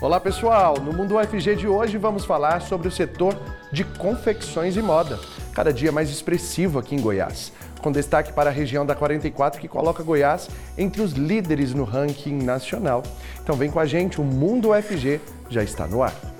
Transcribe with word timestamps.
Olá 0.00 0.18
pessoal, 0.18 0.76
no 0.80 0.92
Mundo 0.92 1.16
UFG 1.16 1.54
de 1.54 1.68
hoje 1.68 1.96
vamos 1.96 2.24
falar 2.24 2.60
sobre 2.62 2.88
o 2.88 2.90
setor 2.90 3.38
de 3.70 3.84
confecções 3.84 4.76
e 4.76 4.82
moda, 4.82 5.20
cada 5.54 5.72
dia 5.72 5.92
mais 5.92 6.10
expressivo 6.10 6.80
aqui 6.80 6.96
em 6.96 7.00
Goiás, 7.00 7.52
com 7.80 7.92
destaque 7.92 8.32
para 8.32 8.50
a 8.50 8.52
região 8.52 8.84
da 8.84 8.96
44 8.96 9.60
que 9.60 9.68
coloca 9.68 10.02
Goiás 10.02 10.50
entre 10.76 11.00
os 11.00 11.12
líderes 11.12 11.72
no 11.72 11.84
ranking 11.84 12.42
nacional. 12.42 13.04
Então 13.40 13.54
vem 13.54 13.70
com 13.70 13.78
a 13.78 13.86
gente, 13.86 14.20
o 14.20 14.24
Mundo 14.24 14.72
UFG 14.72 15.20
já 15.48 15.62
está 15.62 15.86
no 15.86 16.02
ar. 16.02 16.33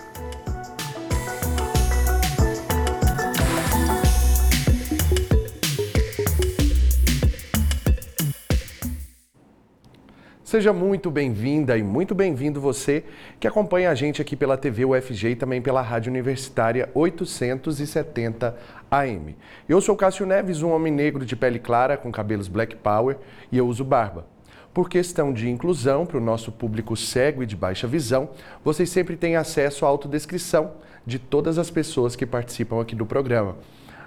Seja 10.54 10.72
muito 10.72 11.10
bem-vinda 11.10 11.76
e 11.76 11.82
muito 11.82 12.14
bem-vindo 12.14 12.60
você 12.60 13.02
que 13.40 13.48
acompanha 13.48 13.90
a 13.90 13.94
gente 13.96 14.22
aqui 14.22 14.36
pela 14.36 14.56
TV 14.56 14.84
UFG 14.84 15.30
e 15.30 15.34
também 15.34 15.60
pela 15.60 15.82
Rádio 15.82 16.10
Universitária 16.10 16.88
870 16.94 18.56
AM. 18.88 19.34
Eu 19.68 19.80
sou 19.80 19.96
Cássio 19.96 20.24
Neves, 20.24 20.62
um 20.62 20.70
homem 20.70 20.92
negro 20.92 21.26
de 21.26 21.34
pele 21.34 21.58
clara 21.58 21.96
com 21.96 22.12
cabelos 22.12 22.46
black 22.46 22.76
power 22.76 23.16
e 23.50 23.58
eu 23.58 23.66
uso 23.66 23.82
barba. 23.82 24.28
Por 24.72 24.88
questão 24.88 25.32
de 25.32 25.50
inclusão 25.50 26.06
para 26.06 26.18
o 26.18 26.24
nosso 26.24 26.52
público 26.52 26.96
cego 26.96 27.42
e 27.42 27.46
de 27.46 27.56
baixa 27.56 27.88
visão, 27.88 28.30
vocês 28.64 28.88
sempre 28.88 29.16
têm 29.16 29.34
acesso 29.34 29.84
à 29.84 29.88
autodescrição 29.88 30.74
de 31.04 31.18
todas 31.18 31.58
as 31.58 31.68
pessoas 31.68 32.14
que 32.14 32.24
participam 32.24 32.80
aqui 32.80 32.94
do 32.94 33.04
programa 33.04 33.56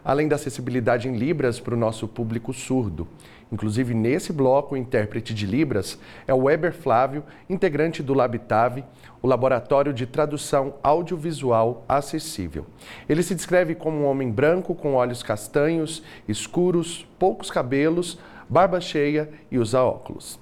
além 0.08 0.30
da 0.30 0.38
acessibilidade 0.38 1.10
em 1.10 1.18
Libras 1.18 1.60
para 1.60 1.74
o 1.74 1.78
nosso 1.78 2.08
público 2.08 2.54
surdo. 2.54 3.06
Inclusive, 3.52 3.94
nesse 3.94 4.34
bloco, 4.34 4.76
o 4.76 4.78
intérprete 4.78 5.34
de 5.34 5.46
Libras 5.46 5.98
é 6.28 6.34
o 6.34 6.44
Weber 6.44 6.74
Flávio, 6.74 7.24
integrante 7.50 8.04
do 8.04 8.14
Labitave, 8.14 8.84
o 9.22 9.28
Laboratório 9.28 9.94
de 9.94 10.06
Tradução 10.06 10.76
Audiovisual 10.84 11.86
Acessível. 11.88 12.66
Ele 13.08 13.24
se 13.24 13.34
descreve 13.34 13.74
como 13.74 13.98
um 13.98 14.06
homem 14.06 14.30
branco 14.30 14.76
com 14.76 14.96
olhos 14.96 15.24
castanhos, 15.24 16.04
escuros, 16.28 17.08
poucos 17.18 17.50
cabelos, 17.50 18.20
barba 18.50 18.82
cheia 18.82 19.30
e 19.50 19.58
usa 19.58 19.82
óculos. 19.82 20.40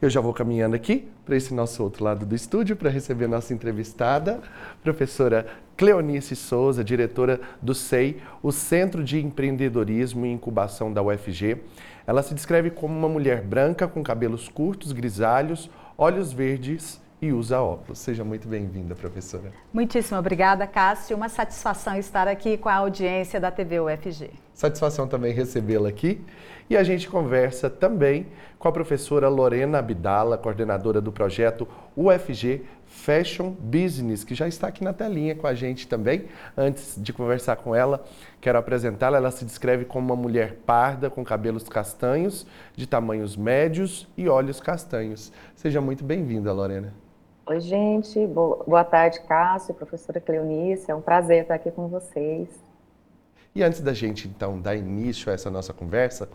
Eu 0.00 0.08
já 0.08 0.20
vou 0.20 0.32
caminhando 0.32 0.76
aqui 0.76 1.08
para 1.26 1.36
esse 1.36 1.52
nosso 1.52 1.82
outro 1.82 2.04
lado 2.04 2.24
do 2.24 2.32
estúdio 2.32 2.76
para 2.76 2.88
receber 2.88 3.24
a 3.24 3.28
nossa 3.28 3.52
entrevistada, 3.52 4.40
professora 4.80 5.44
Cleonice 5.76 6.36
Souza, 6.36 6.84
diretora 6.84 7.40
do 7.60 7.74
SEI, 7.74 8.22
o 8.40 8.52
Centro 8.52 9.02
de 9.02 9.18
Empreendedorismo 9.18 10.24
e 10.24 10.30
Incubação 10.30 10.92
da 10.92 11.02
UFG. 11.02 11.62
Ela 12.06 12.22
se 12.22 12.32
descreve 12.32 12.70
como 12.70 12.96
uma 12.96 13.08
mulher 13.08 13.42
branca 13.42 13.88
com 13.88 14.00
cabelos 14.00 14.48
curtos, 14.48 14.92
grisalhos, 14.92 15.68
olhos 15.96 16.32
verdes 16.32 17.00
e 17.20 17.32
usa 17.32 17.60
óculos. 17.60 17.98
Seja 17.98 18.24
muito 18.24 18.46
bem-vinda, 18.46 18.94
professora. 18.94 19.52
Muitíssimo 19.72 20.18
obrigada, 20.18 20.66
Cássio. 20.66 21.16
Uma 21.16 21.28
satisfação 21.28 21.96
estar 21.96 22.28
aqui 22.28 22.56
com 22.56 22.68
a 22.68 22.74
audiência 22.74 23.40
da 23.40 23.50
TV 23.50 23.80
UFG. 23.80 24.30
Satisfação 24.54 25.06
também 25.06 25.32
recebê-la 25.32 25.88
aqui. 25.88 26.24
E 26.70 26.76
a 26.76 26.82
gente 26.82 27.08
conversa 27.08 27.70
também 27.70 28.26
com 28.58 28.68
a 28.68 28.72
professora 28.72 29.28
Lorena 29.28 29.78
Abdala, 29.78 30.36
coordenadora 30.36 31.00
do 31.00 31.10
projeto 31.10 31.66
UFG 31.96 32.62
Fashion 32.84 33.50
Business, 33.50 34.22
que 34.22 34.34
já 34.34 34.46
está 34.46 34.68
aqui 34.68 34.84
na 34.84 34.92
telinha 34.92 35.34
com 35.34 35.46
a 35.46 35.54
gente 35.54 35.88
também. 35.88 36.26
Antes 36.56 36.94
de 36.98 37.12
conversar 37.12 37.56
com 37.56 37.74
ela, 37.74 38.04
quero 38.40 38.58
apresentá-la. 38.58 39.16
Ela 39.16 39.30
se 39.30 39.44
descreve 39.44 39.84
como 39.84 40.12
uma 40.12 40.16
mulher 40.20 40.58
parda, 40.66 41.08
com 41.08 41.24
cabelos 41.24 41.68
castanhos, 41.68 42.46
de 42.76 42.86
tamanhos 42.86 43.36
médios 43.36 44.06
e 44.16 44.28
olhos 44.28 44.60
castanhos. 44.60 45.32
Seja 45.56 45.80
muito 45.80 46.04
bem-vinda, 46.04 46.52
Lorena. 46.52 47.07
Oi, 47.50 47.60
gente. 47.60 48.26
Boa 48.26 48.84
tarde, 48.84 49.20
Cássio, 49.20 49.72
professora 49.72 50.20
Cleonice. 50.20 50.90
É 50.90 50.94
um 50.94 51.00
prazer 51.00 51.42
estar 51.42 51.54
aqui 51.54 51.70
com 51.70 51.88
vocês. 51.88 52.46
E 53.54 53.62
antes 53.62 53.80
da 53.80 53.94
gente, 53.94 54.28
então, 54.28 54.60
dar 54.60 54.76
início 54.76 55.30
a 55.30 55.34
essa 55.34 55.50
nossa 55.50 55.72
conversa, 55.72 56.28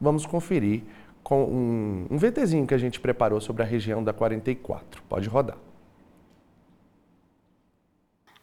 vamos 0.00 0.26
conferir 0.26 0.82
com 1.22 1.44
um, 1.44 2.06
um 2.10 2.18
VTzinho 2.18 2.66
que 2.66 2.74
a 2.74 2.78
gente 2.78 2.98
preparou 2.98 3.40
sobre 3.40 3.62
a 3.62 3.64
região 3.64 4.02
da 4.02 4.12
44. 4.12 5.04
Pode 5.08 5.28
rodar. 5.28 5.56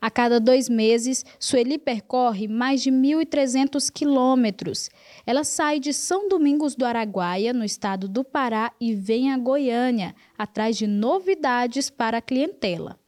A 0.03 0.11
cada 0.11 0.37
dois 0.37 0.67
meses, 0.67 1.25
Sueli 1.39 1.77
percorre 1.77 2.45
mais 2.45 2.81
de 2.83 2.91
1.300 2.91 3.89
quilômetros. 3.89 4.89
Ela 5.25 5.45
sai 5.45 5.79
de 5.79 5.93
São 5.93 6.27
Domingos 6.27 6.75
do 6.75 6.83
Araguaia, 6.83 7.53
no 7.53 7.63
estado 7.63 8.09
do 8.09 8.21
Pará, 8.21 8.73
e 8.81 8.93
vem 8.93 9.31
a 9.31 9.37
Goiânia, 9.37 10.13
atrás 10.37 10.75
de 10.75 10.87
novidades 10.87 11.89
para 11.89 12.17
a 12.17 12.21
clientela. 12.21 12.99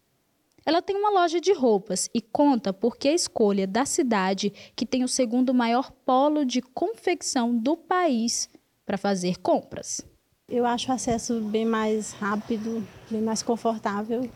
Ela 0.66 0.82
tem 0.82 0.96
uma 0.96 1.10
loja 1.10 1.42
de 1.42 1.52
roupas 1.52 2.10
e 2.14 2.22
conta 2.22 2.72
por 2.72 2.96
que 2.96 3.10
a 3.10 3.14
escolha 3.14 3.68
da 3.68 3.84
cidade, 3.84 4.54
que 4.74 4.86
tem 4.86 5.04
o 5.04 5.10
segundo 5.10 5.54
maior 5.54 5.92
polo 5.92 6.46
de 6.46 6.62
confecção 6.62 7.54
do 7.54 7.76
país, 7.76 8.50
para 8.86 8.98
fazer 8.98 9.42
compras. 9.42 10.00
Eu 10.48 10.66
acho 10.66 10.90
o 10.90 10.96
acesso 10.96 11.42
bem 11.42 11.66
mais 11.66 12.14
rápido, 12.14 12.88
bem 13.12 13.22
mais 13.22 13.44
confortável. 13.44 14.30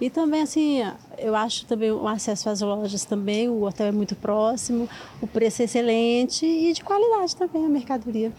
E 0.00 0.10
também, 0.10 0.42
assim, 0.42 0.82
eu 1.18 1.34
acho 1.34 1.66
também 1.66 1.90
o 1.90 2.06
acesso 2.06 2.48
às 2.48 2.60
lojas 2.60 3.04
também, 3.04 3.48
o 3.48 3.62
hotel 3.62 3.86
é 3.86 3.92
muito 3.92 4.14
próximo, 4.16 4.88
o 5.20 5.26
preço 5.26 5.62
é 5.62 5.64
excelente 5.64 6.46
e 6.46 6.72
de 6.72 6.82
qualidade 6.82 7.36
também 7.36 7.64
a 7.64 7.68
mercadoria. 7.68 8.32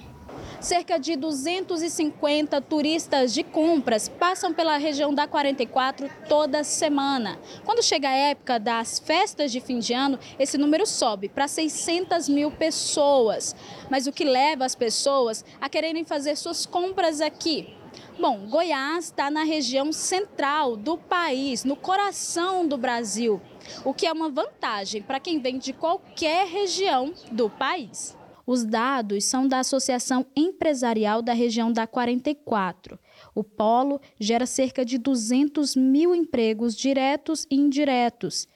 Cerca 0.59 0.97
de 0.97 1.15
250 1.15 2.59
turistas 2.61 3.33
de 3.33 3.43
compras 3.43 4.09
passam 4.09 4.53
pela 4.53 4.77
região 4.77 5.13
da 5.13 5.27
44 5.27 6.09
toda 6.27 6.63
semana. 6.63 7.37
Quando 7.63 7.83
chega 7.83 8.09
a 8.09 8.15
época 8.15 8.59
das 8.59 8.97
festas 8.97 9.51
de 9.51 9.59
fim 9.59 9.79
de 9.79 9.93
ano, 9.93 10.17
esse 10.39 10.57
número 10.57 10.85
sobe 10.85 11.29
para 11.29 11.47
600 11.47 12.27
mil 12.27 12.49
pessoas. 12.49 13.55
Mas 13.89 14.07
o 14.07 14.11
que 14.11 14.23
leva 14.23 14.65
as 14.65 14.73
pessoas 14.73 15.45
a 15.61 15.69
quererem 15.69 16.03
fazer 16.03 16.35
suas 16.35 16.65
compras 16.65 17.21
aqui? 17.21 17.76
Bom, 18.19 18.47
Goiás 18.49 19.05
está 19.05 19.29
na 19.29 19.43
região 19.43 19.93
central 19.93 20.75
do 20.75 20.97
país, 20.97 21.63
no 21.63 21.75
coração 21.75 22.67
do 22.67 22.75
Brasil, 22.75 23.39
o 23.85 23.93
que 23.93 24.07
é 24.07 24.11
uma 24.11 24.27
vantagem 24.27 25.03
para 25.03 25.19
quem 25.19 25.39
vem 25.39 25.59
de 25.59 25.71
qualquer 25.71 26.47
região 26.47 27.13
do 27.31 27.47
país. 27.47 28.17
Os 28.43 28.65
dados 28.65 29.23
são 29.25 29.47
da 29.47 29.59
Associação 29.59 30.25
Empresarial 30.35 31.21
da 31.21 31.31
região 31.31 31.71
da 31.71 31.85
44. 31.85 32.97
O 33.35 33.43
polo 33.43 34.01
gera 34.19 34.47
cerca 34.47 34.83
de 34.83 34.97
200 34.97 35.75
mil 35.75 36.15
empregos 36.15 36.75
diretos 36.75 37.45
e 37.51 37.55
indiretos. 37.55 38.47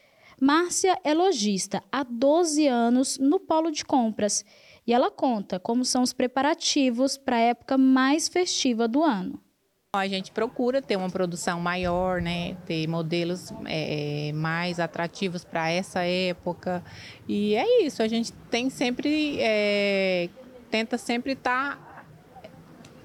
Márcia 0.41 0.97
é 1.03 1.13
lojista 1.13 1.83
há 1.91 2.03
12 2.03 2.65
anos 2.65 3.19
no 3.19 3.39
polo 3.39 3.69
de 3.69 3.85
compras 3.85 4.43
e 4.87 4.91
ela 4.91 5.11
conta 5.11 5.59
como 5.59 5.85
são 5.85 6.01
os 6.01 6.13
preparativos 6.13 7.15
para 7.15 7.35
a 7.35 7.41
época 7.41 7.77
mais 7.77 8.27
festiva 8.27 8.87
do 8.87 9.03
ano. 9.03 9.39
A 9.93 10.07
gente 10.07 10.31
procura 10.31 10.81
ter 10.81 10.95
uma 10.95 11.09
produção 11.09 11.59
maior, 11.59 12.21
né? 12.21 12.55
ter 12.65 12.87
modelos 12.87 13.51
é, 13.65 14.31
mais 14.33 14.79
atrativos 14.79 15.43
para 15.43 15.69
essa 15.69 15.99
época. 16.05 16.81
E 17.27 17.55
é 17.55 17.83
isso, 17.83 18.01
a 18.01 18.07
gente 18.07 18.31
tem 18.49 18.69
sempre, 18.69 19.37
é, 19.41 20.29
tenta 20.69 20.97
sempre 20.97 21.33
estar 21.33 21.75
tá, 21.75 22.05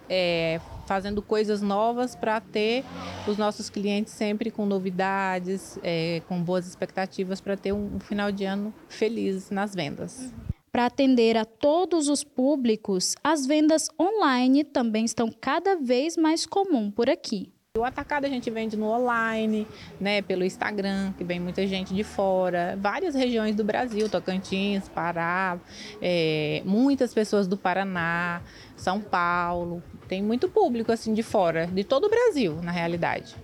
é, 0.09 0.61
fazendo 0.87 1.21
coisas 1.21 1.61
novas 1.61 2.15
para 2.15 2.41
ter 2.41 2.85
os 3.27 3.37
nossos 3.37 3.69
clientes 3.69 4.13
sempre 4.13 4.49
com 4.53 4.65
novidades, 4.65 5.81
é, 5.83 6.23
com 6.29 6.41
boas 6.41 6.69
expectativas 6.69 7.41
para 7.41 7.57
ter 7.57 7.73
um, 7.73 7.97
um 7.97 7.99
final 7.99 8.31
de 8.31 8.45
ano 8.45 8.73
feliz 8.89 9.51
nas 9.51 9.75
vendas. 9.75 10.33
Para 10.77 10.85
atender 10.85 11.39
a 11.39 11.47
todos 11.47 12.07
os 12.07 12.23
públicos, 12.23 13.15
as 13.25 13.47
vendas 13.47 13.89
online 13.99 14.63
também 14.63 15.07
estão 15.07 15.33
cada 15.33 15.77
vez 15.77 16.19
mais 16.19 16.45
comum 16.45 16.91
por 16.91 17.09
aqui. 17.09 17.51
O 17.79 17.83
atacado 17.83 18.27
a 18.27 18.29
gente 18.29 18.51
vende 18.51 18.77
no 18.77 18.91
online, 18.91 19.67
né, 19.99 20.21
pelo 20.21 20.45
Instagram, 20.45 21.15
que 21.17 21.25
vem 21.25 21.41
muita 21.41 21.67
gente 21.67 21.95
de 21.95 22.05
fora, 22.05 22.77
várias 22.79 23.15
regiões 23.15 23.57
do 23.57 23.65
Brasil, 23.65 24.07
Tocantins, 24.11 24.87
Pará, 24.87 25.59
é, 26.03 26.61
muitas 26.67 27.15
pessoas 27.15 27.49
do 27.49 27.57
Paraná, 27.57 28.43
São 28.77 29.01
Paulo, 29.01 29.83
tem 30.07 30.23
muito 30.23 30.47
público 30.47 30.93
assim 30.93 31.15
de 31.15 31.23
fora, 31.23 31.67
de 31.69 31.85
todo 31.85 32.05
o 32.05 32.11
Brasil, 32.11 32.61
na 32.61 32.71
realidade. 32.71 33.35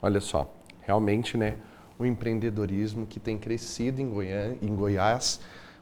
Olha 0.00 0.20
só, 0.20 0.50
realmente, 0.80 1.36
né? 1.36 1.58
O 1.98 2.04
empreendedorismo 2.04 3.06
que 3.06 3.20
tem 3.20 3.38
crescido 3.38 4.00
em, 4.00 4.08
Goiânia, 4.08 4.58
em 4.60 4.74
Goiás 4.74 5.40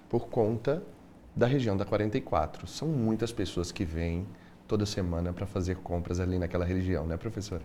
por 0.09 0.29
conta 0.29 0.83
da 1.35 1.47
região 1.47 1.77
da 1.77 1.85
44. 1.85 2.67
São 2.67 2.89
muitas 2.89 3.33
pessoas 3.33 3.73
que 3.73 3.85
vêm 3.85 4.27
toda 4.69 4.85
semana 4.85 5.33
para 5.33 5.47
fazer 5.47 5.77
compras 5.77 6.21
ali 6.21 6.39
naquela 6.39 6.65
região, 6.65 7.07
né, 7.07 7.17
professora? 7.17 7.63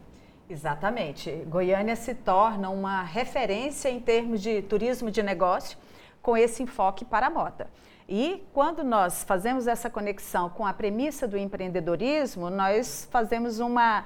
Exatamente. 0.49 1.29
Goiânia 1.49 1.95
se 1.95 2.13
torna 2.13 2.69
uma 2.69 3.03
referência 3.03 3.89
em 3.89 3.99
termos 3.99 4.41
de 4.41 4.61
turismo 4.61 5.11
de 5.11 5.21
negócio 5.21 5.77
com 6.21 6.37
esse 6.37 6.63
enfoque 6.63 7.03
para 7.03 7.27
a 7.27 7.29
moda. 7.29 7.67
E 8.09 8.41
quando 8.53 8.85
nós 8.85 9.25
fazemos 9.25 9.67
essa 9.67 9.89
conexão 9.89 10.49
com 10.49 10.65
a 10.65 10.71
premissa 10.71 11.27
do 11.27 11.37
empreendedorismo, 11.37 12.49
nós 12.49 13.05
fazemos 13.11 13.59
uma 13.59 14.05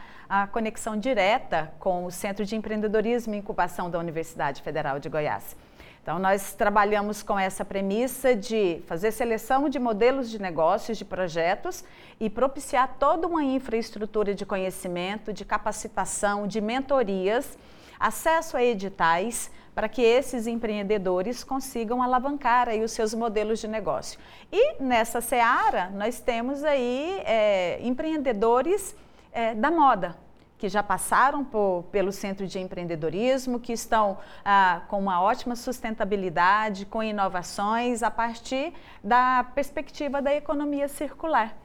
conexão 0.52 0.98
direta 0.98 1.72
com 1.78 2.06
o 2.06 2.12
Centro 2.12 2.44
de 2.44 2.56
Empreendedorismo 2.56 3.36
e 3.36 3.38
Incubação 3.38 3.92
da 3.92 4.00
Universidade 4.00 4.64
Federal 4.64 4.98
de 4.98 5.08
Goiás. 5.08 5.56
Então, 6.02 6.18
nós 6.18 6.54
trabalhamos 6.54 7.22
com 7.22 7.38
essa 7.38 7.64
premissa 7.64 8.36
de 8.36 8.82
fazer 8.88 9.12
seleção 9.12 9.70
de 9.70 9.78
modelos 9.78 10.32
de 10.32 10.42
negócios, 10.42 10.98
de 10.98 11.06
projetos 11.06 11.84
e 12.20 12.28
propiciar 12.28 12.96
toda 12.98 13.28
uma 13.28 13.44
infraestrutura 13.44 14.34
de 14.34 14.44
conhecimento, 14.48 15.32
de 15.32 15.46
capacitação, 15.46 16.48
de 16.48 16.60
mentorias, 16.60 17.56
acesso 18.02 18.58
a 18.58 18.64
editais, 18.64 19.52
para 19.74 19.88
que 19.88 20.02
esses 20.02 20.48
empreendedores 20.48 21.44
consigam 21.44 22.02
alavancar 22.02 22.68
aí 22.68 22.84
os 22.84 22.92
seus 22.92 23.14
modelos 23.14 23.60
de 23.60 23.68
negócio. 23.68 24.20
E 24.52 24.82
nessa 24.82 25.22
seara, 25.22 25.90
nós 25.92 26.20
temos 26.20 26.64
aí 26.64 27.22
é, 27.24 27.80
empreendedores 27.82 28.96
é, 29.32 29.56
da 29.56 29.72
moda, 29.72 30.18
que 30.58 30.70
já 30.70 30.84
passaram 30.84 31.44
por, 31.44 31.86
pelo 31.92 32.12
Centro 32.12 32.46
de 32.46 32.60
Empreendedorismo, 32.60 33.60
que 33.60 33.74
estão 33.74 34.20
ah, 34.46 34.82
com 34.88 35.00
uma 35.00 35.20
ótima 35.20 35.56
sustentabilidade, 35.56 36.86
com 36.86 37.02
inovações 37.02 38.04
a 38.04 38.12
partir 38.12 38.72
da 39.04 39.44
perspectiva 39.56 40.22
da 40.22 40.36
economia 40.36 40.88
circular, 40.88 41.58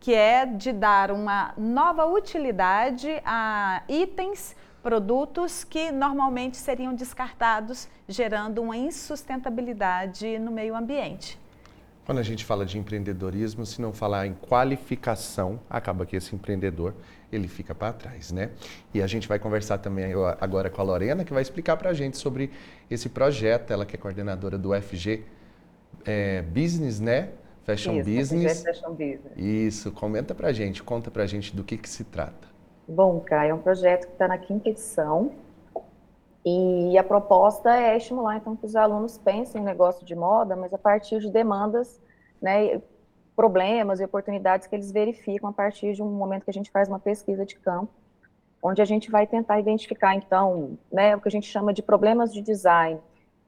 que 0.00 0.12
é 0.12 0.46
de 0.46 0.72
dar 0.72 1.12
uma 1.12 1.54
nova 1.56 2.06
utilidade 2.06 3.22
a 3.24 3.82
itens, 3.88 4.56
produtos 4.82 5.64
que 5.64 5.90
normalmente 5.92 6.56
seriam 6.56 6.94
descartados, 6.94 7.88
gerando 8.08 8.62
uma 8.62 8.76
insustentabilidade 8.76 10.38
no 10.38 10.50
meio 10.50 10.74
ambiente. 10.74 11.38
Quando 12.04 12.18
a 12.18 12.22
gente 12.22 12.44
fala 12.44 12.64
de 12.64 12.78
empreendedorismo, 12.78 13.64
se 13.64 13.80
não 13.80 13.92
falar 13.92 14.26
em 14.26 14.34
qualificação, 14.34 15.60
acaba 15.68 16.04
que 16.04 16.16
esse 16.16 16.34
empreendedor 16.34 16.94
ele 17.30 17.46
fica 17.46 17.74
para 17.74 17.92
trás, 17.92 18.32
né? 18.32 18.50
E 18.92 19.00
a 19.00 19.06
gente 19.06 19.28
vai 19.28 19.38
conversar 19.38 19.78
também 19.78 20.12
agora 20.40 20.68
com 20.68 20.80
a 20.80 20.84
Lorena, 20.84 21.24
que 21.24 21.32
vai 21.32 21.42
explicar 21.42 21.76
para 21.76 21.90
a 21.90 21.94
gente 21.94 22.16
sobre 22.16 22.50
esse 22.90 23.08
projeto, 23.08 23.70
ela 23.70 23.86
que 23.86 23.94
é 23.94 23.98
coordenadora 23.98 24.58
do 24.58 24.70
FG 24.74 25.22
é, 26.04 26.42
Business, 26.42 26.98
né? 26.98 27.28
Fashion 27.64 28.00
Isso, 28.00 28.10
Business. 28.10 28.62
Fashion 28.64 28.90
Business. 28.90 29.32
Isso, 29.36 29.92
comenta 29.92 30.34
para 30.34 30.48
a 30.48 30.52
gente, 30.52 30.82
conta 30.82 31.10
para 31.10 31.22
a 31.22 31.26
gente 31.26 31.54
do 31.54 31.62
que, 31.62 31.76
que 31.76 31.88
se 31.88 32.02
trata. 32.02 32.49
Bom, 32.88 33.20
Caio, 33.20 33.50
é 33.50 33.54
um 33.54 33.62
projeto 33.62 34.06
que 34.06 34.12
está 34.12 34.26
na 34.26 34.38
quinta 34.38 34.68
edição 34.68 35.32
e 36.44 36.96
a 36.96 37.04
proposta 37.04 37.76
é 37.76 37.96
estimular, 37.96 38.36
então, 38.36 38.56
que 38.56 38.64
os 38.64 38.74
alunos 38.74 39.18
pensem 39.18 39.60
em 39.60 39.64
negócio 39.64 40.04
de 40.04 40.14
moda, 40.14 40.56
mas 40.56 40.72
a 40.72 40.78
partir 40.78 41.20
de 41.20 41.30
demandas, 41.30 42.00
né, 42.40 42.80
problemas 43.36 44.00
e 44.00 44.04
oportunidades 44.04 44.66
que 44.66 44.74
eles 44.74 44.90
verificam 44.90 45.50
a 45.50 45.52
partir 45.52 45.92
de 45.92 46.02
um 46.02 46.10
momento 46.10 46.44
que 46.44 46.50
a 46.50 46.54
gente 46.54 46.70
faz 46.70 46.88
uma 46.88 46.98
pesquisa 46.98 47.44
de 47.44 47.56
campo, 47.56 47.92
onde 48.62 48.82
a 48.82 48.84
gente 48.84 49.10
vai 49.10 49.26
tentar 49.26 49.60
identificar, 49.60 50.14
então, 50.14 50.78
né, 50.90 51.14
o 51.14 51.20
que 51.20 51.28
a 51.28 51.30
gente 51.30 51.46
chama 51.46 51.72
de 51.72 51.82
problemas 51.82 52.32
de 52.32 52.40
design, 52.40 52.98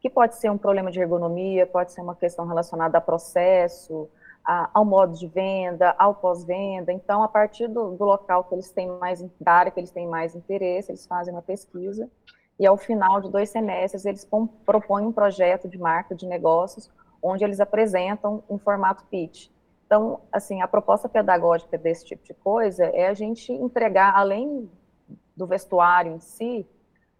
que 0.01 0.11
pode 0.11 0.37
ser 0.37 0.51
um 0.51 0.59
problema 0.59 0.91
de 0.91 1.01
ergonomia, 1.01 1.67
pode 1.67 1.93
ser 1.93 2.01
uma 2.01 2.15
questão 2.15 2.47
relacionada 2.47 2.99
a 2.99 3.01
processo, 3.01 4.09
a, 4.45 4.71
ao 4.75 4.85
modo 4.85 5.15
de 5.15 5.27
venda, 5.27 5.95
ao 5.99 6.15
pós-venda. 6.15 6.93
Então, 6.93 7.23
a 7.23 7.29
partir 7.29 7.69
do, 7.69 7.93
do, 7.97 8.05
local 8.05 8.45
que 8.45 8.55
eles 8.55 8.71
têm 8.71 8.89
mais, 8.99 9.25
da 9.41 9.53
área 9.53 9.73
que 9.73 9.81
eles 9.81 9.91
têm 9.91 10.07
mais 10.07 10.35
interesse, 10.35 10.91
eles 10.91 11.07
fazem 11.07 11.33
uma 11.33 11.43
pesquisa 11.43 12.09
e 12.59 12.67
ao 12.67 12.77
final 12.77 13.21
de 13.21 13.31
dois 13.31 13.51
semestres 13.51 14.05
eles 14.05 14.29
propõem 14.65 15.07
um 15.07 15.13
projeto 15.13 15.69
de 15.69 15.79
marca 15.79 16.15
de 16.15 16.27
negócios 16.27 16.91
onde 17.23 17.45
eles 17.45 17.61
apresentam 17.61 18.43
um 18.49 18.59
formato 18.59 19.05
pitch. 19.07 19.49
Então, 19.87 20.21
assim, 20.33 20.61
a 20.61 20.67
proposta 20.67 21.09
pedagógica 21.09 21.79
desse 21.79 22.05
tipo 22.05 22.25
de 22.25 22.35
coisa 22.35 22.85
é 22.87 23.07
a 23.09 23.15
gente 23.15 23.53
entregar, 23.53 24.15
além 24.17 24.69
do 25.37 25.47
vestuário 25.47 26.13
em 26.13 26.19
si, 26.19 26.67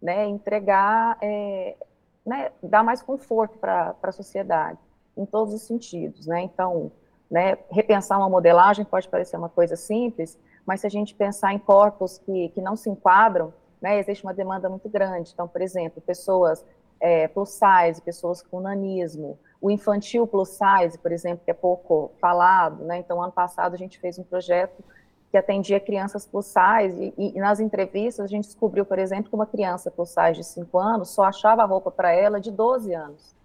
né, 0.01 0.25
entregar, 0.25 1.17
é, 1.21 1.77
né, 2.25 2.51
dar 2.61 2.83
mais 2.83 3.01
conforto 3.01 3.57
para 3.57 3.95
a 4.01 4.11
sociedade, 4.11 4.79
em 5.15 5.25
todos 5.25 5.53
os 5.53 5.61
sentidos, 5.61 6.25
né, 6.25 6.41
então, 6.41 6.91
né, 7.33 7.57
repensar 7.71 8.19
uma 8.19 8.29
modelagem 8.29 8.85
pode 8.85 9.09
parecer 9.09 9.37
uma 9.37 9.49
coisa 9.49 9.75
simples, 9.75 10.37
mas 10.67 10.81
se 10.81 10.87
a 10.87 10.89
gente 10.89 11.15
pensar 11.15 11.51
em 11.51 11.57
corpos 11.57 12.19
que, 12.19 12.49
que 12.49 12.61
não 12.61 12.75
se 12.75 12.91
enquadram, 12.91 13.51
né, 13.81 13.97
existe 13.97 14.23
uma 14.23 14.35
demanda 14.35 14.69
muito 14.69 14.87
grande, 14.87 15.31
então, 15.33 15.47
por 15.47 15.59
exemplo, 15.59 15.99
pessoas 15.99 16.63
é, 16.99 17.27
plus 17.27 17.49
size, 17.49 17.99
pessoas 18.03 18.43
com 18.43 18.59
nanismo, 18.59 19.39
o 19.59 19.71
infantil 19.71 20.27
plus 20.27 20.49
size, 20.49 20.95
por 20.99 21.11
exemplo, 21.11 21.41
que 21.43 21.49
é 21.49 21.55
pouco 21.55 22.11
falado, 22.21 22.83
né? 22.83 22.99
Então, 22.99 23.19
ano 23.19 23.31
passado 23.31 23.73
a 23.73 23.77
gente 23.77 23.99
fez 23.99 24.19
um 24.19 24.23
projeto 24.23 24.83
que 25.31 25.37
atendia 25.37 25.79
crianças 25.79 26.27
plus 26.27 26.45
size 26.45 27.13
e, 27.17 27.35
e, 27.35 27.39
nas 27.39 27.59
entrevistas 27.59 28.25
a 28.25 28.27
gente 28.27 28.45
descobriu, 28.45 28.85
por 28.85 28.99
exemplo, 28.99 29.29
que 29.29 29.35
uma 29.35 29.47
criança 29.47 29.89
plus 29.89 30.09
size 30.09 30.33
de 30.33 30.43
5 30.43 30.77
anos 30.77 31.09
só 31.09 31.23
achava 31.23 31.65
roupa 31.65 31.89
para 31.89 32.11
ela 32.11 32.39
de 32.39 32.51
12 32.51 32.93
anos. 32.93 33.35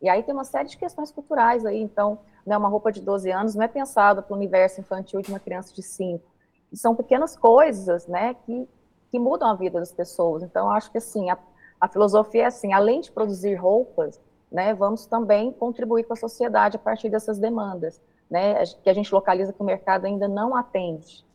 E 0.00 0.08
aí 0.08 0.22
tem 0.22 0.32
uma 0.32 0.44
série 0.44 0.68
de 0.68 0.76
questões 0.76 1.10
culturais 1.10 1.66
aí, 1.66 1.80
então, 1.80 2.18
né, 2.46 2.56
uma 2.56 2.68
roupa 2.68 2.92
de 2.92 3.00
12 3.00 3.30
anos 3.30 3.54
não 3.54 3.64
é 3.64 3.68
pensada 3.68 4.22
para 4.22 4.32
o 4.32 4.36
universo 4.36 4.80
infantil 4.80 5.20
de 5.20 5.30
uma 5.30 5.40
criança 5.40 5.74
de 5.74 5.82
5. 5.82 6.24
E 6.72 6.76
são 6.76 6.94
pequenas 6.94 7.36
coisas, 7.36 8.06
né, 8.06 8.34
que, 8.34 8.68
que 9.10 9.18
mudam 9.18 9.50
a 9.50 9.54
vida 9.54 9.80
das 9.80 9.92
pessoas. 9.92 10.42
Então, 10.42 10.70
acho 10.70 10.90
que, 10.90 10.98
assim, 10.98 11.30
a, 11.30 11.38
a 11.80 11.88
filosofia 11.88 12.44
é 12.44 12.46
assim, 12.46 12.72
além 12.72 13.00
de 13.00 13.10
produzir 13.10 13.54
roupas, 13.54 14.20
né, 14.50 14.72
vamos 14.72 15.06
também 15.06 15.52
contribuir 15.52 16.04
com 16.04 16.12
a 16.12 16.16
sociedade 16.16 16.76
a 16.76 16.80
partir 16.80 17.08
dessas 17.08 17.38
demandas, 17.38 18.00
né, 18.30 18.64
que 18.82 18.88
a 18.88 18.94
gente 18.94 19.12
localiza 19.12 19.52
que 19.52 19.60
o 19.60 19.64
mercado 19.64 20.04
ainda 20.04 20.28
não 20.28 20.54
atende. 20.54 21.26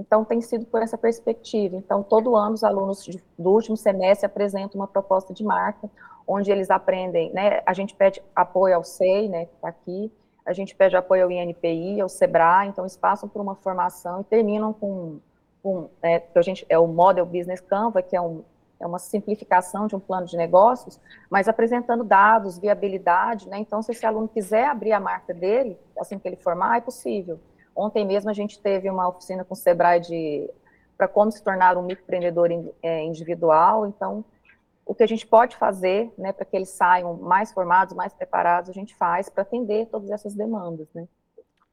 Então, 0.00 0.24
tem 0.24 0.40
sido 0.40 0.64
por 0.64 0.80
essa 0.80 0.96
perspectiva. 0.96 1.76
Então, 1.76 2.02
todo 2.02 2.34
ano, 2.34 2.54
os 2.54 2.64
alunos 2.64 3.06
do 3.38 3.50
último 3.50 3.76
semestre 3.76 4.24
apresentam 4.24 4.80
uma 4.80 4.88
proposta 4.88 5.34
de 5.34 5.44
marca, 5.44 5.90
onde 6.26 6.50
eles 6.50 6.70
aprendem, 6.70 7.30
né, 7.32 7.60
a 7.66 7.74
gente 7.74 7.94
pede 7.94 8.22
apoio 8.34 8.76
ao 8.76 8.84
SEI, 8.84 9.28
né, 9.28 9.44
que 9.44 9.54
está 9.54 9.68
aqui, 9.68 10.10
a 10.46 10.52
gente 10.54 10.74
pede 10.74 10.96
apoio 10.96 11.24
ao 11.24 11.30
INPI, 11.30 12.00
ao 12.00 12.08
SEBRAE, 12.08 12.68
então 12.68 12.84
eles 12.84 12.96
passam 12.96 13.28
por 13.28 13.42
uma 13.42 13.54
formação 13.56 14.22
e 14.22 14.24
terminam 14.24 14.72
com, 14.72 15.18
com 15.62 15.90
é, 16.00 16.20
que 16.20 16.38
a 16.38 16.42
gente, 16.42 16.64
é 16.68 16.78
o 16.78 16.86
Model 16.86 17.26
Business 17.26 17.60
Canva, 17.60 18.00
que 18.00 18.16
é 18.16 18.20
um, 18.20 18.42
é 18.80 18.86
uma 18.86 18.98
simplificação 18.98 19.86
de 19.86 19.94
um 19.94 20.00
plano 20.00 20.26
de 20.26 20.36
negócios, 20.36 20.98
mas 21.28 21.46
apresentando 21.46 22.02
dados, 22.02 22.58
viabilidade, 22.58 23.46
né? 23.48 23.58
Então, 23.58 23.82
se 23.82 23.92
esse 23.92 24.06
aluno 24.06 24.26
quiser 24.26 24.66
abrir 24.66 24.92
a 24.92 25.00
marca 25.00 25.34
dele, 25.34 25.78
assim 25.98 26.18
que 26.18 26.26
ele 26.26 26.36
formar, 26.36 26.78
é 26.78 26.80
possível. 26.80 27.38
Ontem 27.74 28.06
mesmo 28.06 28.30
a 28.30 28.34
gente 28.34 28.60
teve 28.60 28.90
uma 28.90 29.08
oficina 29.08 29.44
com 29.44 29.54
o 29.54 29.56
Sebrae 29.56 30.00
de 30.00 30.50
para 30.96 31.08
como 31.08 31.32
se 31.32 31.42
tornar 31.42 31.78
um 31.78 31.82
microempreendedor 31.82 32.50
é, 32.82 33.02
individual. 33.02 33.86
Então, 33.86 34.22
o 34.84 34.94
que 34.94 35.02
a 35.02 35.06
gente 35.06 35.26
pode 35.26 35.56
fazer, 35.56 36.12
né, 36.18 36.30
para 36.30 36.44
que 36.44 36.54
eles 36.54 36.68
saiam 36.68 37.16
mais 37.16 37.52
formados, 37.52 37.94
mais 37.94 38.12
preparados, 38.12 38.68
a 38.68 38.72
gente 38.74 38.94
faz 38.94 39.30
para 39.30 39.42
atender 39.42 39.86
todas 39.86 40.10
essas 40.10 40.34
demandas, 40.34 40.88
né? 40.92 41.08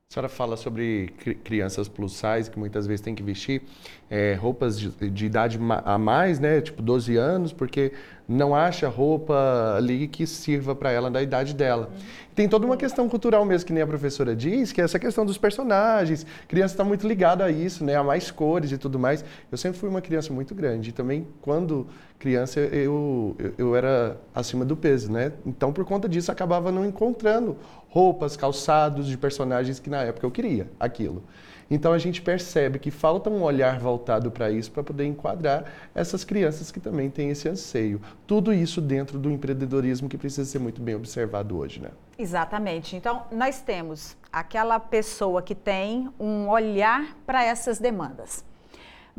A 0.09 0.13
senhora 0.13 0.29
fala 0.29 0.55
sobre 0.55 1.13
crianças 1.43 1.89
plus 1.89 2.13
size 2.13 2.49
que 2.49 2.57
muitas 2.57 2.87
vezes 2.87 3.01
têm 3.01 3.13
que 3.13 3.21
vestir 3.21 3.61
é, 4.09 4.35
roupas 4.35 4.79
de, 4.79 4.89
de, 4.89 5.25
idade 5.25 5.59
a 5.83 5.97
mais, 5.97 6.39
né? 6.39 6.61
Tipo 6.61 6.81
12 6.81 7.17
anos, 7.17 7.51
porque 7.51 7.91
não 8.25 8.55
acha 8.55 8.87
roupa 8.87 9.75
ali 9.75 10.07
que 10.07 10.25
sirva 10.25 10.73
para 10.73 10.91
ela 10.91 11.11
da 11.11 11.21
idade 11.21 11.53
dela. 11.53 11.89
Uhum. 11.91 12.01
Tem 12.33 12.47
toda 12.47 12.65
uma 12.65 12.77
questão 12.77 13.09
cultural 13.09 13.43
mesmo, 13.43 13.67
que 13.67 13.73
nem 13.73 13.83
a 13.83 13.87
professora 13.87 14.33
diz, 14.33 14.71
que 14.71 14.79
é 14.79 14.85
essa 14.85 14.97
questão 14.97 15.25
dos 15.25 15.37
personagens. 15.37 16.25
Criança 16.47 16.75
está 16.75 16.85
muito 16.85 17.05
ligada 17.05 17.43
a 17.43 17.51
isso, 17.51 17.83
né? 17.83 17.95
A 17.97 18.03
mais 18.03 18.31
cores 18.31 18.71
e 18.71 18.77
tudo 18.77 18.97
mais. 18.97 19.25
Eu 19.51 19.57
sempre 19.57 19.77
fui 19.77 19.89
uma 19.89 20.01
criança 20.01 20.31
muito 20.31 20.55
grande. 20.55 20.91
E 20.91 20.93
também, 20.93 21.27
quando 21.41 21.85
criança, 22.19 22.59
eu, 22.59 23.35
eu, 23.37 23.53
eu 23.57 23.75
era 23.75 24.17
acima 24.33 24.65
do 24.65 24.75
peso, 24.75 25.11
né? 25.11 25.33
Então, 25.45 25.71
por 25.71 25.85
conta 25.85 26.09
disso, 26.09 26.31
acabava 26.31 26.71
não 26.71 26.85
encontrando 26.85 27.57
roupas, 27.89 28.35
calçados 28.35 29.07
de 29.07 29.17
personagens 29.17 29.79
que 29.79 29.89
na 29.89 30.03
época 30.03 30.25
eu 30.25 30.31
queria 30.31 30.69
aquilo. 30.79 31.23
Então 31.69 31.91
a 31.91 31.97
gente 31.97 32.21
percebe 32.21 32.79
que 32.79 32.89
falta 32.89 33.29
um 33.29 33.41
olhar 33.43 33.79
voltado 33.79 34.31
para 34.31 34.49
isso 34.49 34.71
para 34.71 34.83
poder 34.83 35.05
enquadrar 35.05 35.65
essas 35.93 36.23
crianças 36.23 36.71
que 36.71 36.79
também 36.79 37.09
têm 37.09 37.29
esse 37.29 37.49
anseio. 37.49 38.01
Tudo 38.25 38.53
isso 38.53 38.79
dentro 38.79 39.19
do 39.19 39.29
empreendedorismo 39.29 40.07
que 40.07 40.17
precisa 40.17 40.49
ser 40.49 40.59
muito 40.59 40.81
bem 40.81 40.95
observado 40.95 41.57
hoje, 41.57 41.81
né? 41.81 41.89
Exatamente. 42.17 42.95
Então 42.95 43.23
nós 43.31 43.59
temos 43.61 44.15
aquela 44.31 44.79
pessoa 44.79 45.41
que 45.41 45.53
tem 45.53 46.09
um 46.19 46.47
olhar 46.47 47.17
para 47.25 47.43
essas 47.43 47.79
demandas. 47.79 48.45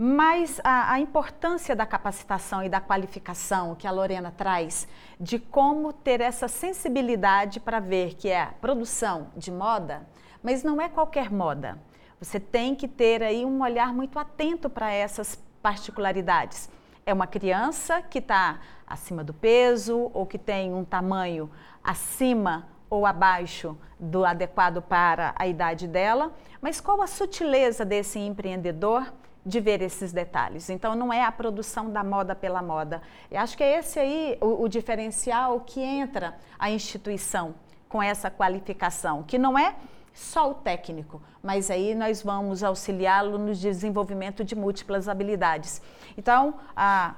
Mas 0.01 0.61
a, 0.63 0.93
a, 0.93 1.01
importância 1.01 1.75
da 1.75 1.85
capacitação 1.85 2.63
e 2.63 2.69
da 2.69 2.81
qualificação 2.81 3.75
que 3.75 3.85
a 3.85 3.91
Lorena 3.91 4.31
traz, 4.31 4.87
de 5.19 5.41
como 5.41 5.93
ter 5.93 6.21
essa 6.21 6.47
sensibilidade 6.47 7.59
para 7.59 7.81
ver 7.81 8.15
que 8.15 8.29
é 8.29 8.43
a 8.43 8.53
produção 8.61 9.33
de 9.37 9.51
moda, 9.51 10.07
mas 10.41 10.63
não 10.63 10.81
é 10.81 10.89
qualquer 10.89 11.33
moda. 11.33 11.83
Você 12.21 12.39
tem 12.39 12.77
que 12.77 12.87
ter 12.87 13.25
aí 13.25 13.45
um 13.45 13.61
olhar 13.61 13.93
muito 13.93 14.21
atento 14.21 14.71
para 14.71 14.93
essas 14.93 15.35
particularidades. 15.61 16.71
É 17.05 17.13
uma 17.13 17.27
criança 17.27 18.01
que 18.01 18.21
está 18.21 18.61
acima 18.87 19.25
do 19.25 19.35
peso 19.35 20.13
ou 20.15 20.25
que 20.27 20.39
tem 20.39 20.73
um 20.73 20.85
tamanho 20.85 21.51
acima 21.83 22.69
ou 22.89 23.05
abaixo 23.05 23.77
do 23.99 24.25
adequado 24.25 24.81
para 24.81 25.35
a 25.37 25.49
idade 25.49 25.89
dela, 25.89 26.33
mas 26.61 26.81
qual 26.81 27.03
a 27.03 27.09
sutileza 27.09 27.85
desse 27.85 28.21
empreendedor? 28.21 29.13
De 29.45 29.61
ver 29.61 29.81
esses 29.83 30.13
detalhes. 30.13 30.69
Então, 30.69 30.95
não 30.95 31.13
é 31.13 31.25
a 31.25 31.33
produção 31.33 31.91
da 31.91 32.05
moda 32.05 32.35
pela 32.35 32.63
moda. 32.63 33.01
Eu 33.31 33.41
acho 33.41 33.57
que 33.57 33.65
é 33.65 33.79
esse 33.79 33.99
aí 33.99 34.39
o, 34.41 34.65
o 34.65 34.69
diferencial 34.69 35.61
que 35.61 35.81
entra 35.81 36.37
a 36.59 36.71
instituição 36.71 37.55
com 37.89 38.03
essa 38.03 38.31
qualificação, 38.31 39.23
que 39.23 39.39
não 39.39 39.59
é 39.59 39.75
só 40.13 40.51
o 40.51 40.55
técnico, 40.55 41.23
mas 41.43 41.71
aí 41.71 41.95
nós 41.95 42.23
vamos 42.23 42.65
auxiliá-lo 42.65 43.39
no 43.39 43.55
desenvolvimento 43.55 44.45
de 44.45 44.55
múltiplas 44.55 45.09
habilidades. 45.09 45.81
Então, 46.17 46.55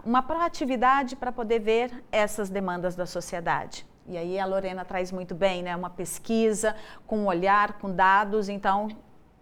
uma 0.05 0.23
proatividade 0.23 1.17
para 1.17 1.33
poder 1.33 1.61
ver 1.61 2.05
essas 2.13 2.51
demandas 2.51 2.95
da 2.95 3.07
sociedade. 3.07 3.87
E 4.07 4.19
aí 4.19 4.39
a 4.39 4.45
Lorena 4.45 4.85
traz 4.85 5.11
muito 5.11 5.35
bem, 5.35 5.63
né? 5.63 5.75
Uma 5.75 5.91
pesquisa 5.91 6.77
com 7.07 7.25
olhar, 7.27 7.75
com 7.75 7.91
dados, 7.91 8.49
então 8.49 8.89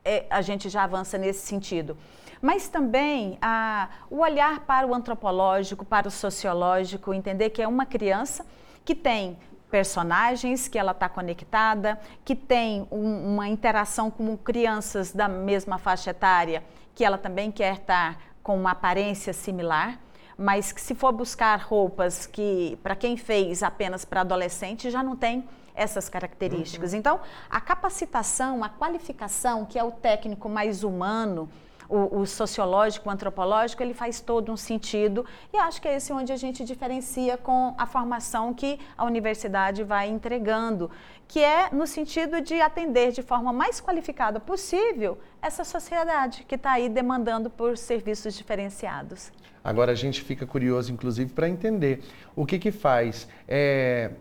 é, 0.05 0.27
a 0.31 0.41
gente 0.41 0.69
já 0.69 0.85
avança 0.85 1.19
nesse 1.19 1.47
sentido 1.47 1.97
mas 2.41 2.69
também 2.69 3.39
a, 3.41 3.89
o 4.11 4.19
olhar 4.19 4.61
para 4.61 4.87
o 4.87 4.95
antropológico, 4.95 5.85
para 5.85 6.09
o 6.09 6.11
sociológico, 6.11 7.13
entender 7.13 7.51
que 7.51 7.63
é 7.63 7.69
uma 7.69 7.87
criança 7.87 8.47
que 8.85 8.95
tem 8.95 9.37
personagens 9.71 10.67
que 10.67 10.79
ela 10.79 10.93
está 10.93 11.09
conectada, 11.09 11.99
que 12.25 12.35
tem 12.35 12.87
um, 12.91 13.35
uma 13.35 13.49
interação 13.49 14.11
com 14.11 14.37
crianças 14.37 15.13
da 15.13 15.29
mesma 15.29 15.79
faixa 15.79 16.11
etária, 16.11 16.65
que 16.95 17.05
ela 17.05 17.19
também 17.19 17.51
quer 17.51 17.75
estar 17.75 18.15
tá 18.15 18.21
com 18.43 18.57
uma 18.57 18.71
aparência 18.71 19.33
similar, 19.33 19.99
mas 20.37 20.73
que 20.73 20.81
se 20.81 20.95
for 20.95 21.13
buscar 21.13 21.61
roupas 21.61 22.27
que 22.27 22.79
para 22.83 22.97
quem 22.97 23.17
fez 23.17 23.63
apenas 23.63 24.05
para 24.05 24.23
adolescente 24.23 24.91
já 24.91 25.03
não 25.03 25.15
tem 25.15 25.47
essas 25.75 26.09
características. 26.09 26.93
Uhum. 26.93 26.99
Então, 26.99 27.21
a 27.49 27.61
capacitação, 27.61 28.65
a 28.65 28.69
qualificação, 28.69 29.65
que 29.65 29.79
é 29.79 29.85
o 29.85 29.93
técnico 29.93 30.49
mais 30.49 30.83
humano, 30.83 31.49
o, 31.89 32.21
o, 32.21 32.27
sociológico, 32.27 33.09
o 33.09 33.13
antropológico, 33.13 33.83
ele 33.83 33.95
faz 33.95 34.21
todo 34.21 34.53
um 34.53 34.57
sentido 34.57 35.25
e 35.53 35.57
acho 35.57 35.81
que 35.81 35.89
é 35.89 35.97
esse 35.97 36.13
onde 36.13 36.33
a 36.33 36.37
gente 36.37 36.65
diferencia 36.65 37.37
com 37.39 37.75
a 37.79 37.87
formação 37.87 38.53
que 38.53 38.79
a 38.97 39.05
universidade 39.05 39.83
vai 39.83 40.09
entregando, 40.09 40.91
que 41.27 41.41
é 41.41 41.71
no 41.73 41.87
sentido 41.87 42.41
de 42.41 42.61
atender 42.61 43.13
de 43.13 43.23
forma 43.23 43.53
mais 43.53 43.81
qualificada 43.81 44.39
possível 44.39 45.19
essa 45.41 45.65
sociedade 45.65 46.45
que 46.47 46.57
está 46.57 46.73
aí 46.73 46.89
demandando 46.89 47.49
por 47.49 47.79
serviços 47.79 48.35
diferenciados. 48.35 49.33
Agora 49.65 49.93
a 49.93 49.95
gente 49.95 50.23
fica 50.23 50.47
curioso, 50.47 50.93
inclusive, 50.93 51.33
para 51.33 51.49
entender 51.49 52.03
o 52.37 52.47
que 52.47 52.59
que 52.59 52.71
faz 52.71 53.29
é, 53.47 54.13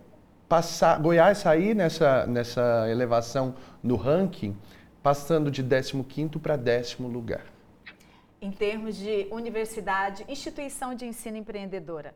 passar 0.48 1.00
Goiás 1.00 1.40
sair 1.40 1.76
nessa, 1.76 2.26
nessa 2.26 2.90
elevação 2.90 3.56
no 3.84 3.96
ranking, 3.96 4.58
passando 5.04 5.52
de 5.52 5.64
15º 5.64 6.40
para 6.40 6.56
décimo 6.56 7.08
lugar 7.08 7.57
em 8.42 8.52
termos 8.52 8.96
de 8.96 9.28
universidade, 9.32 10.26
instituição 10.28 10.94
de 10.94 11.06
ensino 11.06 11.38
empreendedora. 11.38 12.14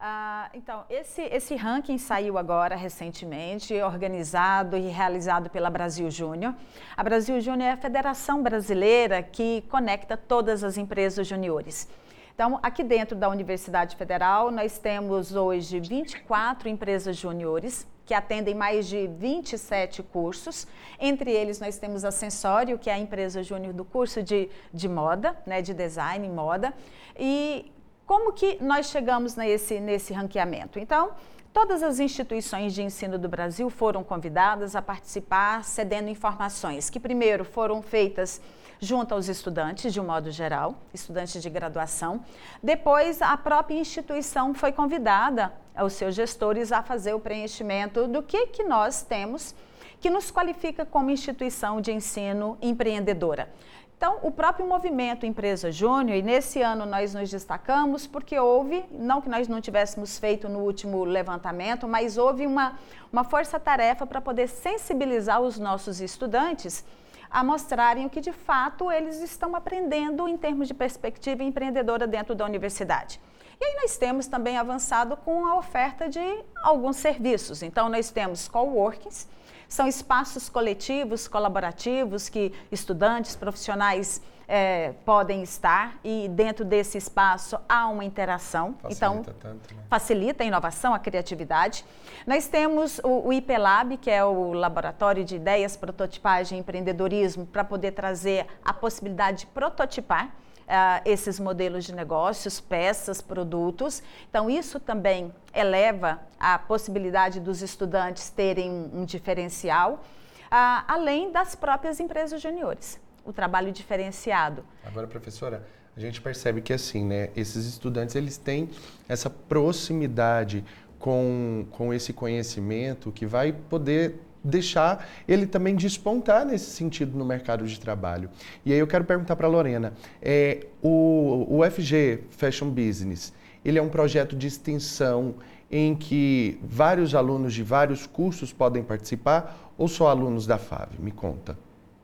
Ah, 0.00 0.48
então, 0.54 0.84
esse, 0.88 1.22
esse 1.22 1.56
ranking 1.56 1.98
saiu 1.98 2.38
agora 2.38 2.76
recentemente, 2.76 3.74
organizado 3.82 4.76
e 4.76 4.88
realizado 4.88 5.50
pela 5.50 5.68
Brasil 5.68 6.08
Júnior. 6.08 6.54
A 6.96 7.02
Brasil 7.02 7.40
Júnior 7.40 7.70
é 7.70 7.72
a 7.72 7.76
federação 7.76 8.40
brasileira 8.40 9.22
que 9.24 9.64
conecta 9.68 10.16
todas 10.16 10.62
as 10.62 10.76
empresas 10.76 11.26
juniores. 11.26 11.88
Então, 12.32 12.60
aqui 12.62 12.84
dentro 12.84 13.16
da 13.16 13.28
Universidade 13.28 13.96
Federal, 13.96 14.52
nós 14.52 14.78
temos 14.78 15.34
hoje 15.34 15.80
24 15.80 16.68
empresas 16.68 17.16
juniores, 17.16 17.84
que 18.08 18.14
atendem 18.14 18.54
mais 18.54 18.88
de 18.88 19.06
27 19.06 20.02
cursos. 20.02 20.66
Entre 20.98 21.30
eles, 21.30 21.60
nós 21.60 21.76
temos 21.76 22.06
a 22.06 22.10
Sensório, 22.10 22.78
que 22.78 22.88
é 22.88 22.94
a 22.94 22.98
empresa 22.98 23.42
júnior 23.42 23.74
do 23.74 23.84
curso 23.84 24.22
de, 24.22 24.48
de 24.72 24.88
moda, 24.88 25.36
né, 25.44 25.60
de 25.60 25.74
design 25.74 26.26
em 26.26 26.30
moda. 26.30 26.72
E 27.18 27.70
como 28.06 28.32
que 28.32 28.56
nós 28.62 28.86
chegamos 28.86 29.36
nesse, 29.36 29.78
nesse 29.78 30.14
ranqueamento? 30.14 30.78
Então, 30.78 31.10
todas 31.52 31.82
as 31.82 32.00
instituições 32.00 32.72
de 32.72 32.82
ensino 32.82 33.18
do 33.18 33.28
Brasil 33.28 33.68
foram 33.68 34.02
convidadas 34.02 34.74
a 34.74 34.80
participar, 34.80 35.62
cedendo 35.62 36.08
informações 36.08 36.88
que 36.88 36.98
primeiro 36.98 37.44
foram 37.44 37.82
feitas 37.82 38.40
junto 38.80 39.14
aos 39.14 39.28
estudantes, 39.28 39.92
de 39.92 40.00
um 40.00 40.04
modo 40.04 40.30
geral, 40.30 40.76
estudantes 40.92 41.42
de 41.42 41.50
graduação. 41.50 42.24
Depois, 42.62 43.20
a 43.20 43.36
própria 43.36 43.78
instituição 43.78 44.54
foi 44.54 44.72
convidada, 44.72 45.52
os 45.82 45.92
seus 45.92 46.14
gestores, 46.14 46.72
a 46.72 46.82
fazer 46.82 47.14
o 47.14 47.20
preenchimento 47.20 48.06
do 48.06 48.22
que, 48.22 48.46
que 48.48 48.64
nós 48.64 49.02
temos 49.02 49.54
que 50.00 50.10
nos 50.10 50.30
qualifica 50.30 50.86
como 50.86 51.10
instituição 51.10 51.80
de 51.80 51.92
ensino 51.92 52.56
empreendedora. 52.62 53.48
Então, 53.96 54.20
o 54.22 54.30
próprio 54.30 54.64
movimento 54.64 55.26
Empresa 55.26 55.72
Júnior, 55.72 56.16
e 56.16 56.22
nesse 56.22 56.62
ano 56.62 56.86
nós 56.86 57.14
nos 57.14 57.28
destacamos 57.28 58.06
porque 58.06 58.38
houve, 58.38 58.84
não 58.92 59.20
que 59.20 59.28
nós 59.28 59.48
não 59.48 59.60
tivéssemos 59.60 60.20
feito 60.20 60.48
no 60.48 60.60
último 60.60 61.02
levantamento, 61.02 61.88
mas 61.88 62.16
houve 62.16 62.46
uma, 62.46 62.78
uma 63.12 63.24
força-tarefa 63.24 64.06
para 64.06 64.20
poder 64.20 64.46
sensibilizar 64.46 65.40
os 65.40 65.58
nossos 65.58 66.00
estudantes 66.00 66.84
a 67.30 67.44
mostrarem 67.44 68.06
o 68.06 68.10
que 68.10 68.20
de 68.20 68.32
fato 68.32 68.90
eles 68.90 69.20
estão 69.20 69.54
aprendendo 69.54 70.28
em 70.28 70.36
termos 70.36 70.68
de 70.68 70.74
perspectiva 70.74 71.42
empreendedora 71.42 72.06
dentro 72.06 72.34
da 72.34 72.44
universidade. 72.44 73.20
E 73.60 73.64
aí 73.64 73.76
nós 73.82 73.96
temos 73.96 74.26
também 74.26 74.56
avançado 74.56 75.16
com 75.16 75.46
a 75.46 75.56
oferta 75.56 76.08
de 76.08 76.20
alguns 76.62 76.96
serviços. 76.96 77.62
Então 77.62 77.88
nós 77.88 78.10
temos 78.10 78.46
coworkings, 78.46 79.28
são 79.68 79.86
espaços 79.86 80.48
coletivos, 80.48 81.26
colaborativos 81.26 82.28
que 82.28 82.52
estudantes, 82.70 83.36
profissionais 83.36 84.22
é, 84.48 84.94
podem 85.04 85.42
estar 85.42 85.98
e 86.02 86.26
dentro 86.28 86.64
desse 86.64 86.96
espaço 86.96 87.58
há 87.68 87.86
uma 87.86 88.02
interação. 88.02 88.74
Facilita 88.80 88.96
então, 88.96 89.22
tanto, 89.22 89.74
né? 89.74 89.82
facilita 89.90 90.42
a 90.42 90.46
inovação, 90.46 90.94
a 90.94 90.98
criatividade. 90.98 91.84
Nós 92.26 92.48
temos 92.48 92.98
o, 93.04 93.28
o 93.28 93.32
IPLab, 93.32 93.98
que 93.98 94.10
é 94.10 94.24
o 94.24 94.54
Laboratório 94.54 95.22
de 95.22 95.36
Ideias, 95.36 95.76
Prototipagem 95.76 96.56
e 96.56 96.60
Empreendedorismo, 96.62 97.44
para 97.44 97.62
poder 97.62 97.92
trazer 97.92 98.46
a 98.64 98.72
possibilidade 98.72 99.40
de 99.40 99.46
prototipar. 99.46 100.34
Uh, 100.68 101.00
esses 101.06 101.40
modelos 101.40 101.86
de 101.86 101.94
negócios, 101.94 102.60
peças, 102.60 103.22
produtos. 103.22 104.02
Então, 104.28 104.50
isso 104.50 104.78
também 104.78 105.32
eleva 105.54 106.20
a 106.38 106.58
possibilidade 106.58 107.40
dos 107.40 107.62
estudantes 107.62 108.28
terem 108.28 108.70
um, 108.70 109.00
um 109.00 109.04
diferencial, 109.06 109.94
uh, 109.94 110.84
além 110.86 111.32
das 111.32 111.54
próprias 111.54 112.00
empresas 112.00 112.42
juniores 112.42 113.00
o 113.30 113.32
trabalho 113.32 113.70
diferenciado. 113.72 114.64
Agora, 114.84 115.06
professora, 115.06 115.66
a 115.96 116.00
gente 116.00 116.20
percebe 116.20 116.60
que 116.60 116.72
assim, 116.72 117.04
né, 117.04 117.30
esses 117.36 117.66
estudantes 117.66 118.14
eles 118.14 118.36
têm 118.36 118.70
essa 119.08 119.28
proximidade 119.28 120.64
com, 120.98 121.66
com 121.70 121.92
esse 121.92 122.12
conhecimento 122.12 123.12
que 123.12 123.26
vai 123.26 123.52
poder 123.52 124.20
deixar 124.42 125.06
ele 125.26 125.46
também 125.46 125.74
despontar 125.74 126.46
nesse 126.46 126.70
sentido 126.70 127.18
no 127.18 127.24
mercado 127.24 127.66
de 127.66 127.78
trabalho. 127.78 128.30
E 128.64 128.72
aí 128.72 128.78
eu 128.78 128.86
quero 128.86 129.04
perguntar 129.04 129.36
para 129.36 129.46
a 129.46 129.50
Lorena, 129.50 129.92
é, 130.22 130.66
o, 130.82 131.46
o 131.48 131.70
FG 131.70 132.24
Fashion 132.30 132.70
Business, 132.70 133.32
ele 133.64 133.78
é 133.78 133.82
um 133.82 133.88
projeto 133.88 134.36
de 134.36 134.46
extensão 134.46 135.34
em 135.70 135.94
que 135.94 136.58
vários 136.62 137.14
alunos 137.14 137.52
de 137.52 137.62
vários 137.62 138.06
cursos 138.06 138.52
podem 138.52 138.82
participar 138.82 139.72
ou 139.76 139.86
só 139.86 140.08
alunos 140.08 140.46
da 140.46 140.56
FAV? 140.56 140.98
Me 140.98 141.10
conta. 141.10 141.58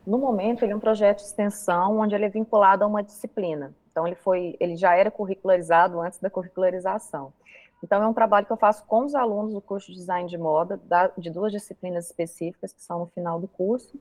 No 0.07 0.19
momento, 0.19 0.63
ele 0.63 0.73
é 0.73 0.77
um 0.77 0.81
projeto 0.81 1.19
de 1.19 1.25
extensão 1.25 1.99
onde 1.99 2.15
ele 2.15 2.27
é 2.27 2.29
vinculado 2.29 2.85
a 2.85 2.87
uma 2.87 3.03
disciplina. 3.03 3.75
Então, 3.91 4.07
ele, 4.07 4.17
foi, 4.17 4.57
ele 4.61 4.77
já 4.77 4.95
era 4.95 5.11
curricularizado 5.11 6.01
antes 6.01 6.19
da 6.19 6.29
curricularização. 6.29 7.33
Então, 7.83 8.03
é 8.03 8.07
um 8.07 8.13
trabalho 8.13 8.45
que 8.45 8.53
eu 8.53 8.57
faço 8.57 8.85
com 8.87 9.05
os 9.05 9.15
alunos 9.15 9.55
do 9.55 9.61
curso 9.61 9.89
de 9.89 9.99
design 9.99 10.29
de 10.29 10.37
moda, 10.37 10.79
da, 10.85 11.09
de 11.17 11.31
duas 11.31 11.53
disciplinas 11.53 12.07
específicas, 12.07 12.73
que 12.73 12.83
são 12.83 12.99
no 12.99 13.07
final 13.07 13.41
do 13.41 13.49
curso, 13.49 13.99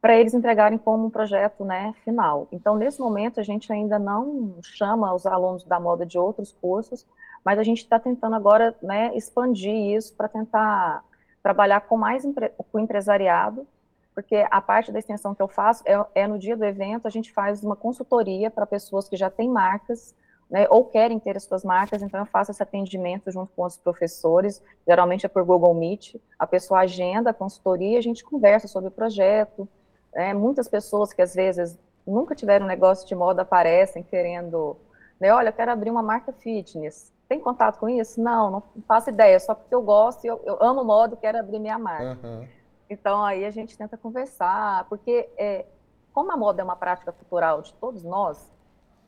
para 0.00 0.16
eles 0.16 0.32
entregarem 0.32 0.78
como 0.78 1.06
um 1.06 1.10
projeto 1.10 1.64
né, 1.64 1.94
final. 2.04 2.48
Então, 2.50 2.76
nesse 2.76 3.00
momento, 3.00 3.38
a 3.38 3.42
gente 3.42 3.72
ainda 3.72 3.98
não 3.98 4.56
chama 4.62 5.14
os 5.14 5.26
alunos 5.26 5.64
da 5.64 5.78
moda 5.78 6.06
de 6.06 6.18
outros 6.18 6.52
cursos, 6.60 7.06
mas 7.44 7.58
a 7.58 7.62
gente 7.62 7.82
está 7.82 7.98
tentando 8.00 8.34
agora 8.34 8.74
né, 8.82 9.14
expandir 9.14 9.74
isso 9.96 10.14
para 10.14 10.28
tentar 10.28 11.04
trabalhar 11.42 11.82
com 11.82 11.96
mais 11.96 12.22
com 12.24 12.78
o 12.78 12.80
empresariado 12.80 13.66
porque 14.14 14.46
a 14.50 14.60
parte 14.60 14.90
da 14.92 14.98
extensão 14.98 15.34
que 15.34 15.42
eu 15.42 15.48
faço 15.48 15.82
é, 15.86 16.04
é 16.14 16.26
no 16.26 16.38
dia 16.38 16.56
do 16.56 16.64
evento, 16.64 17.06
a 17.06 17.10
gente 17.10 17.32
faz 17.32 17.62
uma 17.62 17.76
consultoria 17.76 18.50
para 18.50 18.66
pessoas 18.66 19.08
que 19.08 19.16
já 19.16 19.30
têm 19.30 19.48
marcas, 19.48 20.14
né, 20.50 20.66
ou 20.68 20.84
querem 20.84 21.18
ter 21.18 21.36
as 21.36 21.44
suas 21.44 21.64
marcas, 21.64 22.02
então 22.02 22.18
eu 22.18 22.26
faço 22.26 22.50
esse 22.50 22.62
atendimento 22.62 23.30
junto 23.30 23.52
com 23.54 23.62
os 23.62 23.76
professores, 23.76 24.60
geralmente 24.86 25.24
é 25.24 25.28
por 25.28 25.44
Google 25.44 25.72
Meet, 25.74 26.16
a 26.36 26.46
pessoa 26.46 26.80
agenda 26.80 27.30
a 27.30 27.34
consultoria, 27.34 27.98
a 27.98 28.02
gente 28.02 28.24
conversa 28.24 28.66
sobre 28.66 28.88
o 28.88 28.92
projeto, 28.92 29.68
né, 30.12 30.34
muitas 30.34 30.66
pessoas 30.66 31.12
que 31.12 31.22
às 31.22 31.34
vezes 31.34 31.78
nunca 32.04 32.34
tiveram 32.34 32.66
um 32.66 32.68
negócio 32.68 33.06
de 33.06 33.14
moda 33.14 33.42
aparecem 33.42 34.02
querendo, 34.02 34.76
né, 35.20 35.32
olha, 35.32 35.50
eu 35.50 35.52
quero 35.52 35.70
abrir 35.70 35.90
uma 35.90 36.02
marca 36.02 36.32
fitness, 36.32 37.12
tem 37.28 37.38
contato 37.38 37.78
com 37.78 37.88
isso? 37.88 38.20
Não, 38.20 38.50
não 38.50 38.62
faço 38.88 39.08
ideia, 39.08 39.38
só 39.38 39.54
porque 39.54 39.72
eu 39.72 39.80
gosto, 39.80 40.24
eu, 40.24 40.40
eu 40.44 40.58
amo 40.60 40.82
moda, 40.82 41.16
quero 41.16 41.38
abrir 41.38 41.60
minha 41.60 41.78
marca. 41.78 42.26
Uhum. 42.26 42.48
Então, 42.90 43.24
aí 43.24 43.44
a 43.44 43.50
gente 43.52 43.78
tenta 43.78 43.96
conversar, 43.96 44.84
porque 44.88 45.30
é, 45.38 45.64
como 46.12 46.32
a 46.32 46.36
moda 46.36 46.60
é 46.60 46.64
uma 46.64 46.74
prática 46.74 47.12
cultural 47.12 47.62
de 47.62 47.72
todos 47.74 48.02
nós, 48.02 48.52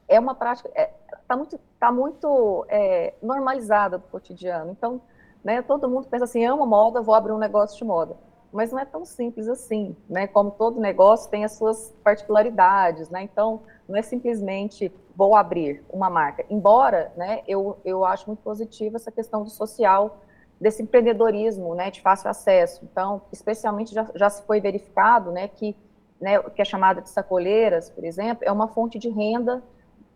é 0.07 0.21
uma 0.21 0.37
prática, 0.37 0.69
está 0.69 0.81
é, 0.81 0.95
tá 1.27 1.37
muito, 1.37 1.61
tá 1.81 1.93
muito 1.93 2.65
é, 2.69 3.15
normalizada 3.21 3.99
do 3.99 4.07
cotidiano. 4.07 4.71
Então, 4.71 5.01
né, 5.43 5.61
todo 5.63 5.91
mundo 5.91 6.07
pensa 6.07 6.25
assim, 6.25 6.45
amo 6.45 6.65
moda, 6.65 7.03
vou 7.03 7.15
abrir 7.15 7.33
um 7.33 7.39
negócio 7.39 7.77
de 7.77 7.85
moda. 7.85 8.17
Mas 8.53 8.71
não 8.71 8.79
é 8.79 8.85
tão 8.85 9.05
simples 9.05 9.49
assim, 9.49 9.97
né? 10.09 10.27
Como 10.27 10.51
todo 10.51 10.79
negócio 10.79 11.31
tem 11.31 11.43
as 11.43 11.53
suas 11.53 11.93
particularidades, 12.05 13.09
né? 13.09 13.23
Então, 13.23 13.63
não 13.89 13.97
é 13.97 14.03
simplesmente 14.03 14.93
vou 15.17 15.35
abrir 15.35 15.83
uma 15.91 16.11
marca. 16.11 16.45
Embora, 16.51 17.13
né, 17.17 17.43
eu, 17.49 17.79
eu 17.85 18.05
acho 18.05 18.27
muito 18.27 18.41
positiva 18.41 18.97
essa 18.97 19.11
questão 19.11 19.43
do 19.43 19.51
social, 19.51 20.19
desse 20.63 20.81
empreendedorismo, 20.81 21.75
né, 21.75 21.91
de 21.91 22.01
fácil 22.01 22.31
acesso. 22.31 22.81
Então, 22.85 23.23
especialmente 23.33 23.93
já, 23.93 24.07
já 24.15 24.31
se 24.31 24.43
foi 24.45 24.61
verificado, 24.61 25.33
né, 25.33 25.49
que, 25.49 25.77
né, 26.21 26.39
que 26.39 26.63
é 26.63 26.65
chamada 26.65 27.03
de 27.03 27.11
sacoleiras, 27.11 27.91
por 27.91 28.05
exemplo, 28.05 28.45
é 28.47 28.53
uma 28.53 28.69
fonte 28.69 28.97
de 28.97 29.09
renda 29.09 29.61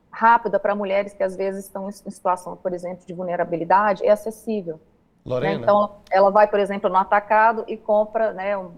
rápida 0.09 0.61
para 0.61 0.73
mulheres 0.73 1.12
que 1.12 1.23
às 1.23 1.35
vezes 1.35 1.65
estão 1.65 1.88
em 1.88 1.93
situação, 1.93 2.57
por 2.57 2.73
exemplo, 2.73 3.05
de 3.05 3.12
vulnerabilidade, 3.12 4.07
é 4.07 4.11
acessível. 4.11 4.75
Né. 4.75 4.81
Lorena. 5.25 5.57
Né? 5.57 5.62
Então, 5.62 5.97
ela 6.12 6.31
vai, 6.31 6.47
por 6.47 6.61
exemplo, 6.61 6.88
no 6.88 6.97
atacado 6.97 7.65
e 7.67 7.76
compra, 7.76 8.33
né, 8.33 8.57
um, 8.57 8.71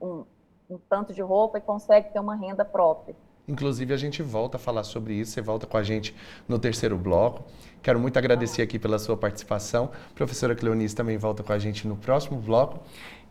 um, 0.00 0.24
um 0.70 0.78
tanto 0.88 1.12
de 1.12 1.20
roupa 1.20 1.58
e 1.58 1.60
consegue 1.60 2.10
ter 2.10 2.20
uma 2.20 2.34
renda 2.34 2.64
própria. 2.64 3.14
Inclusive, 3.48 3.92
a 3.92 3.96
gente 3.96 4.22
volta 4.22 4.56
a 4.56 4.60
falar 4.60 4.84
sobre 4.84 5.14
isso, 5.14 5.32
você 5.32 5.40
volta 5.40 5.66
com 5.66 5.76
a 5.76 5.82
gente 5.82 6.14
no 6.48 6.58
terceiro 6.58 6.96
bloco. 6.96 7.44
Quero 7.82 7.98
muito 7.98 8.16
agradecer 8.16 8.62
aqui 8.62 8.78
pela 8.78 8.98
sua 8.98 9.16
participação. 9.16 9.90
A 10.10 10.14
professora 10.14 10.54
Cleonice 10.54 10.94
também 10.94 11.18
volta 11.18 11.42
com 11.42 11.52
a 11.52 11.58
gente 11.58 11.88
no 11.88 11.96
próximo 11.96 12.38
bloco. 12.38 12.80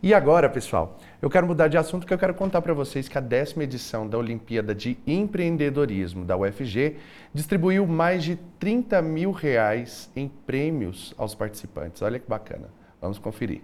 E 0.02 0.12
agora, 0.12 0.50
pessoal, 0.50 0.98
eu 1.22 1.30
quero 1.30 1.46
mudar 1.46 1.68
de 1.68 1.78
assunto 1.78 2.02
porque 2.02 2.12
eu 2.12 2.18
quero 2.18 2.34
contar 2.34 2.60
para 2.60 2.74
vocês 2.74 3.08
que 3.08 3.16
a 3.16 3.20
décima 3.20 3.64
edição 3.64 4.06
da 4.06 4.18
Olimpíada 4.18 4.74
de 4.74 4.98
Empreendedorismo 5.06 6.24
da 6.24 6.36
UFG 6.36 6.96
distribuiu 7.32 7.86
mais 7.86 8.22
de 8.22 8.36
30 8.58 9.00
mil 9.00 9.30
reais 9.30 10.10
em 10.14 10.28
prêmios 10.28 11.14
aos 11.16 11.34
participantes. 11.34 12.02
Olha 12.02 12.18
que 12.18 12.28
bacana. 12.28 12.68
Vamos 13.00 13.18
conferir. 13.18 13.62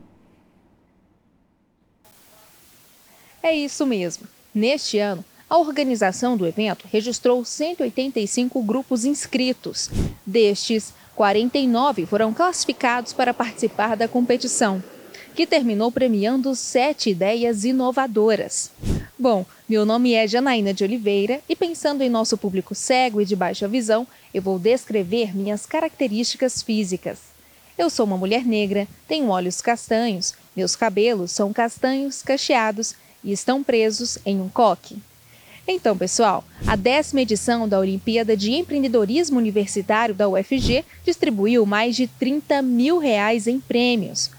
É 3.42 3.52
isso 3.52 3.84
mesmo. 3.84 4.26
Neste 4.54 4.98
ano, 4.98 5.24
a 5.50 5.56
organização 5.56 6.36
do 6.36 6.46
evento 6.46 6.86
registrou 6.90 7.42
185 7.44 8.62
grupos 8.62 9.04
inscritos. 9.04 9.88
Destes, 10.26 10.92
49 11.14 12.04
foram 12.04 12.34
classificados 12.34 13.12
para 13.12 13.32
participar 13.32 13.96
da 13.96 14.06
competição, 14.06 14.82
que 15.34 15.46
terminou 15.46 15.90
premiando 15.90 16.54
sete 16.54 17.10
ideias 17.10 17.64
inovadoras. 17.64 18.70
Bom, 19.18 19.44
meu 19.68 19.86
nome 19.86 20.12
é 20.12 20.28
Janaína 20.28 20.74
de 20.74 20.84
Oliveira 20.84 21.40
e 21.48 21.56
pensando 21.56 22.02
em 22.02 22.10
nosso 22.10 22.36
público 22.36 22.74
cego 22.74 23.20
e 23.20 23.24
de 23.24 23.34
baixa 23.34 23.66
visão, 23.66 24.06
eu 24.32 24.42
vou 24.42 24.58
descrever 24.58 25.34
minhas 25.34 25.64
características 25.64 26.62
físicas. 26.62 27.18
Eu 27.76 27.88
sou 27.88 28.04
uma 28.04 28.16
mulher 28.16 28.44
negra, 28.44 28.86
tenho 29.08 29.28
olhos 29.28 29.60
castanhos, 29.60 30.34
meus 30.54 30.76
cabelos 30.76 31.32
são 31.32 31.52
castanhos 31.52 32.22
cacheados 32.22 32.94
e 33.24 33.32
estão 33.32 33.64
presos 33.64 34.18
em 34.26 34.40
um 34.40 34.48
coque. 34.48 34.98
Então, 35.70 35.94
pessoal, 35.94 36.42
a 36.66 36.74
décima 36.74 37.20
edição 37.20 37.68
da 37.68 37.78
Olimpíada 37.78 38.34
de 38.34 38.52
Empreendedorismo 38.52 39.38
Universitário 39.38 40.14
da 40.14 40.26
UFG 40.26 40.82
distribuiu 41.04 41.66
mais 41.66 41.94
de 41.94 42.06
30 42.06 42.62
mil 42.62 42.98
reais 42.98 43.46
em 43.46 43.60
prêmios. 43.60 44.30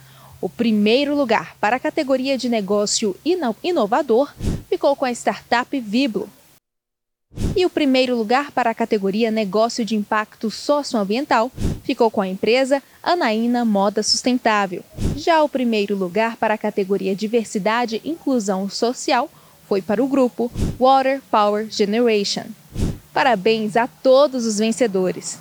O 0.41 0.49
primeiro 0.49 1.15
lugar 1.15 1.55
para 1.61 1.75
a 1.75 1.79
categoria 1.79 2.35
de 2.35 2.49
negócio 2.49 3.15
inovador 3.63 4.33
ficou 4.67 4.95
com 4.95 5.05
a 5.05 5.11
startup 5.11 5.79
Viblo. 5.79 6.27
E 7.55 7.63
o 7.63 7.69
primeiro 7.69 8.15
lugar 8.15 8.49
para 8.49 8.71
a 8.71 8.73
categoria 8.73 9.29
Negócio 9.29 9.85
de 9.85 9.95
Impacto 9.95 10.49
Socioambiental 10.49 11.51
ficou 11.83 12.09
com 12.09 12.21
a 12.21 12.27
empresa 12.27 12.81
Anaína 13.03 13.63
Moda 13.63 14.01
Sustentável. 14.01 14.83
Já 15.15 15.43
o 15.43 15.49
primeiro 15.49 15.95
lugar 15.95 16.37
para 16.37 16.55
a 16.55 16.57
categoria 16.57 17.15
Diversidade 17.15 18.01
e 18.03 18.09
Inclusão 18.09 18.67
Social 18.67 19.29
foi 19.69 19.81
para 19.83 20.03
o 20.03 20.07
grupo 20.07 20.51
Water 20.79 21.21
Power 21.29 21.67
Generation. 21.69 22.45
Parabéns 23.13 23.77
a 23.77 23.87
todos 23.87 24.47
os 24.47 24.57
vencedores! 24.57 25.39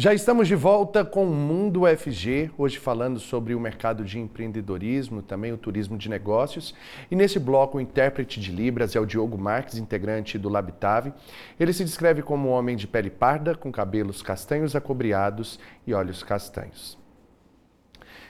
Já 0.00 0.14
estamos 0.14 0.46
de 0.46 0.54
volta 0.54 1.04
com 1.04 1.24
o 1.24 1.34
Mundo 1.34 1.82
UFG, 1.82 2.52
hoje 2.56 2.78
falando 2.78 3.18
sobre 3.18 3.52
o 3.52 3.58
mercado 3.58 4.04
de 4.04 4.16
empreendedorismo, 4.16 5.22
também 5.22 5.52
o 5.52 5.58
turismo 5.58 5.98
de 5.98 6.08
negócios. 6.08 6.72
E 7.10 7.16
nesse 7.16 7.40
bloco, 7.40 7.78
o 7.78 7.80
intérprete 7.80 8.38
de 8.38 8.52
Libras 8.52 8.94
é 8.94 9.00
o 9.00 9.04
Diogo 9.04 9.36
Marques, 9.36 9.76
integrante 9.76 10.38
do 10.38 10.48
Labitave. 10.48 11.12
Ele 11.58 11.72
se 11.72 11.82
descreve 11.82 12.22
como 12.22 12.48
um 12.48 12.52
homem 12.52 12.76
de 12.76 12.86
pele 12.86 13.10
parda, 13.10 13.56
com 13.56 13.72
cabelos 13.72 14.22
castanhos 14.22 14.76
acobreados 14.76 15.58
e 15.84 15.92
olhos 15.92 16.22
castanhos. 16.22 16.96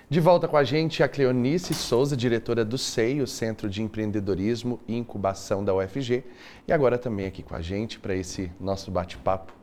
De 0.08 0.20
volta 0.20 0.48
com 0.48 0.56
a 0.56 0.64
gente 0.64 1.02
a 1.02 1.08
Cleonice 1.08 1.74
Souza, 1.74 2.16
diretora 2.16 2.64
do 2.64 2.78
SEI, 2.78 3.20
o 3.20 3.26
Centro 3.26 3.68
de 3.68 3.82
Empreendedorismo 3.82 4.80
e 4.88 4.96
Incubação 4.96 5.62
da 5.62 5.74
UFG, 5.74 6.24
e 6.66 6.72
agora 6.72 6.96
também 6.96 7.26
aqui 7.26 7.42
com 7.42 7.54
a 7.54 7.60
gente 7.60 7.98
para 7.98 8.14
esse 8.14 8.50
nosso 8.58 8.90
bate-papo 8.90 9.57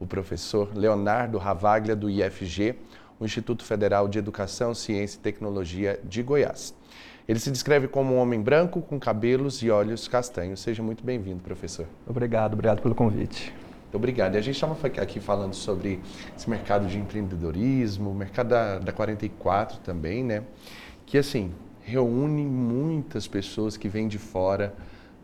o 0.00 0.06
professor 0.06 0.70
Leonardo 0.74 1.38
Ravaglia, 1.38 1.96
do 1.96 2.08
IFG, 2.08 2.76
o 3.18 3.24
Instituto 3.24 3.64
Federal 3.64 4.08
de 4.08 4.18
Educação, 4.18 4.74
Ciência 4.74 5.18
e 5.18 5.20
Tecnologia 5.20 5.98
de 6.04 6.22
Goiás. 6.22 6.74
Ele 7.28 7.38
se 7.38 7.50
descreve 7.50 7.88
como 7.88 8.14
um 8.14 8.18
homem 8.18 8.40
branco 8.40 8.80
com 8.80 8.98
cabelos 8.98 9.62
e 9.62 9.70
olhos 9.70 10.08
castanhos. 10.08 10.60
Seja 10.60 10.82
muito 10.82 11.04
bem-vindo, 11.04 11.42
professor. 11.42 11.86
Obrigado, 12.06 12.54
obrigado 12.54 12.80
pelo 12.80 12.94
convite. 12.94 13.52
Muito 13.82 13.96
obrigado. 13.96 14.34
E 14.34 14.38
a 14.38 14.40
gente 14.40 14.54
estava 14.54 14.74
aqui 14.86 15.20
falando 15.20 15.54
sobre 15.54 16.00
esse 16.36 16.48
mercado 16.48 16.86
de 16.86 16.98
empreendedorismo, 16.98 18.10
o 18.10 18.14
mercado 18.14 18.48
da, 18.48 18.78
da 18.78 18.92
44 18.92 19.78
também, 19.80 20.24
né? 20.24 20.42
Que, 21.04 21.18
assim, 21.18 21.52
reúne 21.82 22.44
muitas 22.44 23.26
pessoas 23.26 23.76
que 23.76 23.88
vêm 23.88 24.08
de 24.08 24.18
fora 24.18 24.74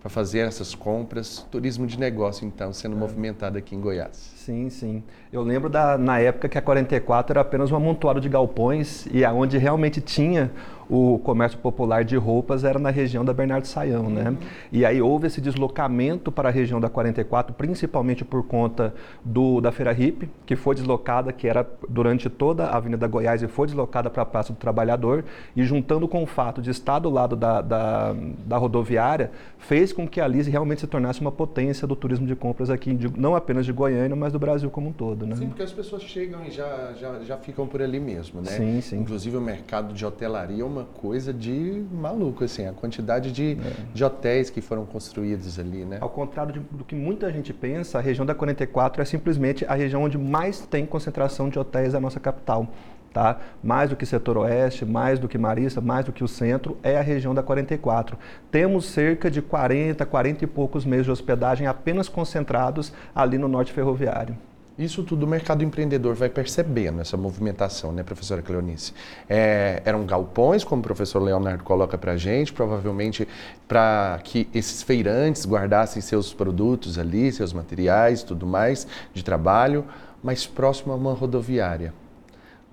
para 0.04 0.10
fazer 0.10 0.40
essas 0.40 0.74
compras. 0.74 1.46
Turismo 1.50 1.86
de 1.86 1.98
negócio, 1.98 2.46
então, 2.46 2.74
sendo 2.74 2.94
é. 2.94 2.98
movimentado 2.98 3.56
aqui 3.56 3.74
em 3.74 3.80
Goiás. 3.80 4.34
Sim, 4.36 4.68
sim. 4.68 5.02
Eu 5.32 5.40
lembro 5.40 5.70
da, 5.70 5.96
na 5.96 6.20
época 6.20 6.46
que 6.46 6.58
a 6.58 6.60
44 6.60 7.32
era 7.32 7.40
apenas 7.40 7.72
um 7.72 7.76
amontoado 7.76 8.20
de 8.20 8.28
galpões 8.28 9.06
e 9.10 9.24
aonde 9.24 9.56
realmente 9.56 10.02
tinha 10.02 10.52
o 10.88 11.18
comércio 11.18 11.58
popular 11.58 12.04
de 12.04 12.16
roupas 12.16 12.64
era 12.64 12.78
na 12.78 12.90
região 12.90 13.24
da 13.24 13.32
Bernardo 13.32 13.66
Saião, 13.66 14.08
né? 14.10 14.30
Uhum. 14.30 14.36
E 14.72 14.84
aí 14.84 15.00
houve 15.00 15.26
esse 15.26 15.40
deslocamento 15.40 16.30
para 16.30 16.48
a 16.48 16.52
região 16.52 16.80
da 16.80 16.88
44, 16.88 17.54
principalmente 17.54 18.24
por 18.24 18.44
conta 18.44 18.94
do, 19.24 19.60
da 19.60 19.72
Feira 19.72 19.92
Hip, 19.92 20.28
que 20.44 20.56
foi 20.56 20.74
deslocada, 20.74 21.32
que 21.32 21.48
era 21.48 21.66
durante 21.88 22.28
toda 22.28 22.66
a 22.66 22.76
Avenida 22.76 23.06
Goiás 23.06 23.42
e 23.42 23.48
foi 23.48 23.66
deslocada 23.66 24.10
para 24.10 24.22
a 24.22 24.26
Praça 24.26 24.52
do 24.52 24.56
Trabalhador, 24.56 25.24
e 25.56 25.64
juntando 25.64 26.06
com 26.06 26.22
o 26.22 26.26
fato 26.26 26.60
de 26.60 26.70
estar 26.70 26.98
do 26.98 27.10
lado 27.10 27.36
da, 27.36 27.60
da, 27.60 28.14
da 28.46 28.56
rodoviária, 28.56 29.30
fez 29.58 29.92
com 29.92 30.06
que 30.06 30.20
a 30.20 30.28
Lise 30.28 30.50
realmente 30.50 30.80
se 30.80 30.86
tornasse 30.86 31.20
uma 31.20 31.32
potência 31.32 31.86
do 31.86 31.96
turismo 31.96 32.26
de 32.26 32.36
compras 32.36 32.70
aqui, 32.70 32.94
de, 32.94 33.10
não 33.18 33.34
apenas 33.34 33.64
de 33.64 33.72
Goiânia, 33.72 34.14
mas 34.14 34.32
do 34.32 34.38
Brasil 34.38 34.70
como 34.70 34.88
um 34.88 34.92
todo, 34.92 35.26
né? 35.26 35.36
Sim, 35.36 35.48
porque 35.48 35.62
as 35.62 35.72
pessoas 35.72 36.02
chegam 36.02 36.44
e 36.44 36.50
já, 36.50 36.92
já, 36.98 37.20
já 37.20 37.36
ficam 37.36 37.66
por 37.66 37.80
ali 37.80 37.98
mesmo, 37.98 38.40
né? 38.40 38.50
Sim, 38.50 38.80
sim. 38.80 38.98
Inclusive 38.98 39.36
o 39.36 39.40
mercado 39.40 39.94
de 39.94 40.04
hotelaria 40.04 40.62
é 40.62 40.64
uma 40.74 40.84
coisa 40.84 41.32
de 41.32 41.84
maluco, 41.92 42.44
assim, 42.44 42.66
a 42.66 42.72
quantidade 42.72 43.32
de, 43.32 43.52
é. 43.52 43.72
de 43.94 44.04
hotéis 44.04 44.50
que 44.50 44.60
foram 44.60 44.84
construídos 44.84 45.58
ali, 45.58 45.84
né? 45.84 45.98
Ao 46.00 46.10
contrário 46.10 46.52
de, 46.52 46.60
do 46.60 46.84
que 46.84 46.94
muita 46.94 47.32
gente 47.32 47.52
pensa, 47.52 47.98
a 47.98 48.00
região 48.00 48.26
da 48.26 48.34
44 48.34 49.00
é 49.00 49.04
simplesmente 49.04 49.64
a 49.66 49.74
região 49.74 50.02
onde 50.02 50.18
mais 50.18 50.60
tem 50.60 50.84
concentração 50.84 51.48
de 51.48 51.58
hotéis 51.58 51.92
da 51.92 52.00
nossa 52.00 52.18
capital. 52.20 52.68
Tá? 53.12 53.38
Mais 53.62 53.90
do 53.90 53.94
que 53.94 54.04
setor 54.04 54.37
oeste, 54.38 54.84
mais 54.84 55.20
do 55.20 55.28
que 55.28 55.38
Marista, 55.38 55.80
mais 55.80 56.04
do 56.04 56.12
que 56.12 56.24
o 56.24 56.28
centro, 56.28 56.76
é 56.82 56.98
a 56.98 57.00
região 57.00 57.32
da 57.32 57.44
44. 57.44 58.18
Temos 58.50 58.87
cerca 58.87 59.30
de 59.30 59.40
40, 59.40 60.04
40 60.04 60.42
e 60.42 60.46
poucos 60.48 60.84
meios 60.84 61.06
de 61.06 61.12
hospedagem 61.12 61.68
apenas 61.68 62.08
concentrados 62.08 62.92
ali 63.14 63.38
no 63.38 63.46
norte 63.46 63.72
ferroviário. 63.72 64.37
Isso 64.76 65.04
tudo 65.04 65.24
o 65.24 65.28
mercado 65.28 65.62
empreendedor 65.62 66.16
vai 66.16 66.28
percebendo, 66.28 67.00
essa 67.00 67.16
movimentação, 67.16 67.92
né, 67.92 68.02
professora 68.02 68.42
Cleonice? 68.42 68.92
É, 69.28 69.80
eram 69.84 70.04
galpões, 70.04 70.64
como 70.64 70.80
o 70.80 70.82
professor 70.82 71.22
Leonardo 71.22 71.62
coloca 71.62 71.96
para 71.96 72.12
a 72.12 72.16
gente, 72.16 72.52
provavelmente 72.52 73.28
para 73.68 74.18
que 74.24 74.48
esses 74.52 74.82
feirantes 74.82 75.46
guardassem 75.46 76.02
seus 76.02 76.34
produtos 76.34 76.98
ali, 76.98 77.30
seus 77.30 77.52
materiais, 77.52 78.24
tudo 78.24 78.48
mais 78.48 78.84
de 79.12 79.22
trabalho, 79.22 79.84
mas 80.20 80.44
próximo 80.44 80.92
a 80.92 80.96
uma 80.96 81.14
rodoviária, 81.14 81.94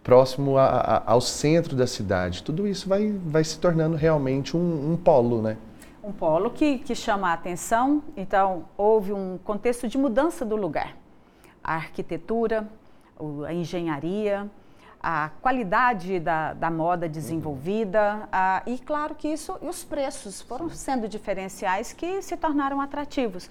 próximo 0.02 0.58
a, 0.58 0.66
a, 0.66 1.12
ao 1.12 1.22
centro 1.22 1.76
da 1.76 1.86
cidade. 1.86 2.42
Tudo 2.42 2.68
isso 2.68 2.90
vai, 2.90 3.14
vai 3.28 3.44
se 3.44 3.60
tornando 3.60 3.96
realmente 3.96 4.58
um, 4.58 4.94
um 4.94 4.98
polo, 4.98 5.40
né? 5.40 5.56
Um 6.04 6.12
polo 6.12 6.50
que, 6.50 6.80
que 6.80 6.96
chama 6.96 7.30
a 7.30 7.34
atenção, 7.34 8.02
então 8.18 8.66
houve 8.76 9.14
um 9.14 9.38
contexto 9.44 9.88
de 9.88 10.00
mudança 10.00 10.44
do 10.44 10.56
lugar 10.56 11.00
a 11.64 11.76
arquitetura, 11.76 12.68
a 13.48 13.54
engenharia, 13.54 14.50
a 15.02 15.32
qualidade 15.42 16.20
da, 16.20 16.54
da 16.54 16.70
moda 16.70 17.10
desenvolvida 17.10 18.28
a, 18.32 18.62
e 18.68 18.78
claro 18.78 19.16
que 19.16 19.28
isso 19.28 19.58
e 19.62 19.68
os 19.68 19.84
preços 19.84 20.42
foram 20.42 20.70
sendo 20.70 21.08
diferenciais 21.08 21.92
que 21.92 22.22
se 22.22 22.38
tornaram 22.38 22.80
atrativos. 22.80 23.50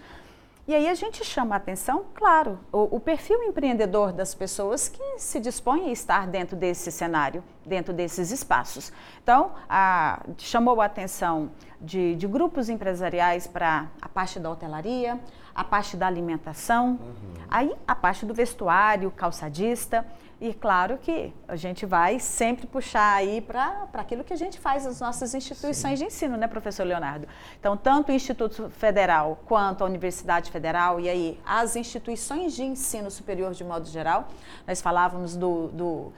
E 0.68 0.74
aí 0.74 0.88
a 0.88 0.94
gente 0.94 1.24
chama 1.24 1.56
a 1.56 1.58
atenção, 1.58 2.04
claro, 2.14 2.60
o, 2.70 2.96
o, 2.96 3.00
perfil 3.00 3.42
empreendedor 3.42 4.12
das 4.12 4.36
pessoas 4.36 4.88
que 4.88 5.18
se 5.18 5.40
dispõem 5.40 5.88
a 5.88 5.90
estar 5.90 6.28
dentro 6.28 6.54
desse 6.54 6.92
cenário, 6.92 7.42
dentro 7.66 7.92
desses 7.92 8.30
espaços. 8.30 8.92
Então, 9.20 9.50
a, 9.68 10.22
chamou 10.38 10.80
a 10.80 10.84
atenção 10.84 11.50
de, 11.80 12.14
de 12.14 12.28
grupos 12.28 12.68
empresariais 12.68 13.48
para 13.48 13.88
a 14.00 14.08
parte 14.08 14.38
da 14.38 14.48
hotelaria, 14.48 15.18
a 15.60 15.64
parte 15.64 15.94
da 15.94 16.06
alimentação, 16.06 16.92
uhum. 16.92 17.34
aí 17.50 17.70
a 17.86 17.94
parte 17.94 18.24
do 18.24 18.32
vestuário, 18.32 19.10
calçadista. 19.10 20.06
E 20.40 20.54
claro 20.54 20.96
que 20.96 21.34
a 21.46 21.54
gente 21.54 21.84
vai 21.84 22.18
sempre 22.18 22.66
puxar 22.66 23.12
aí 23.12 23.42
para 23.42 23.86
aquilo 23.92 24.24
que 24.24 24.32
a 24.32 24.36
gente 24.36 24.58
faz 24.58 24.86
nas 24.86 24.98
nossas 24.98 25.34
instituições 25.34 25.98
Sim. 25.98 26.06
de 26.06 26.10
ensino, 26.10 26.38
né, 26.38 26.46
professor 26.46 26.84
Leonardo? 26.84 27.28
Então, 27.58 27.76
tanto 27.76 28.10
o 28.10 28.14
Instituto 28.14 28.70
Federal 28.70 29.38
quanto 29.44 29.84
a 29.84 29.86
Universidade 29.86 30.50
Federal, 30.50 30.98
e 30.98 31.10
aí 31.10 31.38
as 31.44 31.76
instituições 31.76 32.54
de 32.54 32.62
ensino 32.62 33.10
superior 33.10 33.52
de 33.52 33.62
modo 33.62 33.86
geral, 33.86 34.28
nós 34.66 34.80
falávamos 34.80 35.36
do, 35.36 35.68
do 35.68 35.84
uh, 35.84 36.12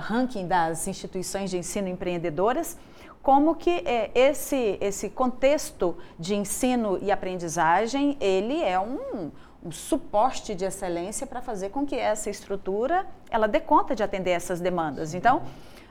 ranking 0.00 0.48
das 0.48 0.88
instituições 0.88 1.48
de 1.48 1.58
ensino 1.58 1.86
empreendedoras, 1.86 2.76
como 3.22 3.54
que 3.54 3.82
é, 3.84 4.10
esse, 4.14 4.78
esse 4.80 5.10
contexto 5.10 5.96
de 6.18 6.34
ensino 6.34 6.98
e 7.02 7.10
aprendizagem, 7.10 8.16
ele 8.20 8.62
é 8.62 8.78
um, 8.78 9.30
um 9.62 9.70
suporte 9.70 10.54
de 10.54 10.64
excelência 10.64 11.26
para 11.26 11.42
fazer 11.42 11.70
com 11.70 11.84
que 11.84 11.96
essa 11.96 12.30
estrutura, 12.30 13.06
ela 13.30 13.46
dê 13.46 13.60
conta 13.60 13.94
de 13.94 14.02
atender 14.02 14.30
essas 14.30 14.60
demandas. 14.60 15.14
Então, 15.14 15.42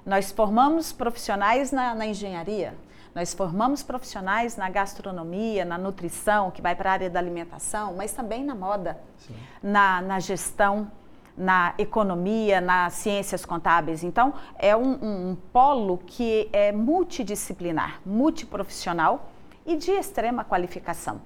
nós 0.05 0.31
formamos 0.31 0.91
profissionais 0.91 1.71
na, 1.71 1.93
na 1.93 2.05
engenharia, 2.07 2.73
nós 3.13 3.33
formamos 3.33 3.83
profissionais 3.83 4.55
na 4.55 4.69
gastronomia, 4.69 5.65
na 5.65 5.77
nutrição, 5.77 6.51
que 6.51 6.61
vai 6.61 6.75
para 6.75 6.91
a 6.91 6.93
área 6.93 7.09
da 7.09 7.19
alimentação, 7.19 7.93
mas 7.95 8.13
também 8.13 8.43
na 8.43 8.55
moda, 8.55 8.97
na, 9.61 10.01
na 10.01 10.19
gestão, 10.19 10.89
na 11.37 11.73
economia, 11.77 12.59
nas 12.59 12.93
ciências 12.93 13.45
contábeis. 13.45 14.03
Então, 14.03 14.33
é 14.57 14.75
um, 14.75 14.97
um, 15.01 15.29
um 15.29 15.37
polo 15.53 15.99
que 15.99 16.49
é 16.51 16.71
multidisciplinar, 16.71 18.01
multiprofissional 18.05 19.29
e 19.65 19.75
de 19.75 19.91
extrema 19.91 20.43
qualificação. 20.43 21.21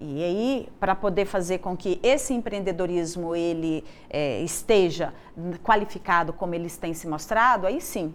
E 0.00 0.24
aí, 0.24 0.68
para 0.80 0.94
poder 0.94 1.26
fazer 1.26 1.58
com 1.58 1.76
que 1.76 2.00
esse 2.02 2.32
empreendedorismo 2.32 3.36
ele 3.36 3.84
é, 4.08 4.40
esteja 4.40 5.12
qualificado 5.62 6.32
como 6.32 6.54
eles 6.54 6.78
têm 6.78 6.94
se 6.94 7.06
mostrado, 7.06 7.66
aí 7.66 7.82
sim, 7.82 8.14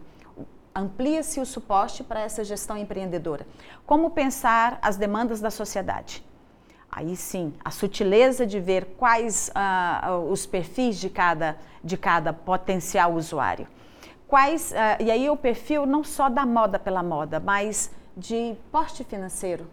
amplia-se 0.74 1.40
o 1.40 1.46
suporte 1.46 2.04
para 2.04 2.22
essa 2.22 2.44
gestão 2.44 2.76
empreendedora. 2.76 3.46
Como 3.86 4.10
pensar 4.10 4.80
as 4.82 4.98
demandas 4.98 5.40
da 5.40 5.52
sociedade? 5.52 6.26
Aí 6.92 7.16
sim, 7.16 7.54
a 7.64 7.72
sutileza 7.72 8.46
de 8.46 8.60
ver 8.60 8.96
quais 8.98 9.50
uh, 9.50 10.32
os 10.32 10.46
perfis 10.46 10.98
de 10.98 11.10
cada, 11.10 11.58
de 11.84 11.98
cada 11.98 12.32
potencial 12.32 13.14
usuário. 13.14 13.68
Quais, 14.28 14.72
uh, 14.72 15.04
e 15.04 15.12
aí 15.12 15.30
o 15.30 15.36
perfil 15.36 15.86
não 15.86 16.04
só 16.04 16.30
da 16.30 16.46
moda 16.46 16.80
pela 16.80 17.04
moda, 17.04 17.40
mas 17.40 17.92
de 18.16 18.56
porte 18.72 19.04
financeiro, 19.04 19.68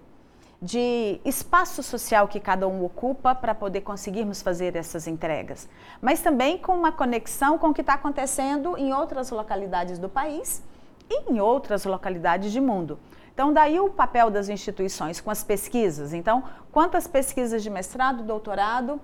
de 0.61 1.21
espaço 1.25 1.83
social 1.83 2.29
que 2.29 2.39
cada 2.39 2.69
um 2.69 2.85
ocupa 2.85 3.35
para 3.35 3.55
poder 3.55 3.81
conseguirmos 3.81 4.43
fazer 4.43 4.77
essas 4.77 5.09
entregas, 5.09 5.69
mas 6.01 6.21
também 6.21 6.57
com 6.57 6.73
uma 6.77 6.93
conexão 6.93 7.59
com 7.59 7.71
o 7.71 7.75
que 7.75 7.81
está 7.81 7.95
acontecendo 7.95 8.77
em 8.77 8.93
outras 8.93 9.31
localidades 9.31 9.99
do 9.99 10.09
país 10.09 10.63
e 11.11 11.33
em 11.33 11.41
outras 11.41 11.85
localidades 11.85 12.53
de 12.53 12.61
mundo. 12.61 12.99
Então, 13.35 13.53
daí 13.53 13.81
o 13.81 13.89
papel 13.89 14.31
das 14.31 14.49
instituições 14.49 15.21
com 15.21 15.31
as 15.31 15.43
pesquisas. 15.43 16.13
Então, 16.13 16.45
quantas 16.71 17.07
pesquisas 17.07 17.63
de 17.63 17.71
mestrado, 17.71 18.23
doutorado, 18.23 19.01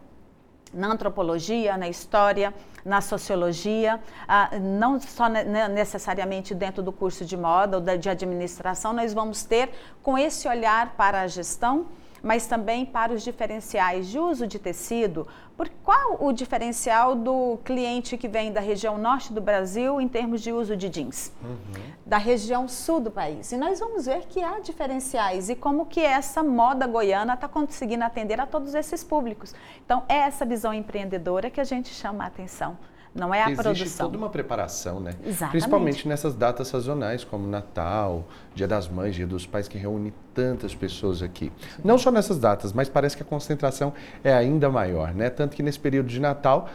na 0.73 0.89
antropologia, 0.89 1.77
na 1.77 1.89
história, 1.89 2.53
na 2.85 3.01
sociologia, 3.01 4.01
ah, 4.27 4.51
não 4.61 5.01
só 5.01 5.29
necessariamente 5.29 6.55
dentro 6.55 6.83
do 6.83 6.93
curso 6.93 7.25
de 7.25 7.37
moda 7.37 7.79
ou 7.79 7.99
de 7.99 8.09
administração, 8.09 8.93
nós 8.93 9.15
vamos 9.15 9.45
ter 9.45 9.71
com 10.03 10.19
esse 10.19 10.47
olhar 10.47 10.95
para 10.97 11.23
a 11.23 11.27
gestão 11.27 11.87
mas 12.23 12.47
também 12.47 12.85
para 12.85 13.13
os 13.13 13.23
diferenciais 13.23 14.09
de 14.09 14.19
uso 14.19 14.47
de 14.47 14.59
tecido. 14.59 15.27
Por 15.57 15.69
qual 15.83 16.19
o 16.21 16.33
diferencial 16.33 17.17
do 17.17 17.59
cliente 17.65 18.17
que 18.17 18.29
vem 18.29 18.53
da 18.53 18.61
região 18.61 18.97
norte 18.97 19.33
do 19.33 19.41
Brasil 19.41 20.01
em 20.01 20.07
termos 20.07 20.41
de 20.41 20.53
uso 20.53 20.77
de 20.77 20.89
jeans? 20.89 21.33
Uhum. 21.43 21.83
Da 22.07 22.17
região 22.17 22.69
sul 22.69 23.01
do 23.01 23.11
país. 23.11 23.51
E 23.51 23.57
nós 23.57 23.81
vamos 23.81 24.07
ver 24.07 24.27
que 24.27 24.41
há 24.43 24.61
diferenciais 24.61 25.49
e 25.49 25.57
como 25.57 25.87
que 25.87 26.01
essa 26.01 26.43
moda 26.43 26.87
goiana 26.87 27.35
está 27.35 27.49
conseguindo 27.49 28.05
atender 28.05 28.41
a 28.41 28.47
todos 28.47 28.75
esses 28.75 29.03
públicos. 29.03 29.55
Então, 29.85 30.05
é 30.09 30.19
essa 30.19 30.45
visão 30.45 30.73
empreendedora 30.73 31.51
que 31.51 31.61
a 31.61 31.65
gente 31.65 31.89
chama 31.89 32.25
a 32.25 32.29
atenção 32.29 32.77
não 33.15 33.35
é 33.35 33.43
a 33.43 33.45
Existe 33.45 33.63
produção. 33.63 33.87
Existe 33.87 33.99
toda 33.99 34.19
uma 34.19 34.29
preparação, 34.29 35.01
né? 35.01 35.13
Exatamente. 35.25 35.51
Principalmente 35.51 36.09
nessas 36.09 36.35
datas 36.35 36.69
sazonais, 36.69 37.25
como 37.25 37.47
Natal, 37.47 38.25
Dia 38.55 38.69
das 38.69 38.89
Mães, 38.89 39.15
Dia 39.15 39.27
dos 39.27 39.47
Pais, 39.47 39.69
que 39.69 39.79
reúne 39.79 40.13
tantas 40.35 40.75
pessoas 40.75 41.23
aqui. 41.23 41.53
Sim. 41.61 41.83
Não 41.85 41.99
só 41.99 42.11
nessas 42.11 42.39
datas, 42.39 42.73
mas 42.73 42.89
parece 42.89 43.17
que 43.17 43.23
a 43.23 43.27
concentração 43.27 43.93
é 44.23 44.33
ainda 44.33 44.69
maior, 44.71 45.15
né? 45.15 45.31
Tanto 45.31 45.57
que 45.57 45.63
nesse 45.63 45.79
período 45.79 46.09
de 46.09 46.21
Natal 46.21 46.69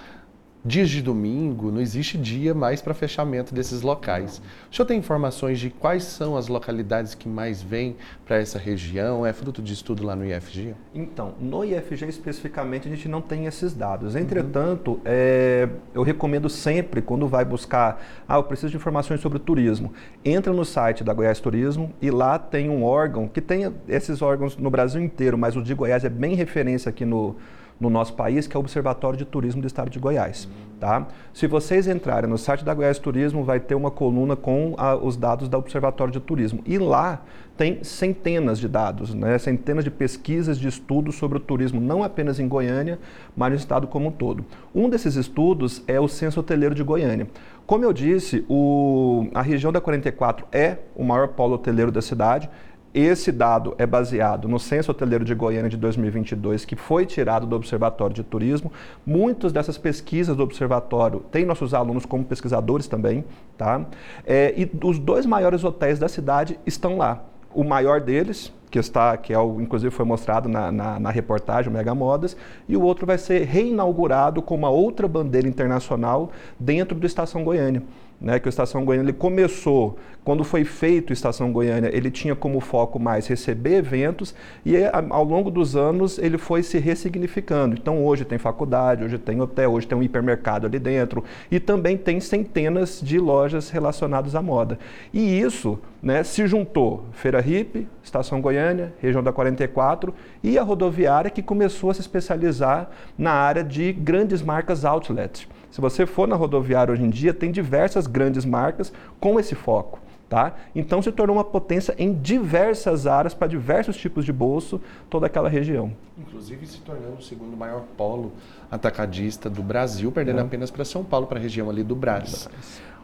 dias 0.66 0.90
de 0.90 1.02
domingo, 1.02 1.72
não 1.72 1.82
existe 1.82 2.18
dia 2.18 2.54
mais 2.54 2.82
para 2.82 2.94
fechamento 2.94 3.54
desses 3.54 3.82
locais. 3.82 4.42
O 4.72 4.76
senhor 4.76 4.86
tem 4.86 4.98
informações 4.98 5.60
de 5.60 5.70
quais 5.70 6.04
são 6.04 6.38
as 6.38 6.48
localidades 6.48 7.14
que 7.14 7.28
mais 7.28 7.62
vêm 7.62 7.98
para 8.26 8.38
essa 8.38 8.58
região? 8.58 9.26
É 9.26 9.34
fruto 9.34 9.62
de 9.62 9.74
estudo 9.74 10.04
lá 10.04 10.16
no 10.16 10.26
IFG? 10.26 10.74
Então, 10.96 11.34
no 11.40 11.66
IFG 11.66 12.08
especificamente 12.08 12.88
a 12.88 12.92
gente 12.92 13.10
não 13.10 13.22
tem 13.22 13.46
esses 13.46 13.74
dados. 13.74 14.16
Entretanto, 14.16 14.92
uhum. 14.92 15.02
é, 15.04 15.68
eu 15.94 16.02
recomendo 16.02 16.50
sempre, 16.50 17.02
quando 17.02 17.28
vai 17.28 17.44
buscar, 17.44 18.02
ah, 18.28 18.36
eu 18.36 18.44
preciso 18.44 18.72
de 18.72 18.78
informações 18.78 19.20
sobre 19.20 19.40
turismo, 19.40 19.94
entra 20.24 20.54
no 20.54 20.64
site 20.64 21.04
da 21.04 21.14
Goiás 21.14 21.40
Turismo 21.40 21.92
e 22.02 22.10
lá 22.10 22.40
tem 22.40 22.70
um 22.70 22.84
órgão, 22.84 23.28
que 23.28 23.42
tem 23.42 23.74
esses 23.88 24.22
órgãos 24.22 24.56
no 24.56 24.70
Brasil 24.70 25.02
inteiro, 25.02 25.38
mas 25.38 25.58
o 25.58 25.62
de 25.62 25.74
Goiás 25.74 26.06
é 26.06 26.10
bem 26.10 26.36
referência 26.36 26.90
aqui 26.90 27.04
no 27.04 27.36
no 27.80 27.90
nosso 27.90 28.14
país, 28.14 28.48
que 28.48 28.56
é 28.56 28.58
o 28.58 28.62
Observatório 28.62 29.18
de 29.18 29.26
Turismo 29.26 29.62
do 29.62 29.68
Estado 29.68 29.90
de 29.90 30.00
Goiás. 30.00 30.48
Tá? 30.80 31.08
Se 31.34 31.48
vocês 31.48 31.88
entrarem 31.88 32.30
no 32.30 32.38
site 32.38 32.66
da 32.66 32.74
Goiás 32.74 33.00
Turismo, 33.00 33.44
vai 33.44 33.60
ter 33.60 33.74
uma 33.74 33.90
coluna 33.90 34.36
com 34.36 34.76
a, 34.78 34.96
os 34.96 35.16
dados 35.16 35.48
do 35.48 35.58
Observatório 35.58 36.12
de 36.12 36.20
Turismo. 36.20 36.62
E 36.66 36.78
lá 36.78 37.22
tem 37.56 37.84
centenas 37.84 38.60
de 38.60 38.68
dados, 38.68 39.14
né? 39.14 39.38
centenas 39.38 39.84
de 39.84 39.92
pesquisas, 39.92 40.60
de 40.60 40.68
estudos 40.68 41.16
sobre 41.16 41.38
o 41.38 41.42
turismo, 41.42 41.80
não 41.80 42.04
apenas 42.04 42.40
em 42.40 42.48
Goiânia, 42.48 43.00
mas 43.36 43.52
no 43.52 43.56
estado 43.56 43.88
como 43.88 44.10
um 44.10 44.12
todo. 44.12 44.44
Um 44.74 44.90
desses 44.90 45.16
estudos 45.16 45.84
é 45.88 46.00
o 46.00 46.08
Censo 46.08 46.40
Hoteleiro 46.40 46.74
de 46.74 46.84
Goiânia. 46.84 47.28
Como 47.66 47.86
eu 47.86 47.94
disse, 47.94 48.44
o, 48.50 49.28
a 49.34 49.42
região 49.42 49.72
da 49.72 49.80
44 49.80 50.46
é 50.52 50.80
o 50.96 51.04
maior 51.04 51.30
polo 51.30 51.56
hoteleiro 51.56 51.92
da 51.92 52.02
cidade, 52.02 52.50
Esse 52.94 53.32
dado 53.32 53.74
é 53.80 53.88
baseado 53.88 54.48
no 54.48 54.60
Censo 54.60 54.92
Hoteleiro 54.92 55.26
de 55.26 55.34
Goiânia 55.34 55.70
de 55.70 55.78
2022, 55.78 56.64
que 56.64 56.76
foi 56.76 57.08
tirado 57.08 57.48
do 57.48 57.56
Observatório 57.56 58.16
de 58.16 58.22
Turismo. 58.22 58.72
Muitas 59.04 59.52
dessas 59.52 59.80
pesquisas 59.80 60.38
do 60.38 60.44
Observatório 60.44 61.22
têm 61.32 61.44
nossos 61.44 61.74
alunos 61.74 62.06
como 62.06 62.24
pesquisadores 62.24 62.88
também, 62.88 63.26
tá? 63.58 63.84
É, 64.28 64.54
e 64.56 64.70
os 64.84 65.00
dois 65.00 65.26
maiores 65.26 65.64
hotéis 65.64 65.98
da 65.98 66.08
cidade 66.08 66.60
estão 66.68 66.96
lá. 66.96 67.24
O 67.52 67.64
maior 67.64 68.00
deles, 68.00 68.54
que 68.70 68.78
está, 68.78 69.18
que 69.18 69.34
é 69.34 69.40
o, 69.40 69.60
inclusive 69.60 69.90
foi 69.90 70.06
mostrado 70.06 70.48
na, 70.48 70.72
na, 70.72 71.00
na, 71.00 71.10
reportagem 71.10 71.74
Mega 71.74 71.96
Modas, 71.96 72.38
e 72.70 72.78
o 72.78 72.82
outro 72.84 73.08
vai 73.08 73.18
ser 73.18 73.44
reinaugurado 73.46 74.40
com 74.40 74.54
uma 74.54 74.70
outra 74.70 75.08
bandeira 75.08 75.48
internacional 75.48 76.32
dentro 76.60 76.96
do 76.96 77.08
Estação 77.08 77.44
Goiânia 77.44 77.82
né, 78.24 78.40
que 78.40 78.48
o 78.48 78.50
Estação 78.50 78.86
Goiânia 78.86 79.10
ele 79.10 79.18
começou, 79.18 79.98
quando 80.24 80.46
foi 80.46 80.64
feito 80.64 81.10
o 81.10 81.14
Estação 81.14 81.52
Goiânia, 81.52 81.90
ele 81.94 82.10
tinha 82.10 82.34
como 82.34 82.62
foco 82.62 82.98
mais 82.98 83.28
receber 83.28 83.76
eventos 83.76 84.34
e 84.66 84.76
ao 85.10 85.24
longo 85.26 85.52
dos 85.52 85.76
anos 85.76 86.18
ele 86.18 86.38
foi 86.38 86.64
se 86.64 86.78
ressignificando. 86.80 87.76
Então 87.76 88.06
hoje 88.06 88.24
tem 88.24 88.38
faculdade, 88.38 89.04
hoje 89.04 89.18
tem 89.18 89.42
hotel, 89.42 89.74
hoje 89.74 89.86
tem 89.86 89.98
um 89.98 90.02
hipermercado 90.02 90.66
ali 90.66 90.80
dentro 90.80 91.22
e 91.52 91.60
também 91.60 91.98
tem 91.98 92.22
centenas 92.22 93.02
de 93.04 93.20
lojas 93.20 93.70
relacionadas 93.70 94.34
à 94.34 94.42
moda. 94.42 94.80
E 95.14 95.42
isso 95.42 95.78
né, 96.02 96.24
se 96.24 96.48
juntou 96.48 97.04
Feira 97.12 97.46
Hip, 97.46 97.86
Estação 98.02 98.40
Goiânia, 98.40 98.94
região 99.02 99.22
da 99.22 99.34
44 99.34 100.14
e 100.42 100.58
a 100.58 100.64
rodoviária 100.64 101.30
que 101.30 101.44
começou 101.44 101.90
a 101.90 101.94
se 101.94 102.00
especializar 102.00 102.90
na 103.18 103.32
área 103.32 103.64
de 103.64 103.92
grandes 103.92 104.42
marcas 104.42 104.86
outlet. 104.86 105.50
Se 105.74 105.82
você 105.82 106.06
for 106.06 106.28
na 106.28 106.36
rodoviária 106.36 106.92
hoje 106.92 107.02
em 107.02 107.10
dia, 107.10 107.34
tem 107.34 107.52
diversas 107.52 108.06
grandes 108.06 108.46
marcas 108.46 108.94
com 109.20 109.40
esse 109.40 109.56
foco. 109.56 110.00
Tá? 110.30 110.56
Então 110.76 111.02
se 111.02 111.12
tornou 111.12 111.36
uma 111.36 111.44
potência 111.44 111.96
em 111.98 112.14
diversas 112.14 113.08
áreas, 113.08 113.34
para 113.34 113.48
diversos 113.48 113.98
tipos 113.98 114.24
de 114.24 114.32
bolso, 114.32 114.80
toda 115.10 115.26
aquela 115.26 115.50
região. 115.50 115.92
Inclusive 116.16 116.68
se 116.68 116.80
tornando 116.82 117.16
o 117.16 117.22
segundo 117.24 117.58
maior 117.58 117.86
polo 117.98 118.34
atacadista 118.70 119.50
do 119.50 119.64
Brasil, 119.64 120.12
perdendo 120.12 120.42
é. 120.42 120.44
apenas 120.44 120.70
para 120.70 120.86
São 120.86 121.04
Paulo, 121.04 121.26
para 121.26 121.40
a 121.40 121.42
região 121.42 121.72
ali 121.72 121.84
do 121.84 121.96
Brás. 121.96 122.48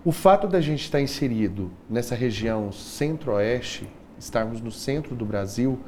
O 0.05 0.11
fato 0.11 0.47
da 0.47 0.61
gente 0.61 0.83
estar 0.83 1.01
inserido 1.01 1.71
nessa 1.89 2.13
região 2.13 2.71
centro-oeste, 2.71 3.89
estarmos 4.19 4.61
no 4.61 4.71
centro 4.71 5.15
do 5.15 5.25
Brasil, 5.25 5.79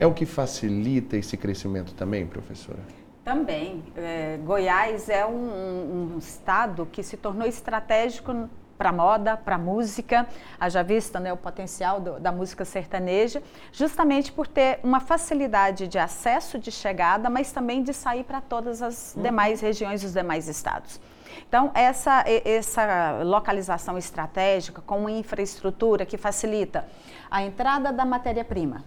é 0.00 0.06
o 0.06 0.14
que 0.14 0.24
facilita 0.24 1.14
esse 1.14 1.36
crescimento 1.36 1.92
também, 1.92 2.26
professora? 2.26 2.78
Também. 3.24 3.84
É, 3.96 4.38
Goiás 4.42 5.08
é 5.08 5.24
um, 5.24 6.14
um, 6.14 6.18
estado 6.18 6.86
que 6.90 7.02
se 7.04 7.16
tornou 7.16 7.46
estratégico 7.46 8.48
para 8.76 8.90
moda, 8.90 9.36
para 9.36 9.56
música, 9.56 10.26
haja 10.58 10.82
vista 10.82 11.20
né, 11.20 11.32
o 11.32 11.36
potencial 11.36 12.00
do, 12.00 12.18
da 12.18 12.32
música 12.32 12.64
sertaneja, 12.64 13.40
justamente 13.70 14.32
por 14.32 14.48
ter 14.48 14.80
uma 14.82 14.98
facilidade 14.98 15.86
de 15.86 16.00
acesso, 16.00 16.58
de 16.58 16.72
chegada, 16.72 17.30
mas 17.30 17.52
também 17.52 17.84
de 17.84 17.94
sair 17.94 18.24
para 18.24 18.40
todas 18.40 18.82
as 18.82 19.14
uhum. 19.14 19.22
demais 19.22 19.60
regiões 19.60 20.02
dos 20.02 20.12
demais 20.12 20.48
estados. 20.48 21.00
Então, 21.48 21.70
essa, 21.74 22.24
essa 22.26 23.22
localização 23.22 23.96
estratégica 23.96 24.82
com 24.82 24.98
uma 24.98 25.12
infraestrutura 25.12 26.04
que 26.04 26.16
facilita 26.16 26.84
a 27.30 27.42
entrada 27.42 27.92
da 27.92 28.04
matéria-prima, 28.04 28.82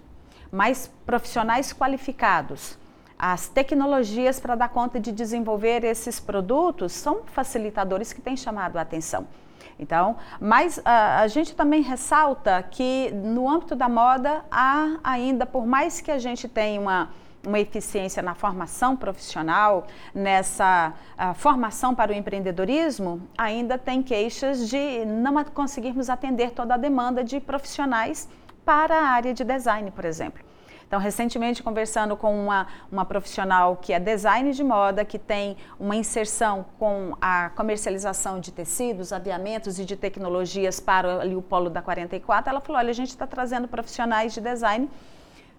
mais 0.52 0.92
profissionais 1.06 1.72
qualificados, 1.72 2.78
as 3.18 3.48
tecnologias 3.48 4.40
para 4.40 4.56
dar 4.56 4.70
conta 4.70 5.00
de 5.00 5.12
desenvolver 5.12 5.84
esses 5.84 6.20
produtos 6.20 6.92
são 6.92 7.22
facilitadores 7.26 8.12
que 8.12 8.22
têm 8.22 8.36
chamado 8.36 8.78
a 8.78 8.82
atenção. 8.82 9.28
Então, 9.80 10.16
mas 10.40 10.80
a, 10.86 11.22
a, 11.22 11.28
gente 11.28 11.56
também 11.56 11.82
ressalta 11.82 12.64
que 12.64 13.12
no 13.12 13.50
âmbito 13.50 13.76
da 13.76 13.90
moda 13.90 14.46
há 14.50 14.98
ainda, 15.04 15.46
por 15.46 15.66
mais 15.66 16.00
que 16.00 16.12
a 16.12 16.18
gente 16.18 16.48
tenha 16.48 16.80
uma, 16.80 17.10
uma 17.46 17.60
eficiência 17.60 18.24
na 18.24 18.34
formação 18.36 18.96
profissional, 18.96 19.86
nessa 20.14 20.94
formação 21.36 21.94
para 21.94 22.12
o 22.12 22.16
empreendedorismo, 22.16 23.22
ainda 23.38 23.78
tem 23.78 24.02
queixas 24.02 24.70
de 24.70 25.04
não 25.06 25.44
conseguirmos 25.44 26.10
atender 26.10 26.52
toda 26.52 26.76
a 26.76 26.78
demanda 26.78 27.24
de 27.24 27.40
profissionais 27.42 28.30
para 28.64 28.98
a 28.98 29.08
área 29.08 29.34
de 29.34 29.44
design, 29.44 29.92
por 29.92 30.06
exemplo. 30.06 30.45
Então, 30.88 31.00
recentemente, 31.00 31.64
conversando 31.64 32.16
com 32.16 32.38
uma, 32.38 32.68
uma 32.92 33.06
profissional 33.06 33.76
que 33.76 33.92
é 33.92 34.00
design 34.00 34.52
de 34.52 34.64
moda, 34.64 35.04
que 35.04 35.18
tem 35.18 35.58
uma 35.80 35.96
inserção 35.96 36.66
com 36.78 37.16
a 37.20 37.50
comercialização 37.50 38.40
de 38.40 38.52
tecidos, 38.52 39.12
aviamentos 39.12 39.80
e 39.80 39.86
de 39.86 39.96
tecnologias 39.96 40.80
para 40.80 41.22
ali, 41.22 41.36
o 41.36 41.42
polo 41.42 41.70
da 41.70 41.82
44, 41.82 42.50
ela 42.50 42.62
falou: 42.62 42.80
olha, 42.80 42.92
a 42.92 42.94
gente 42.94 43.10
está 43.10 43.26
trazendo 43.26 43.68
profissionais 43.68 44.34
de 44.34 44.42
design 44.42 44.90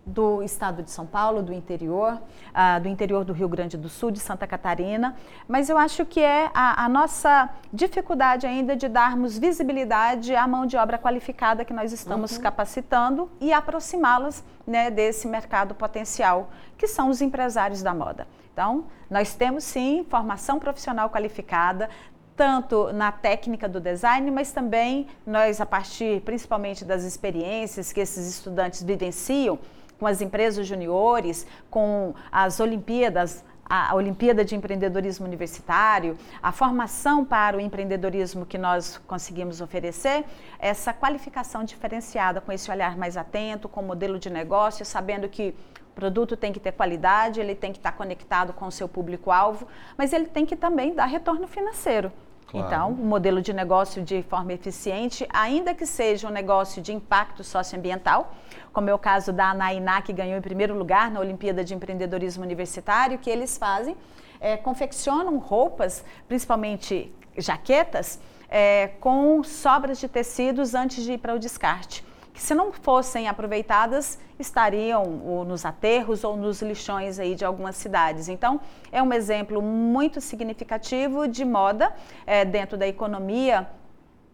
do 0.06 0.40
estado 0.40 0.84
de 0.84 0.90
São 0.92 1.04
Paulo, 1.04 1.42
do 1.42 1.52
interior, 1.52 2.14
uh, 2.14 2.80
do 2.80 2.88
interior 2.88 3.24
do 3.24 3.32
Rio 3.32 3.48
Grande 3.48 3.76
do 3.76 3.88
Sul, 3.88 4.12
de 4.12 4.20
Santa 4.20 4.46
Catarina, 4.46 5.16
mas 5.48 5.68
eu 5.68 5.76
acho 5.76 6.06
que 6.06 6.20
é 6.20 6.48
a, 6.54 6.84
a, 6.84 6.88
nossa 6.88 7.50
dificuldade 7.72 8.46
ainda 8.46 8.76
de 8.76 8.88
darmos 8.88 9.36
visibilidade 9.36 10.36
à 10.36 10.46
mão 10.46 10.64
de 10.64 10.76
obra 10.76 10.96
qualificada 10.96 11.64
que 11.64 11.72
nós 11.72 11.92
estamos 11.92 12.36
uhum. 12.36 12.42
capacitando 12.42 13.28
e 13.40 13.52
aproximá-las 13.52 14.44
né, 14.64 14.92
desse 14.92 15.26
mercado 15.26 15.74
potencial, 15.74 16.50
que 16.78 16.86
são 16.86 17.10
os 17.10 17.20
empresários 17.20 17.82
da 17.82 17.92
moda. 17.92 18.28
Então, 18.52 18.84
nós 19.10 19.34
temos 19.34 19.64
sim 19.64 20.06
formação 20.08 20.60
profissional 20.60 21.10
qualificada, 21.10 21.90
tanto 22.36 22.92
na 22.92 23.10
técnica 23.10 23.68
do 23.68 23.80
design, 23.80 24.30
mas 24.30 24.52
também 24.52 25.08
nós, 25.26 25.60
a 25.60 25.66
partir 25.66 26.20
principalmente 26.20 26.84
das 26.84 27.02
experiências 27.02 27.92
que 27.92 28.00
esses 28.00 28.28
estudantes 28.28 28.82
vivenciam, 28.82 29.58
com 29.98 30.06
as 30.06 30.20
empresas 30.20 30.66
juniores, 30.66 31.46
com 31.70 32.14
as 32.30 32.60
Olimpíadas, 32.60 33.44
a 33.68 33.94
Olimpíada 33.94 34.44
de 34.44 34.54
Empreendedorismo 34.54 35.26
Universitário, 35.26 36.16
a 36.42 36.52
formação 36.52 37.24
para 37.24 37.56
o 37.56 37.60
empreendedorismo 37.60 38.46
que 38.46 38.56
nós 38.56 38.98
conseguimos 39.06 39.60
oferecer, 39.60 40.24
essa 40.58 40.92
qualificação 40.92 41.64
diferenciada, 41.64 42.40
com 42.40 42.52
esse 42.52 42.70
olhar 42.70 42.96
mais 42.96 43.16
atento, 43.16 43.68
com 43.68 43.80
o 43.80 43.84
modelo 43.84 44.18
de 44.18 44.30
negócio, 44.30 44.84
sabendo 44.84 45.28
que 45.28 45.54
o 45.90 45.94
produto 45.94 46.36
tem 46.36 46.52
que 46.52 46.60
ter 46.60 46.72
qualidade, 46.72 47.40
ele 47.40 47.54
tem 47.54 47.72
que 47.72 47.78
estar 47.78 47.92
conectado 47.92 48.52
com 48.52 48.66
o 48.66 48.72
seu 48.72 48.88
público-alvo, 48.88 49.66
mas 49.96 50.12
ele 50.12 50.26
tem 50.26 50.46
que 50.46 50.54
também 50.54 50.94
dar 50.94 51.06
retorno 51.06 51.48
financeiro. 51.48 52.12
Claro. 52.46 52.66
Então, 52.66 52.90
um 52.90 53.06
modelo 53.06 53.42
de 53.42 53.52
negócio 53.52 54.02
de 54.02 54.22
forma 54.22 54.52
eficiente, 54.52 55.26
ainda 55.30 55.74
que 55.74 55.84
seja 55.84 56.28
um 56.28 56.30
negócio 56.30 56.80
de 56.80 56.92
impacto 56.92 57.42
socioambiental, 57.42 58.32
como 58.72 58.88
é 58.88 58.94
o 58.94 58.98
caso 58.98 59.32
da 59.32 59.50
Anainá, 59.50 60.00
que 60.00 60.12
ganhou 60.12 60.38
em 60.38 60.40
primeiro 60.40 60.74
lugar 60.74 61.10
na 61.10 61.18
Olimpíada 61.18 61.64
de 61.64 61.74
Empreendedorismo 61.74 62.44
Universitário, 62.44 63.18
que 63.18 63.28
eles 63.28 63.58
fazem, 63.58 63.96
é, 64.38 64.56
confeccionam 64.56 65.38
roupas, 65.38 66.04
principalmente 66.28 67.12
jaquetas, 67.36 68.20
é, 68.48 68.88
com 69.00 69.42
sobras 69.42 69.98
de 69.98 70.06
tecidos 70.06 70.74
antes 70.74 71.02
de 71.02 71.14
ir 71.14 71.18
para 71.18 71.34
o 71.34 71.38
descarte 71.38 72.05
que 72.36 72.42
se 72.42 72.54
não 72.54 72.70
fossem 72.70 73.28
aproveitadas 73.28 74.18
estariam 74.38 75.22
ou 75.24 75.42
nos 75.42 75.64
aterros 75.64 76.22
ou 76.22 76.36
nos 76.36 76.60
lixões 76.60 77.18
aí 77.18 77.34
de 77.34 77.46
algumas 77.46 77.76
cidades. 77.76 78.28
Então 78.28 78.60
é 78.92 79.02
um 79.02 79.10
exemplo 79.10 79.62
muito 79.62 80.20
significativo 80.20 81.26
de 81.26 81.46
moda 81.46 81.94
é, 82.26 82.44
dentro 82.44 82.76
da 82.76 82.86
economia 82.86 83.66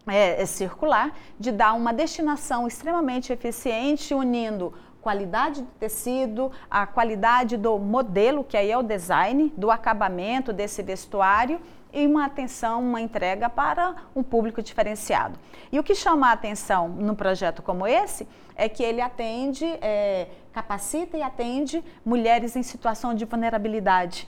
é, 0.05 0.45
circular, 0.45 1.15
de 1.39 1.49
dar 1.49 1.71
uma 1.75 1.93
destinação 1.93 2.67
extremamente 2.67 3.31
eficiente, 3.31 4.13
unindo 4.13 4.73
qualidade 5.03 5.61
do 5.61 5.67
tecido, 5.77 6.49
a 6.71 6.87
qualidade 6.87 7.57
do 7.57 7.77
modelo, 7.77 8.43
que 8.43 8.55
aí 8.55 8.71
é 8.71 8.77
o 8.77 8.81
design, 8.81 9.53
do 9.57 9.69
acabamento 9.69 10.53
desse 10.53 10.81
vestuário 10.81 11.59
e 11.91 12.07
uma 12.07 12.25
atenção, 12.25 12.81
uma 12.81 13.01
entrega 13.01 13.49
para 13.49 13.95
um 14.15 14.23
público 14.23 14.63
diferenciado. 14.63 15.37
E 15.71 15.77
o 15.77 15.83
que 15.83 15.93
chama 15.93 16.29
a 16.29 16.31
atenção 16.31 16.87
num 16.87 17.13
projeto 17.13 17.61
como 17.61 17.85
esse 17.85 18.27
é 18.55 18.69
que 18.69 18.81
ele 18.81 19.01
atende, 19.01 19.65
é, 19.81 20.27
capacita 20.53 21.17
e 21.17 21.21
atende 21.21 21.83
mulheres 22.05 22.55
em 22.55 22.61
situação 22.61 23.13
de 23.13 23.25
vulnerabilidade 23.25 24.27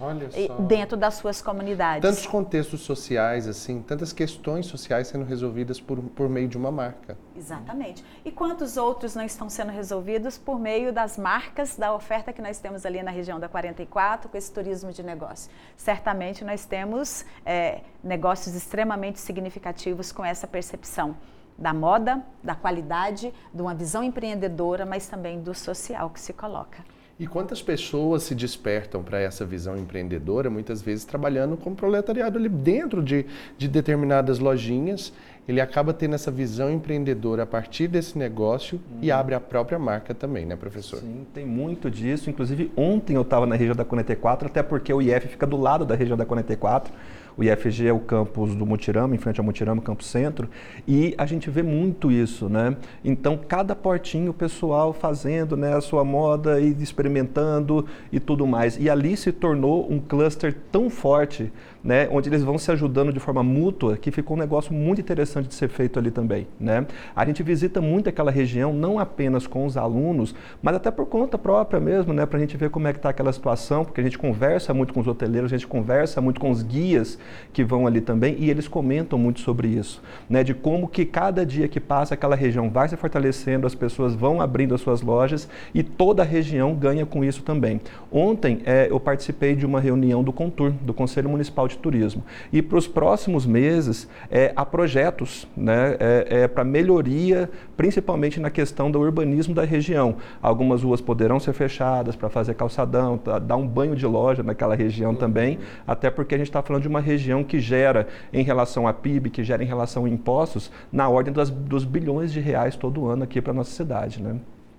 dentro 0.67 0.97
das 0.97 1.13
suas 1.13 1.41
comunidades. 1.41 2.01
Tantos 2.01 2.25
contextos 2.25 2.81
sociais, 2.81 3.47
assim, 3.47 3.81
tantas 3.81 4.11
questões 4.11 4.65
sociais 4.65 5.07
sendo 5.07 5.23
resolvidas 5.23 5.79
por, 5.79 5.99
por 5.99 6.27
meio 6.27 6.47
de 6.47 6.57
uma 6.57 6.71
marca. 6.71 7.17
Exatamente. 7.37 8.03
E 8.23 8.31
quantos 8.31 8.75
outros 8.75 9.13
não 9.15 9.23
estão 9.23 9.49
sendo 9.49 9.71
resolvidos 9.71 10.37
por 10.37 10.59
meio 10.59 10.91
das 10.91 11.17
marcas 11.17 11.75
da 11.75 11.93
oferta 11.93 12.33
que 12.33 12.41
nós 12.41 12.57
temos 12.57 12.85
ali 12.85 13.03
na 13.03 13.11
região 13.11 13.39
da 13.39 13.47
44, 13.47 14.29
com 14.29 14.37
esse 14.37 14.51
turismo 14.51 14.91
de 14.91 15.03
negócio? 15.03 15.51
Certamente 15.77 16.43
nós 16.43 16.65
temos 16.65 17.23
é, 17.45 17.81
negócios 18.03 18.55
extremamente 18.55 19.19
significativos 19.19 20.11
com 20.11 20.25
essa 20.25 20.47
percepção 20.47 21.15
da 21.57 21.73
moda, 21.73 22.21
da 22.43 22.55
qualidade, 22.55 23.33
de 23.53 23.61
uma 23.61 23.73
visão 23.73 24.03
empreendedora, 24.03 24.85
mas 24.85 25.07
também 25.07 25.41
do 25.41 25.53
social 25.53 26.09
que 26.09 26.19
se 26.19 26.33
coloca. 26.33 26.83
E 27.17 27.25
quantas 27.25 27.61
pessoas 27.61 28.23
se 28.23 28.35
despertam 28.35 29.01
para 29.01 29.21
essa 29.21 29.45
visão 29.45 29.77
empreendedora, 29.77 30.49
muitas 30.49 30.81
vezes 30.81 31.05
trabalhando 31.05 31.55
como 31.55 31.73
proletariado 31.73 32.37
ali 32.37 32.49
dentro 32.49 33.01
de, 33.01 33.25
de 33.57 33.69
determinadas 33.69 34.39
lojinhas 34.39 35.13
ele 35.47 35.61
acaba 35.61 35.93
tendo 35.93 36.15
essa 36.15 36.31
visão 36.31 36.71
empreendedora 36.71 37.43
a 37.43 37.45
partir 37.45 37.87
desse 37.87 38.17
negócio 38.17 38.79
hum. 38.91 38.97
e 39.01 39.11
abre 39.11 39.35
a 39.35 39.39
própria 39.39 39.77
marca 39.77 40.13
também, 40.13 40.45
né, 40.45 40.55
professor? 40.55 40.99
Sim, 40.99 41.25
tem 41.33 41.45
muito 41.45 41.89
disso. 41.89 42.29
Inclusive, 42.29 42.71
ontem 42.75 43.15
eu 43.15 43.21
estava 43.21 43.45
na 43.45 43.55
região 43.55 43.75
da 43.75 43.85
44, 43.85 44.47
até 44.47 44.63
porque 44.63 44.91
o 44.91 45.01
IF 45.01 45.27
fica 45.27 45.45
do 45.45 45.57
lado 45.57 45.85
da 45.85 45.95
região 45.95 46.17
da 46.17 46.25
44. 46.25 46.91
O 47.37 47.43
IFG 47.43 47.87
é 47.87 47.93
o 47.93 47.99
campus 47.99 48.55
do 48.55 48.65
Mutirama, 48.65 49.13
em 49.13 49.17
frente 49.17 49.39
ao 49.39 49.45
Mutirama, 49.45 49.81
campus 49.81 50.07
centro, 50.07 50.49
e 50.87 51.13
a 51.17 51.25
gente 51.25 51.49
vê 51.49 51.61
muito 51.61 52.11
isso, 52.11 52.47
né? 52.47 52.77
Então, 53.03 53.37
cada 53.37 53.75
portinho 53.75 54.31
o 54.31 54.33
pessoal 54.33 54.93
fazendo 54.93 55.57
né, 55.57 55.75
a 55.75 55.81
sua 55.81 56.03
moda 56.03 56.59
e 56.61 56.71
experimentando 56.81 57.85
e 58.11 58.19
tudo 58.19 58.47
mais. 58.47 58.77
E 58.79 58.89
ali 58.89 59.17
se 59.17 59.31
tornou 59.31 59.91
um 59.91 59.99
cluster 59.99 60.55
tão 60.71 60.89
forte 60.89 61.51
né, 61.85 62.09
onde 62.11 62.27
eles 62.27 62.41
vão 62.41 62.57
se 62.57 62.71
ajudando 62.71 63.13
de 63.13 63.19
forma 63.19 63.43
mútua, 63.43 63.95
que 63.95 64.09
ficou 64.09 64.35
um 64.35 64.39
negócio 64.39 64.73
muito 64.73 64.99
interessante 64.99 65.47
de 65.47 65.53
ser 65.53 65.69
feito 65.69 65.99
ali 65.99 66.09
também. 66.09 66.47
Né? 66.59 66.87
A 67.15 67.23
gente 67.23 67.43
visita 67.43 67.79
muito 67.79 68.09
aquela 68.09 68.31
região, 68.31 68.73
não 68.73 68.97
apenas 68.97 69.45
com 69.45 69.67
os 69.67 69.77
alunos, 69.77 70.33
mas 70.63 70.75
até 70.75 70.89
por 70.89 71.05
conta 71.05 71.37
própria 71.37 71.79
mesmo, 71.79 72.11
né, 72.11 72.25
para 72.25 72.37
a 72.37 72.41
gente 72.41 72.57
ver 72.57 72.71
como 72.71 72.87
é 72.87 72.91
que 72.91 72.97
está 72.97 73.09
aquela 73.09 73.31
situação, 73.31 73.85
porque 73.85 74.01
a 74.01 74.03
gente 74.03 74.17
conversa 74.17 74.73
muito 74.73 74.95
com 74.95 74.99
os 74.99 75.07
hoteleiros, 75.07 75.53
a 75.53 75.57
gente 75.57 75.67
conversa 75.67 76.19
muito 76.19 76.41
com 76.41 76.49
os 76.49 76.63
guias 76.63 77.19
que 77.53 77.63
vão 77.63 77.85
ali 77.85 78.01
também, 78.01 78.35
e 78.39 78.49
eles 78.49 78.67
comentam 78.67 79.19
muito 79.19 79.39
sobre 79.41 79.67
isso, 79.67 80.01
né, 80.27 80.43
de 80.43 80.55
como 80.55 80.87
que 80.87 81.05
cada 81.05 81.45
dia 81.45 81.67
que 81.67 81.79
passa 81.79 82.15
aquela 82.15 82.35
região 82.35 82.67
vai 82.67 82.89
se 82.89 82.97
fortalecendo, 82.97 83.67
as 83.67 83.75
pessoas 83.75 84.15
vão 84.15 84.41
abrindo 84.41 84.73
as 84.73 84.81
suas 84.81 85.03
lojas 85.03 85.47
e 85.71 85.83
toda 85.83 86.23
a 86.23 86.25
região 86.25 86.73
ganha 86.73 87.05
com 87.05 87.23
isso 87.23 87.43
também. 87.43 87.79
Ontem 88.11 88.61
é, 88.65 88.87
eu 88.89 88.99
participei 88.99 89.55
de 89.55 89.65
uma 89.67 89.79
reunião 89.79 90.23
do 90.23 90.33
Contur, 90.33 90.71
do 90.81 90.93
Conselho 90.93 91.29
Municipal 91.29 91.67
de 91.67 91.74
de 91.75 91.81
turismo. 91.81 92.23
E 92.51 92.61
para 92.61 92.77
os 92.77 92.87
próximos 92.87 93.45
meses, 93.45 94.07
é, 94.29 94.51
há 94.55 94.65
projetos 94.65 95.47
né, 95.55 95.95
é, 95.99 96.43
é 96.43 96.47
para 96.47 96.63
melhoria, 96.63 97.49
principalmente 97.77 98.39
na 98.39 98.49
questão 98.49 98.89
do 98.89 98.99
urbanismo 98.99 99.53
da 99.53 99.63
região. 99.63 100.17
Algumas 100.41 100.83
ruas 100.83 101.01
poderão 101.01 101.39
ser 101.39 101.53
fechadas 101.53 102.15
para 102.15 102.29
fazer 102.29 102.53
calçadão, 102.55 103.19
dar 103.41 103.57
um 103.57 103.67
banho 103.67 103.95
de 103.95 104.05
loja 104.05 104.43
naquela 104.43 104.75
região 104.75 105.11
uhum. 105.11 105.17
também, 105.17 105.59
até 105.85 106.09
porque 106.09 106.35
a 106.35 106.37
gente 106.37 106.47
está 106.47 106.61
falando 106.61 106.81
de 106.81 106.87
uma 106.87 107.01
região 107.01 107.43
que 107.43 107.59
gera, 107.59 108.07
em 108.33 108.43
relação 108.43 108.87
a 108.87 108.93
PIB, 108.93 109.29
que 109.29 109.43
gera 109.43 109.63
em 109.63 109.67
relação 109.67 110.05
a 110.05 110.09
impostos, 110.09 110.71
na 110.91 111.07
ordem 111.09 111.33
das, 111.33 111.49
dos 111.49 111.83
bilhões 111.83 112.31
de 112.31 112.39
reais 112.39 112.75
todo 112.75 113.07
ano 113.07 113.23
aqui 113.23 113.41
para 113.41 113.51
a 113.51 113.55
nossa 113.55 113.71
cidade. 113.71 114.21
Né? 114.21 114.35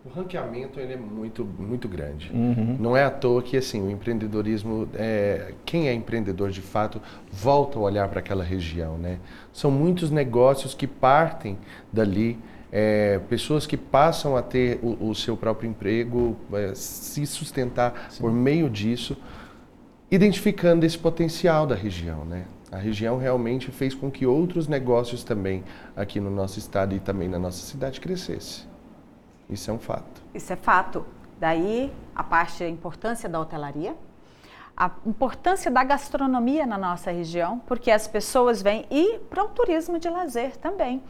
O 0.07 0.09
ranqueamento 0.09 0.79
ele 0.79 0.93
é 0.93 0.97
muito, 0.97 1.45
muito 1.45 1.89
grande. 1.89 2.31
Uhum. 2.33 2.77
Não 2.79 2.97
é 2.97 3.03
à 3.03 3.11
toa 3.11 3.43
que 3.43 3.57
assim, 3.57 3.83
o 3.83 3.91
empreendedorismo, 3.91 4.89
é, 4.95 5.53
quem 5.65 5.89
é 5.89 5.93
empreendedor 5.93 6.51
de 6.51 6.63
fato, 6.63 7.03
volta 7.33 7.77
a 7.77 7.83
olhar 7.83 8.09
para 8.09 8.21
aquela 8.21 8.45
região. 8.45 8.97
Né? 8.97 9.19
São 9.53 9.69
muitos 9.69 10.09
negócios 10.09 10.75
que 10.75 10.87
partem 10.87 11.59
dali, 11.93 12.39
é, 12.71 13.19
pessoas 13.29 13.67
que 13.67 13.77
passam 13.77 14.37
a 14.37 14.43
ter 14.43 14.79
o, 14.81 15.09
o 15.09 15.15
seu 15.15 15.37
próprio 15.37 15.69
emprego, 15.69 16.37
é, 16.53 16.73
se 16.73 17.27
sustentar 17.27 18.07
Sim. 18.09 18.21
por 18.21 18.31
meio 18.31 18.71
disso, 18.71 19.17
identificando 20.09 20.87
esse 20.87 20.97
potencial 20.97 21.67
da 21.67 21.75
região. 21.75 22.25
Né? 22.25 22.45
A 22.71 22.79
região 22.79 23.19
realmente 23.19 23.73
fez 23.73 23.93
com 23.93 24.09
que 24.09 24.25
outros 24.25 24.69
negócios 24.69 25.25
também 25.25 25.65
aqui 25.97 26.21
no 26.21 26.31
nosso 26.31 26.61
estado 26.61 26.95
e 26.95 27.01
também 27.01 27.29
na 27.29 27.41
nossa 27.41 27.67
cidade 27.67 28.01
crescessem. 28.01 28.76
Isso 29.49 29.71
é 29.71 29.75
um 29.75 29.79
fato. 29.79 30.23
Isso 30.35 30.53
é 30.53 30.57
fato. 30.57 31.07
Daí 31.39 31.93
a 32.15 32.25
parte 32.25 32.61
da 32.61 32.69
importância 32.69 33.29
da 33.29 33.41
hotelaria, 33.41 33.97
a 34.77 34.91
importância 35.07 35.71
da 35.71 35.83
gastronomia 35.85 36.67
na 36.67 36.77
nossa 36.77 37.11
região, 37.11 37.59
porque 37.61 37.91
as 37.91 38.07
pessoas 38.07 38.61
vêm 38.61 38.87
e 38.91 39.19
para 39.31 39.45
o 39.45 39.49
turismo 39.49 39.99
de 39.99 40.09
lazer 40.09 40.57
também. 40.57 41.03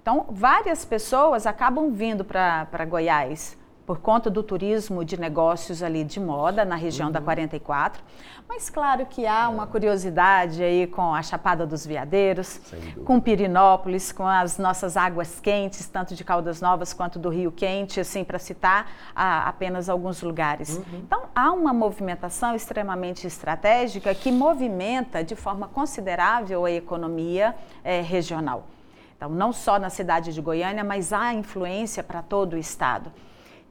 Então, 0.00 0.26
várias 0.28 0.84
pessoas 0.84 1.46
acabam 1.46 1.90
vindo 1.90 2.24
para 2.24 2.84
Goiás 2.84 3.56
por 3.86 3.98
conta 3.98 4.28
do 4.28 4.42
turismo 4.42 5.04
de 5.04 5.18
negócios 5.18 5.80
ali 5.80 6.02
de 6.02 6.18
moda 6.18 6.64
na 6.64 6.74
região 6.74 7.06
uhum. 7.06 7.12
da 7.12 7.20
44. 7.20 8.02
Mas 8.48 8.68
claro 8.68 9.06
que 9.06 9.26
há 9.26 9.48
uma 9.48 9.66
curiosidade 9.66 10.62
aí 10.62 10.86
com 10.86 11.14
a 11.14 11.22
Chapada 11.22 11.64
dos 11.64 11.86
Veadeiros, 11.86 12.60
com 13.04 13.20
Pirinópolis, 13.20 14.12
com 14.12 14.26
as 14.26 14.58
nossas 14.58 14.96
águas 14.96 15.40
quentes, 15.40 15.88
tanto 15.88 16.14
de 16.14 16.24
Caldas 16.24 16.60
Novas 16.60 16.92
quanto 16.92 17.18
do 17.18 17.28
Rio 17.28 17.52
Quente, 17.52 18.00
assim, 18.00 18.24
para 18.24 18.38
citar 18.38 18.90
a, 19.14 19.48
apenas 19.48 19.88
alguns 19.88 20.20
lugares. 20.22 20.76
Uhum. 20.76 21.00
Então, 21.04 21.22
há 21.34 21.52
uma 21.52 21.72
movimentação 21.72 22.54
extremamente 22.54 23.26
estratégica 23.26 24.14
que 24.14 24.32
movimenta 24.32 25.22
de 25.22 25.36
forma 25.36 25.68
considerável 25.68 26.64
a 26.64 26.70
economia 26.70 27.54
é, 27.84 28.00
regional. 28.00 28.66
Então, 29.16 29.28
não 29.28 29.52
só 29.52 29.78
na 29.78 29.90
cidade 29.90 30.32
de 30.32 30.40
Goiânia, 30.40 30.84
mas 30.84 31.12
há 31.12 31.32
influência 31.32 32.02
para 32.02 32.22
todo 32.22 32.52
o 32.54 32.58
estado 32.58 33.12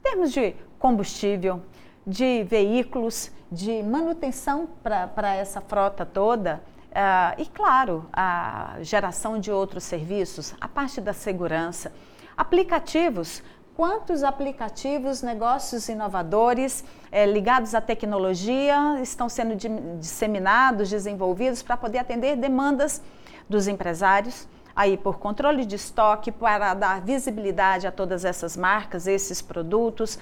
termos 0.05 0.31
de 0.31 0.55
combustível, 0.77 1.63
de 2.05 2.43
veículos, 2.43 3.31
de 3.51 3.81
manutenção 3.81 4.69
para 4.83 5.33
essa 5.33 5.59
frota 5.59 6.05
toda. 6.05 6.61
Uh, 6.91 7.41
e, 7.41 7.45
claro, 7.47 8.05
a 8.13 8.77
geração 8.81 9.39
de 9.39 9.51
outros 9.51 9.83
serviços, 9.83 10.53
a 10.61 10.67
parte 10.67 11.01
da 11.01 11.11
segurança, 11.11 11.91
aplicativos. 12.37 13.41
Quantos 13.75 14.23
aplicativos, 14.23 15.21
negócios 15.21 15.89
inovadores 15.89 16.85
eh, 17.11 17.25
ligados 17.25 17.75
à 17.75 17.81
tecnologia 17.81 19.01
estão 19.01 19.27
sendo 19.27 19.53
disseminados, 19.99 20.89
desenvolvidos 20.89 21.61
para 21.61 21.75
poder 21.75 21.97
atender 21.97 22.37
demandas 22.37 23.01
dos 23.49 23.67
empresários? 23.67 24.47
Aí 24.75 24.97
por 24.97 25.17
controle 25.17 25.65
de 25.65 25.75
estoque, 25.75 26.31
para 26.31 26.73
dar 26.73 27.01
visibilidade 27.01 27.87
a 27.87 27.91
todas 27.91 28.25
essas 28.25 28.57
marcas, 28.57 29.07
esses 29.07 29.41
produtos, 29.41 30.19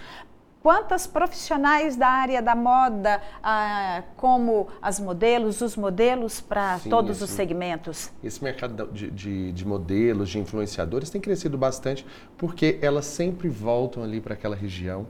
quantas 0.63 1.05
profissionais 1.05 1.97
da 1.97 2.07
área 2.07 2.41
da 2.41 2.55
moda, 2.55 3.21
ah, 3.43 4.03
como 4.15 4.69
as 4.81 4.97
modelos, 4.99 5.59
os 5.59 5.75
modelos 5.75 6.39
para 6.39 6.79
todos 6.89 7.17
esse, 7.17 7.23
os 7.25 7.29
segmentos? 7.31 8.09
Esse 8.23 8.41
mercado 8.41 8.87
de, 8.93 9.11
de, 9.11 9.51
de, 9.51 9.67
modelos, 9.67 10.29
de 10.29 10.39
influenciadores 10.39 11.09
tem 11.09 11.19
crescido 11.19 11.57
bastante 11.57 12.05
porque 12.37 12.79
elas 12.81 13.05
sempre 13.05 13.49
voltam 13.49 14.03
ali 14.03 14.21
para 14.21 14.35
aquela 14.35 14.55
região 14.55 15.05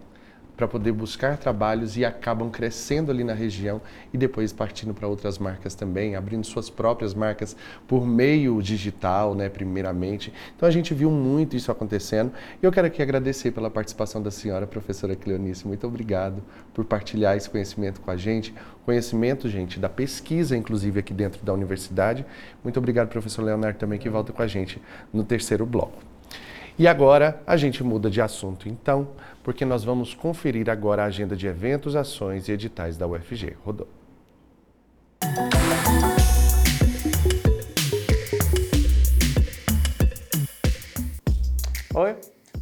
para 0.56 0.68
poder 0.68 0.92
buscar 0.92 1.38
trabalhos 1.38 1.98
e 1.98 2.06
acabam 2.06 2.50
crescendo 2.50 3.12
ali 3.12 3.24
na 3.24 3.34
região 3.34 3.82
e 4.14 4.18
depois 4.18 4.54
partindo 4.54 4.94
para 4.94 5.08
outras 5.08 5.38
marcas 5.38 5.74
também, 5.74 6.16
abrindo 6.16 6.46
suas 6.46 6.70
próprias 6.70 7.14
marcas 7.14 7.56
por 7.88 8.06
meio 8.06 8.62
digital, 8.62 9.34
né, 9.34 9.50
primeiramente. 9.50 10.32
Então 10.56 10.68
a 10.68 10.72
gente 10.72 10.94
viu 10.94 11.10
muito 11.10 11.56
isso 11.56 11.72
acontecendo 11.72 12.32
e 12.62 12.66
eu 12.66 12.72
quero 12.72 12.88
aqui 12.88 13.02
agradecer 13.02 13.52
pela 13.52 13.70
participação 13.70 14.22
da 14.22 14.32
senhora 14.32 14.68
professora 14.68 15.16
Cleonice. 15.16 15.68
Muito 15.68 15.88
obrigado 15.88 16.44
por 16.74 16.86
partilhar 16.86 17.36
esse 17.36 17.50
conhecimento 17.50 18.00
com 18.00 18.12
a 18.12 18.18
gente, 18.18 18.54
conhecimento, 18.86 19.50
gente, 19.50 19.80
da 19.80 19.90
pesquisa 19.90 20.56
inclusive 20.56 21.00
aqui 21.00 21.14
dentro 21.14 21.44
da 21.44 21.54
universidade. 21.54 22.26
Muito 22.64 22.78
obrigado 22.78 23.10
professor 23.10 23.44
Leonardo 23.44 23.80
também 23.80 23.98
que 23.98 24.10
volta 24.10 24.32
com 24.32 24.42
a 24.42 24.48
gente 24.48 24.82
no 25.12 25.24
terceiro 25.24 25.66
bloco. 25.66 26.14
E 26.78 26.88
agora 26.88 27.40
a 27.46 27.56
gente 27.56 27.84
muda 27.84 28.10
de 28.10 28.20
assunto, 28.20 28.68
então, 28.68 29.10
porque 29.44 29.66
nós 29.66 29.84
vamos 29.84 30.16
conferir 30.16 30.70
agora 30.70 31.04
a 31.04 31.06
agenda 31.06 31.36
de 31.36 31.46
eventos, 31.46 31.96
ações 31.96 32.48
e 32.48 32.54
editais 32.54 32.98
da 32.98 33.06
UFG. 33.06 33.58
Rodou. 33.64 33.88
Oi, 41.94 42.16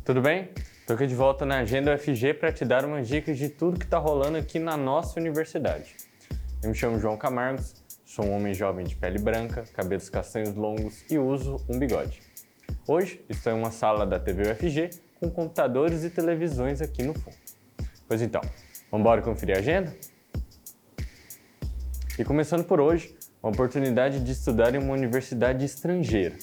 tudo 0.04 0.22
bem? 0.22 0.50
Estou 0.82 0.96
aqui 0.96 1.08
de 1.08 1.16
volta 1.16 1.46
na 1.46 1.60
Agenda 1.60 1.96
UFG 1.96 2.34
para 2.34 2.52
te 2.52 2.66
dar 2.66 2.84
umas 2.84 3.08
dicas 3.08 3.38
de 3.38 3.48
tudo 3.48 3.80
que 3.80 3.86
está 3.86 3.98
rolando 3.98 4.38
aqui 4.38 4.60
na 4.60 4.76
nossa 4.76 5.20
universidade. 5.20 5.96
Eu 6.62 6.70
me 6.70 6.76
chamo 6.76 7.00
João 7.00 7.16
Camargos, 7.16 7.76
sou 8.04 8.26
um 8.26 8.36
homem 8.36 8.54
jovem 8.54 8.86
de 8.86 8.96
pele 8.96 9.20
branca, 9.20 9.64
cabelos 9.74 10.10
castanhos 10.10 10.54
longos 10.56 11.06
e 11.10 11.18
uso 11.18 11.64
um 11.70 11.80
bigode. 11.80 12.22
Hoje 12.86 13.24
estou 13.30 13.54
em 13.54 13.56
uma 13.56 13.72
sala 13.72 14.06
da 14.06 14.20
TV 14.20 14.52
UFG 14.52 14.90
com 15.22 15.30
computadores 15.30 16.04
e 16.04 16.10
televisões 16.10 16.82
aqui 16.82 17.04
no 17.04 17.14
fundo. 17.14 17.36
Pois 18.08 18.24
então, 18.24 18.42
vamos 18.90 19.04
embora 19.04 19.22
conferir 19.22 19.56
a 19.56 19.60
agenda? 19.60 19.96
E 22.18 22.26
começando 22.26 22.64
por 22.64 22.82
hoje, 22.82 23.16
a 23.42 23.48
oportunidade 23.48 24.20
de 24.20 24.32
estudar 24.32 24.74
em 24.74 24.80
uma 24.80 24.94
universidade 24.94 25.64
estrangeira. 25.64 26.36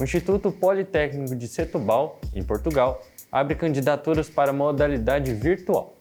O 0.00 0.04
Instituto 0.04 0.50
Politécnico 0.50 1.36
de 1.36 1.46
Setúbal, 1.46 2.18
em 2.34 2.42
Portugal, 2.42 3.02
abre 3.30 3.54
candidaturas 3.54 4.30
para 4.30 4.50
modalidade 4.50 5.34
virtual. 5.34 5.94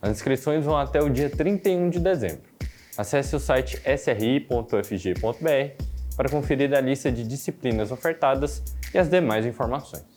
As 0.00 0.10
inscrições 0.10 0.64
vão 0.64 0.76
até 0.76 1.02
o 1.02 1.10
dia 1.10 1.28
31 1.28 1.90
de 1.90 2.00
dezembro. 2.00 2.50
Acesse 2.96 3.36
o 3.36 3.38
site 3.38 3.80
sri.fg.br 3.84 5.84
para 6.16 6.28
conferir 6.30 6.74
a 6.74 6.80
lista 6.80 7.12
de 7.12 7.24
disciplinas 7.24 7.92
ofertadas 7.92 8.62
e 8.92 8.98
as 8.98 9.08
demais 9.08 9.44
informações. 9.44 10.11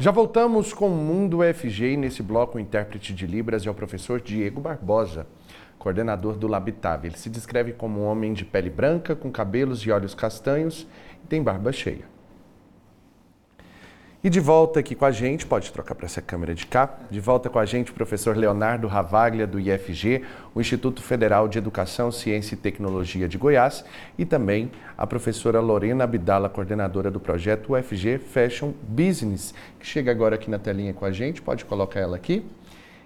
Já 0.01 0.13
voltamos 0.13 0.73
com 0.73 0.87
o 0.87 0.97
Mundo 0.97 1.39
UFG 1.39 1.95
e 1.95 1.97
nesse 1.97 2.23
bloco 2.23 2.57
o 2.57 2.61
intérprete 2.61 3.13
de 3.13 3.27
Libras 3.27 3.67
é 3.67 3.71
o 3.71 3.75
professor 3.75 4.21
Diego 4.21 4.61
Barbosa, 4.61 5.27
coordenador 5.77 6.37
do 6.37 6.47
Labitave. 6.47 7.09
Ele 7.09 7.17
se 7.17 7.29
descreve 7.29 7.73
como 7.73 8.03
um 8.03 8.05
homem 8.05 8.33
de 8.33 8.45
pele 8.45 8.71
branca, 8.71 9.17
com 9.17 9.29
cabelos 9.29 9.81
e 9.81 9.91
olhos 9.91 10.15
castanhos 10.15 10.87
e 11.25 11.27
tem 11.27 11.43
barba 11.43 11.73
cheia. 11.73 12.05
E 14.23 14.29
de 14.29 14.41
volta 14.41 14.81
aqui 14.81 14.97
com 14.97 15.05
a 15.05 15.13
gente, 15.13 15.47
pode 15.47 15.71
trocar 15.71 15.95
para 15.95 16.07
essa 16.07 16.21
câmera 16.21 16.53
de 16.53 16.67
cá, 16.67 16.99
de 17.09 17.21
volta 17.21 17.49
com 17.49 17.57
a 17.57 17.65
gente 17.65 17.93
o 17.93 17.95
professor 17.95 18.37
Leonardo 18.37 18.89
Ravaglia, 18.89 19.47
do 19.47 19.61
IFG, 19.61 20.25
o 20.53 20.61
Instituto 20.61 21.01
Federal 21.01 21.47
de 21.47 21.57
Educação, 21.57 22.11
Ciência 22.11 22.57
e 22.57 22.59
Tecnologia 22.59 23.29
de 23.29 23.39
Goiás, 23.39 23.85
e 24.19 24.25
também 24.25 24.73
a 24.97 25.07
professora 25.07 25.61
Lorena 25.61 26.03
Abdala, 26.03 26.49
coordenadora 26.49 27.13
do 27.13 27.21
projeto 27.21 27.75
UFG 27.75 28.19
Fashion 28.19 28.73
Business, 28.83 29.55
que 29.79 29.87
chega 29.87 30.11
agora 30.11 30.35
aqui 30.35 30.51
na 30.51 30.59
telinha 30.59 30.93
com 30.93 31.05
a 31.05 31.13
gente, 31.13 31.41
pode 31.41 31.65
colocar 31.65 32.01
ela 32.01 32.17
aqui. 32.17 32.45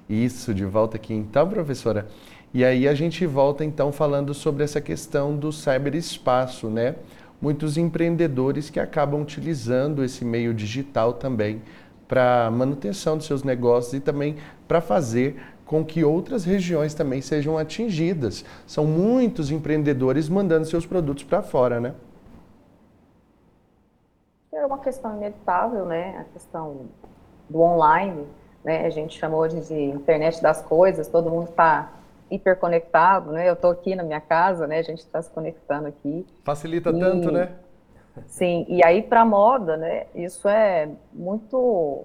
Isso, 0.09 0.55
de 0.55 0.65
volta 0.65 0.97
aqui 0.97 1.13
então, 1.13 1.47
professora. 1.47 2.09
E 2.55 2.65
aí 2.65 2.89
a 2.89 2.95
gente 2.95 3.27
volta 3.27 3.63
então 3.63 3.93
falando 3.93 4.33
sobre 4.33 4.65
essa 4.65 4.81
questão 4.81 5.37
do 5.37 5.53
cyberespaço, 5.53 6.69
né? 6.69 6.95
Muitos 7.43 7.77
empreendedores 7.77 8.71
que 8.71 8.79
acabam 8.79 9.21
utilizando 9.21 10.05
esse 10.05 10.25
meio 10.25 10.55
digital 10.55 11.13
também 11.13 11.61
para 12.07 12.49
manutenção 12.53 13.17
dos 13.17 13.27
seus 13.27 13.43
negócios 13.43 13.95
e 13.95 14.01
também 14.01 14.37
para 14.69 14.81
fazer 14.81 15.43
com 15.67 15.85
que 15.85 16.05
outras 16.05 16.45
regiões 16.45 16.95
também 16.95 17.21
sejam 17.21 17.59
atingidas. 17.59 18.45
São 18.67 18.87
muitos 18.87 19.51
empreendedores 19.51 20.29
mandando 20.29 20.67
seus 20.67 20.87
produtos 20.87 21.25
para 21.25 21.43
fora, 21.43 21.81
né? 21.81 21.95
É 24.53 24.65
uma 24.65 24.79
questão 24.79 25.17
inevitável, 25.17 25.87
né? 25.87 26.19
A 26.19 26.25
questão 26.25 26.87
do 27.49 27.61
online, 27.61 28.27
né? 28.63 28.87
A 28.87 28.91
gente 28.91 29.19
chamou 29.19 29.41
hoje 29.41 29.61
de 29.63 29.75
internet 29.75 30.41
das 30.43 30.63
coisas, 30.63 31.09
todo 31.09 31.31
mundo 31.31 31.49
está 31.49 31.91
hiperconectado, 32.35 33.33
né? 33.33 33.49
Eu 33.49 33.55
estou 33.55 33.71
aqui 33.71 33.95
na 33.95 34.03
minha 34.03 34.21
casa, 34.21 34.67
né? 34.67 34.79
A 34.79 34.83
gente 34.83 35.01
está 35.01 35.21
se 35.21 35.31
conectando 35.31 35.89
aqui. 35.89 36.27
Facilita 36.45 36.91
e, 36.91 36.99
tanto, 36.99 37.31
né? 37.31 37.53
Sim, 38.27 38.67
e 38.69 38.85
aí 38.85 39.03
para 39.03 39.25
moda, 39.25 39.77
né? 39.77 40.07
Isso 40.15 40.49
é 40.49 40.89
muito 41.13 42.05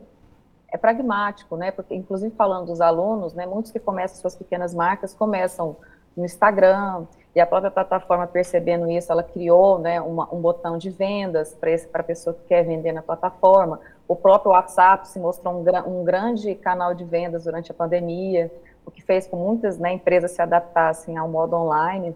é 0.69 0.77
pragmático, 0.77 1.55
né? 1.55 1.71
Porque 1.71 1.95
inclusive 1.95 2.33
falando 2.35 2.67
dos 2.67 2.81
alunos, 2.81 3.33
né? 3.33 3.45
Muitos 3.45 3.71
que 3.71 3.79
começam 3.79 4.19
suas 4.19 4.35
pequenas 4.35 4.73
marcas 4.73 5.13
começam 5.13 5.77
no 6.15 6.25
Instagram 6.25 7.05
e 7.35 7.39
a 7.39 7.45
própria 7.45 7.69
plataforma 7.69 8.25
percebendo 8.25 8.89
isso, 8.89 9.11
ela 9.11 9.23
criou, 9.23 9.79
né? 9.79 10.01
Uma, 10.01 10.27
um 10.33 10.41
botão 10.41 10.77
de 10.77 10.89
vendas 10.89 11.55
para 11.55 12.01
a 12.01 12.03
pessoa 12.03 12.33
que 12.33 12.47
quer 12.47 12.63
vender 12.63 12.91
na 12.91 13.01
plataforma. 13.01 13.79
O 14.07 14.15
próprio 14.15 14.51
WhatsApp 14.51 15.07
se 15.07 15.19
mostrou 15.19 15.53
um, 15.53 15.99
um 15.99 16.03
grande 16.03 16.55
canal 16.55 16.93
de 16.93 17.03
vendas 17.03 17.43
durante 17.43 17.71
a 17.71 17.75
pandemia 17.75 18.51
o 18.87 18.91
que 18.91 19.03
fez 19.03 19.27
com 19.27 19.35
muitas 19.35 19.77
né, 19.77 19.91
empresas 19.91 20.31
se 20.31 20.41
adaptassem 20.41 21.17
ao 21.17 21.27
modo 21.27 21.57
online, 21.57 22.15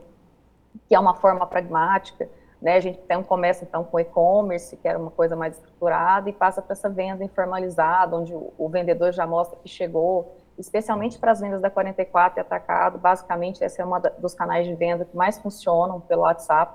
que 0.88 0.96
é 0.96 1.00
uma 1.00 1.14
forma 1.14 1.46
pragmática. 1.46 2.30
Né? 2.62 2.78
A 2.78 2.80
gente 2.80 3.02
um 3.18 3.24
comércio, 3.24 3.66
então, 3.68 3.84
com 3.84 4.00
e-commerce, 4.00 4.78
que 4.78 4.88
era 4.88 4.98
uma 4.98 5.12
coisa 5.12 5.36
mais 5.36 5.58
estruturada, 5.58 6.30
e 6.30 6.34
passa 6.34 6.62
para 6.62 6.72
essa 6.72 6.90
venda 6.90 7.26
informalizada, 7.26 8.16
onde 8.16 8.34
o, 8.34 8.70
vendedor 8.70 9.12
já 9.12 9.28
mostra 9.28 9.60
que 9.62 9.68
chegou, 9.68 10.38
especialmente 10.58 11.20
para 11.20 11.34
as 11.34 11.42
vendas 11.42 11.62
da 11.62 11.70
44 11.70 12.40
e 12.40 12.42
atacado, 12.42 12.98
basicamente 12.98 13.62
esse 13.64 13.82
é 13.82 13.86
um 13.86 13.92
dos 14.20 14.34
canais 14.34 14.66
de 14.66 14.74
venda 14.74 15.04
que 15.04 15.16
mais 15.16 15.38
funcionam 15.40 16.00
pelo 16.00 16.22
WhatsApp. 16.22 16.74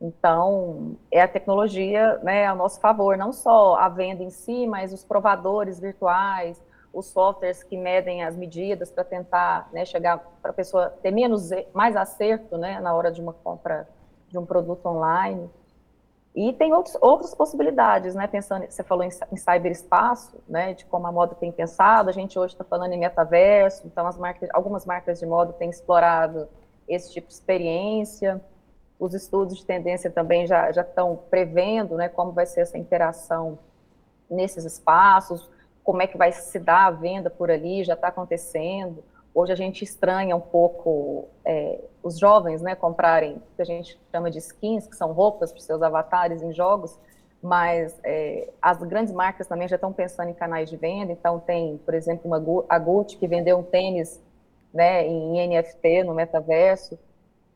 Então, 0.00 0.96
é 1.10 1.22
a 1.22 1.28
tecnologia 1.28 2.20
né, 2.22 2.46
a 2.46 2.54
nosso 2.54 2.78
favor, 2.80 3.16
não 3.16 3.32
só 3.32 3.74
a 3.76 3.88
venda 3.88 4.22
em 4.22 4.30
si, 4.30 4.66
mas 4.68 4.92
os 4.92 5.04
provadores 5.04 5.80
virtuais, 5.80 6.60
os 6.92 7.06
softwares 7.06 7.62
que 7.62 7.76
medem 7.76 8.22
as 8.22 8.36
medidas 8.36 8.90
para 8.90 9.02
tentar 9.02 9.68
né, 9.72 9.84
chegar 9.84 10.18
para 10.42 10.50
a 10.50 10.54
pessoa 10.54 10.90
ter 11.02 11.10
menos, 11.10 11.50
mais 11.72 11.96
acerto 11.96 12.58
né, 12.58 12.80
na 12.80 12.94
hora 12.94 13.10
de 13.10 13.20
uma 13.20 13.32
compra 13.32 13.88
de 14.28 14.38
um 14.38 14.44
produto 14.44 14.86
online. 14.86 15.50
E 16.34 16.52
tem 16.54 16.72
outros, 16.72 16.96
outras 17.00 17.34
possibilidades, 17.34 18.14
né? 18.14 18.26
Pensando, 18.26 18.64
você 18.66 18.82
falou 18.82 19.04
em, 19.04 19.10
em 19.30 19.36
cyberespaço, 19.36 20.34
né? 20.48 20.72
De 20.72 20.86
como 20.86 21.06
a 21.06 21.12
moda 21.12 21.34
tem 21.34 21.52
pensado. 21.52 22.08
A 22.08 22.12
gente 22.12 22.38
hoje 22.38 22.54
está 22.54 22.64
falando 22.64 22.92
em 22.92 22.98
metaverso, 22.98 23.82
então 23.86 24.06
as 24.06 24.16
marcas, 24.16 24.48
algumas 24.54 24.86
marcas 24.86 25.20
de 25.20 25.26
moda 25.26 25.52
têm 25.52 25.68
explorado 25.68 26.48
esse 26.88 27.12
tipo 27.12 27.28
de 27.28 27.34
experiência. 27.34 28.40
Os 28.98 29.12
estudos 29.12 29.58
de 29.58 29.66
tendência 29.66 30.10
também 30.10 30.46
já, 30.46 30.72
já 30.72 30.80
estão 30.80 31.20
prevendo, 31.28 31.96
né? 31.96 32.08
Como 32.08 32.32
vai 32.32 32.46
ser 32.46 32.62
essa 32.62 32.78
interação 32.78 33.58
nesses 34.30 34.64
espaços 34.64 35.50
como 35.84 36.02
é 36.02 36.06
que 36.06 36.16
vai 36.16 36.32
se 36.32 36.58
dar 36.58 36.86
a 36.86 36.90
venda 36.90 37.28
por 37.28 37.50
ali, 37.50 37.84
já 37.84 37.94
está 37.94 38.08
acontecendo. 38.08 39.02
Hoje 39.34 39.52
a 39.52 39.56
gente 39.56 39.82
estranha 39.82 40.36
um 40.36 40.40
pouco 40.40 41.28
é, 41.44 41.80
os 42.02 42.18
jovens 42.18 42.60
né, 42.60 42.74
comprarem 42.74 43.36
o 43.36 43.56
que 43.56 43.62
a 43.62 43.64
gente 43.64 43.98
chama 44.10 44.30
de 44.30 44.38
skins, 44.38 44.86
que 44.86 44.96
são 44.96 45.12
roupas 45.12 45.50
para 45.50 45.58
os 45.58 45.64
seus 45.64 45.82
avatares 45.82 46.42
em 46.42 46.52
jogos, 46.52 46.98
mas 47.42 47.98
é, 48.04 48.50
as 48.60 48.78
grandes 48.78 49.12
marcas 49.12 49.46
também 49.46 49.66
já 49.66 49.76
estão 49.76 49.92
pensando 49.92 50.28
em 50.28 50.34
canais 50.34 50.70
de 50.70 50.76
venda. 50.76 51.12
Então, 51.12 51.40
tem, 51.40 51.78
por 51.78 51.94
exemplo, 51.94 52.30
uma, 52.30 52.64
a 52.68 52.78
Gucci 52.78 53.16
que 53.16 53.26
vendeu 53.26 53.58
um 53.58 53.62
tênis 53.62 54.22
né, 54.72 55.06
em 55.06 55.48
NFT, 55.48 56.04
no 56.04 56.14
metaverso. 56.14 56.98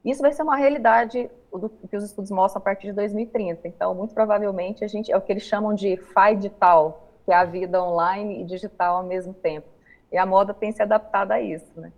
Isso 0.04 0.22
vai 0.22 0.32
ser 0.32 0.42
uma 0.42 0.56
realidade 0.56 1.30
do 1.52 1.68
que 1.68 1.96
os 1.96 2.04
estudos 2.04 2.30
mostram 2.30 2.60
a 2.60 2.64
partir 2.64 2.88
de 2.88 2.92
2030. 2.94 3.66
Então, 3.68 3.94
muito 3.94 4.14
provavelmente, 4.14 4.84
a 4.84 4.88
gente 4.88 5.10
é 5.12 5.16
o 5.16 5.20
que 5.20 5.32
eles 5.32 5.44
chamam 5.44 5.74
de 5.74 5.96
FI 5.96 6.36
digital, 6.36 7.05
que 7.26 7.32
é 7.32 7.34
a 7.34 7.44
vida 7.44 7.82
online 7.82 8.40
e 8.40 8.44
digital 8.44 8.98
ao 8.98 9.02
mesmo 9.02 9.34
tempo. 9.34 9.66
E 10.10 10.16
a 10.16 10.24
moda 10.24 10.54
tem 10.54 10.72
se 10.72 10.80
adaptado 10.80 11.32
a 11.32 11.40
isso, 11.40 11.70
né? 11.76 11.92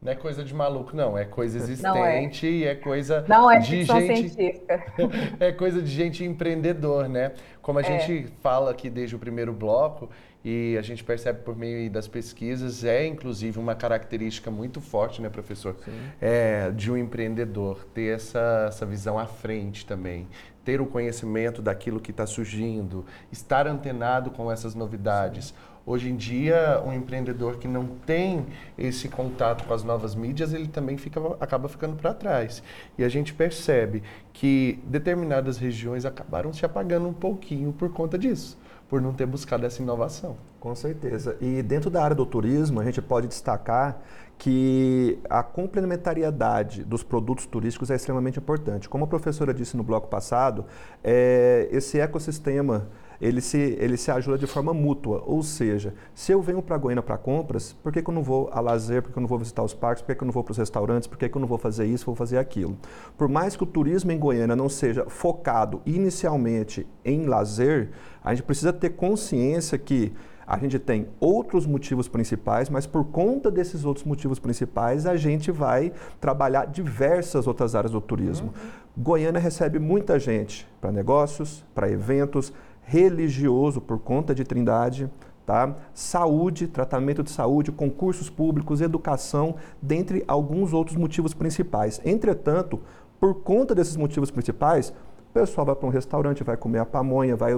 Não 0.00 0.12
é 0.12 0.14
coisa 0.14 0.44
de 0.44 0.54
maluco, 0.54 0.94
não. 0.94 1.16
É 1.16 1.24
coisa 1.24 1.56
existente 1.56 2.46
é. 2.46 2.50
e 2.50 2.64
é 2.66 2.74
coisa 2.74 3.24
não 3.26 3.50
é 3.50 3.58
de 3.58 3.84
gente. 3.84 4.26
Científica. 4.26 4.84
é 5.40 5.50
coisa 5.50 5.80
de 5.80 5.90
gente 5.90 6.22
empreendedor, 6.22 7.08
né? 7.08 7.32
Como 7.62 7.78
a 7.78 7.82
é. 7.82 7.84
gente 7.84 8.30
fala 8.42 8.70
aqui 8.70 8.90
desde 8.90 9.16
o 9.16 9.18
primeiro 9.18 9.54
bloco, 9.54 10.10
e 10.44 10.76
a 10.78 10.82
gente 10.82 11.02
percebe 11.02 11.40
por 11.40 11.56
meio 11.56 11.90
das 11.90 12.06
pesquisas, 12.06 12.84
é 12.84 13.06
inclusive 13.06 13.58
uma 13.58 13.74
característica 13.74 14.50
muito 14.50 14.78
forte, 14.78 15.22
né, 15.22 15.30
professor? 15.30 15.74
É, 16.20 16.70
de 16.70 16.92
um 16.92 16.98
empreendedor, 16.98 17.86
ter 17.94 18.14
essa, 18.14 18.66
essa 18.68 18.84
visão 18.84 19.18
à 19.18 19.26
frente 19.26 19.86
também, 19.86 20.28
ter 20.64 20.80
o 20.80 20.86
conhecimento 20.86 21.60
daquilo 21.60 22.00
que 22.00 22.10
está 22.10 22.26
surgindo, 22.26 23.04
estar 23.30 23.66
antenado 23.66 24.30
com 24.30 24.50
essas 24.50 24.74
novidades. 24.74 25.46
Sim. 25.46 25.54
Hoje 25.86 26.08
em 26.08 26.16
dia, 26.16 26.82
um 26.86 26.94
empreendedor 26.94 27.58
que 27.58 27.68
não 27.68 27.86
tem 27.86 28.46
esse 28.78 29.06
contato 29.06 29.64
com 29.66 29.74
as 29.74 29.84
novas 29.84 30.14
mídias, 30.14 30.54
ele 30.54 30.66
também 30.66 30.96
fica, 30.96 31.20
acaba 31.38 31.68
ficando 31.68 31.94
para 31.94 32.14
trás. 32.14 32.62
E 32.96 33.04
a 33.04 33.08
gente 33.10 33.34
percebe 33.34 34.02
que 34.32 34.78
determinadas 34.86 35.58
regiões 35.58 36.06
acabaram 36.06 36.54
se 36.54 36.64
apagando 36.64 37.06
um 37.06 37.12
pouquinho 37.12 37.70
por 37.70 37.92
conta 37.92 38.16
disso, 38.16 38.58
por 38.88 39.00
não 39.00 39.12
ter 39.12 39.26
buscado 39.26 39.64
essa 39.66 39.82
inovação. 39.82 40.36
Com 40.60 40.74
certeza. 40.74 41.36
E 41.40 41.62
dentro 41.62 41.90
da 41.90 42.02
área 42.02 42.16
do 42.16 42.24
turismo, 42.24 42.80
a 42.80 42.84
gente 42.84 43.02
pode 43.02 43.28
destacar 43.28 44.00
que 44.38 45.18
a 45.28 45.42
complementariedade 45.42 46.82
dos 46.82 47.02
produtos 47.02 47.46
turísticos 47.46 47.90
é 47.90 47.94
extremamente 47.94 48.38
importante. 48.38 48.88
Como 48.88 49.04
a 49.04 49.06
professora 49.06 49.54
disse 49.54 49.76
no 49.76 49.82
bloco 49.82 50.08
passado, 50.08 50.64
é, 51.02 51.68
esse 51.70 52.00
ecossistema 52.00 52.88
ele 53.20 53.40
se, 53.40 53.58
ele 53.78 53.96
se 53.96 54.10
ajuda 54.10 54.38
de 54.38 54.46
forma 54.46 54.74
mútua. 54.74 55.22
Ou 55.26 55.42
seja, 55.42 55.94
se 56.14 56.32
eu 56.32 56.40
venho 56.42 56.62
para 56.62 56.76
Goiânia 56.76 57.02
para 57.02 57.16
compras, 57.16 57.72
por 57.82 57.92
que, 57.92 58.02
que, 58.02 58.08
eu 58.10 58.14
não 58.14 58.22
vou 58.22 58.48
a 58.52 58.60
lazer, 58.60 59.02
por 59.02 59.12
que 59.12 59.18
eu 59.18 59.20
não 59.20 59.28
vou 59.28 59.38
visitar 59.38 59.62
os 59.62 59.74
parques, 59.74 60.02
por 60.02 60.08
que, 60.08 60.14
que 60.16 60.22
eu 60.22 60.26
não 60.26 60.32
vou 60.32 60.44
para 60.44 60.52
os 60.52 60.58
restaurantes, 60.58 61.06
por 61.06 61.18
que, 61.18 61.28
que 61.28 61.36
eu 61.36 61.40
não 61.40 61.48
vou 61.48 61.58
fazer 61.58 61.86
isso, 61.86 62.06
vou 62.06 62.14
fazer 62.14 62.38
aquilo? 62.38 62.76
Por 63.16 63.28
mais 63.28 63.56
que 63.56 63.62
o 63.62 63.66
turismo 63.66 64.12
em 64.12 64.18
Goiânia 64.18 64.56
não 64.56 64.68
seja 64.68 65.04
focado 65.08 65.80
inicialmente 65.86 66.86
em 67.04 67.26
lazer, 67.26 67.90
a 68.22 68.34
gente 68.34 68.44
precisa 68.44 68.72
ter 68.72 68.90
consciência 68.90 69.78
que 69.78 70.12
a 70.46 70.58
gente 70.58 70.78
tem 70.78 71.08
outros 71.18 71.66
motivos 71.66 72.06
principais, 72.08 72.68
mas 72.68 72.86
por 72.86 73.04
conta 73.04 73.50
desses 73.50 73.84
outros 73.84 74.04
motivos 74.04 74.38
principais, 74.38 75.06
a 75.06 75.16
gente 75.16 75.50
vai 75.50 75.92
trabalhar 76.20 76.66
diversas 76.66 77.46
outras 77.46 77.74
áreas 77.74 77.92
do 77.92 78.00
turismo. 78.00 78.48
Uhum. 78.48 79.02
Goiânia 79.02 79.40
recebe 79.40 79.78
muita 79.78 80.18
gente 80.18 80.68
para 80.80 80.92
negócios, 80.92 81.64
para 81.74 81.90
eventos, 81.90 82.52
religioso 82.84 83.80
por 83.80 83.98
conta 83.98 84.34
de 84.34 84.44
Trindade, 84.44 85.10
tá? 85.46 85.74
saúde, 85.92 86.66
tratamento 86.66 87.22
de 87.22 87.30
saúde, 87.30 87.72
concursos 87.72 88.30
públicos, 88.30 88.80
educação, 88.80 89.56
dentre 89.80 90.24
alguns 90.26 90.72
outros 90.72 90.96
motivos 90.96 91.34
principais. 91.34 92.00
Entretanto, 92.04 92.80
por 93.18 93.34
conta 93.42 93.74
desses 93.74 93.96
motivos 93.96 94.30
principais, 94.30 94.92
o 95.34 95.40
pessoal 95.40 95.66
vai 95.66 95.74
para 95.74 95.88
um 95.88 95.90
restaurante, 95.90 96.44
vai 96.44 96.56
comer 96.56 96.78
a 96.78 96.86
pamonha, 96.86 97.34
vai, 97.34 97.54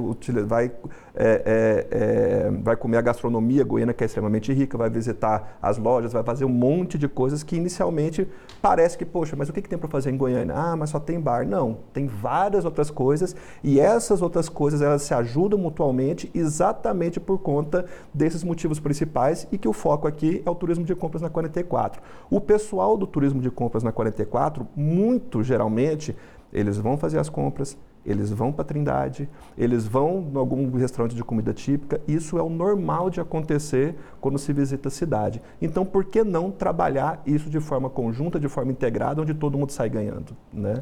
vai, 0.47 0.73
é, 1.15 1.43
é, 1.45 1.87
é, 1.91 2.51
vai 2.63 2.75
comer 2.75 2.97
a 2.97 3.03
gastronomia 3.03 3.63
goiana, 3.65 3.93
que 3.93 4.03
é 4.03 4.07
extremamente 4.07 4.51
rica, 4.51 4.79
vai 4.79 4.89
visitar 4.89 5.59
as 5.61 5.77
lojas, 5.77 6.15
vai 6.15 6.23
fazer 6.23 6.47
um 6.47 6.49
monte 6.49 6.97
de 6.97 7.07
coisas 7.07 7.43
que 7.43 7.55
inicialmente 7.55 8.27
parece 8.63 8.97
que, 8.97 9.05
poxa, 9.05 9.37
mas 9.37 9.51
o 9.51 9.53
que, 9.53 9.61
que 9.61 9.69
tem 9.69 9.79
para 9.79 9.91
fazer 9.91 10.11
em 10.11 10.17
Goiânia? 10.17 10.55
Ah, 10.57 10.75
mas 10.75 10.89
só 10.89 10.99
tem 10.99 11.21
bar. 11.21 11.47
Não, 11.47 11.77
tem 11.93 12.07
várias 12.07 12.65
outras 12.65 12.91
coisas 12.91 13.37
e 13.63 13.79
essas 13.79 14.23
outras 14.23 14.49
coisas 14.49 14.81
elas 14.81 15.03
se 15.03 15.13
ajudam 15.13 15.59
mutuamente 15.59 16.31
exatamente 16.35 17.21
por 17.21 17.39
conta 17.41 17.85
desses 18.15 18.43
motivos 18.43 18.81
principais 18.81 19.47
e 19.53 19.59
que 19.59 19.69
o 19.69 19.75
foco 19.75 20.09
aqui 20.09 20.43
é 20.47 20.51
o 20.51 20.55
turismo 20.55 20.83
de 20.83 20.95
compras 20.95 21.21
na 21.21 21.29
44. 21.29 22.01
O 22.31 22.41
pessoal 22.41 22.97
do 22.97 23.07
turismo 23.07 23.43
de 23.43 23.51
compras 23.51 23.83
na 23.83 23.93
44, 23.93 24.67
muito 24.75 25.43
geralmente, 25.43 26.17
eles 26.57 26.79
vão 26.79 26.97
fazer 26.97 27.19
as 27.19 27.29
compras, 27.29 27.77
eles 28.05 28.31
vão 28.31 28.51
para 28.51 28.65
Trindade, 28.65 29.29
eles 29.59 29.87
vão 29.87 30.27
em 30.33 30.39
algum 30.39 30.71
restaurante 30.75 31.15
de 31.15 31.23
comida 31.23 31.53
típica. 31.53 32.01
Isso 32.09 32.39
é 32.39 32.43
o 32.43 32.49
normal 32.49 33.11
de 33.11 33.21
acontecer 33.21 33.95
quando 34.23 34.39
se 34.39 34.55
visita 34.55 34.89
a 34.89 34.91
cidade. 34.91 35.43
Então, 35.61 35.85
por 35.85 36.07
que 36.07 36.25
não 36.25 36.51
trabalhar 36.51 37.23
isso 37.27 37.51
de 37.51 37.61
forma 37.61 37.91
conjunta, 37.91 38.41
de 38.41 38.49
forma 38.49 38.73
integrada, 38.73 39.21
onde 39.21 39.35
todo 39.35 39.59
mundo 39.59 39.71
sai 39.71 39.91
ganhando, 39.91 40.35
né? 40.51 40.81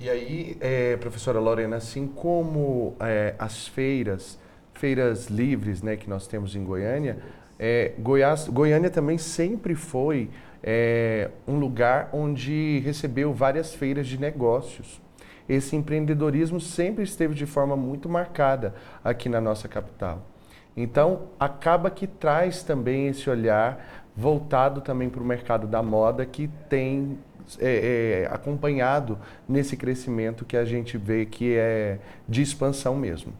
E 0.00 0.08
aí, 0.08 0.56
é, 0.60 0.96
professora 0.96 1.38
Lorena, 1.38 1.76
assim 1.76 2.06
como 2.06 2.94
é, 2.98 3.34
as 3.38 3.68
feiras, 3.68 4.38
feiras 4.72 5.26
livres, 5.26 5.82
né, 5.82 5.96
que 5.96 6.08
nós 6.08 6.26
temos 6.26 6.56
em 6.56 6.64
Goiânia, 6.64 7.18
é, 7.58 7.92
Goiás, 7.98 8.48
Goiânia 8.48 8.88
também 8.88 9.18
sempre 9.18 9.74
foi 9.74 10.30
é, 10.62 11.30
um 11.46 11.58
lugar 11.58 12.10
onde 12.12 12.80
recebeu 12.84 13.32
várias 13.32 13.74
feiras 13.74 14.06
de 14.06 14.18
negócios. 14.18 15.00
Esse 15.48 15.74
empreendedorismo 15.74 16.60
sempre 16.60 17.02
esteve 17.02 17.34
de 17.34 17.46
forma 17.46 17.76
muito 17.76 18.08
marcada 18.08 18.74
aqui 19.02 19.28
na 19.28 19.40
nossa 19.40 19.68
capital. 19.68 20.26
Então, 20.76 21.28
acaba 21.38 21.90
que 21.90 22.06
traz 22.06 22.62
também 22.62 23.08
esse 23.08 23.28
olhar 23.28 24.04
voltado 24.16 24.80
também 24.80 25.10
para 25.10 25.22
o 25.22 25.24
mercado 25.24 25.66
da 25.66 25.82
moda 25.82 26.24
que 26.24 26.48
tem 26.68 27.18
é, 27.58 28.22
é, 28.24 28.28
acompanhado 28.30 29.18
nesse 29.48 29.76
crescimento 29.76 30.44
que 30.44 30.56
a 30.56 30.64
gente 30.64 30.96
vê 30.96 31.26
que 31.26 31.56
é 31.56 31.98
de 32.28 32.40
expansão 32.40 32.94
mesmo. 32.94 33.32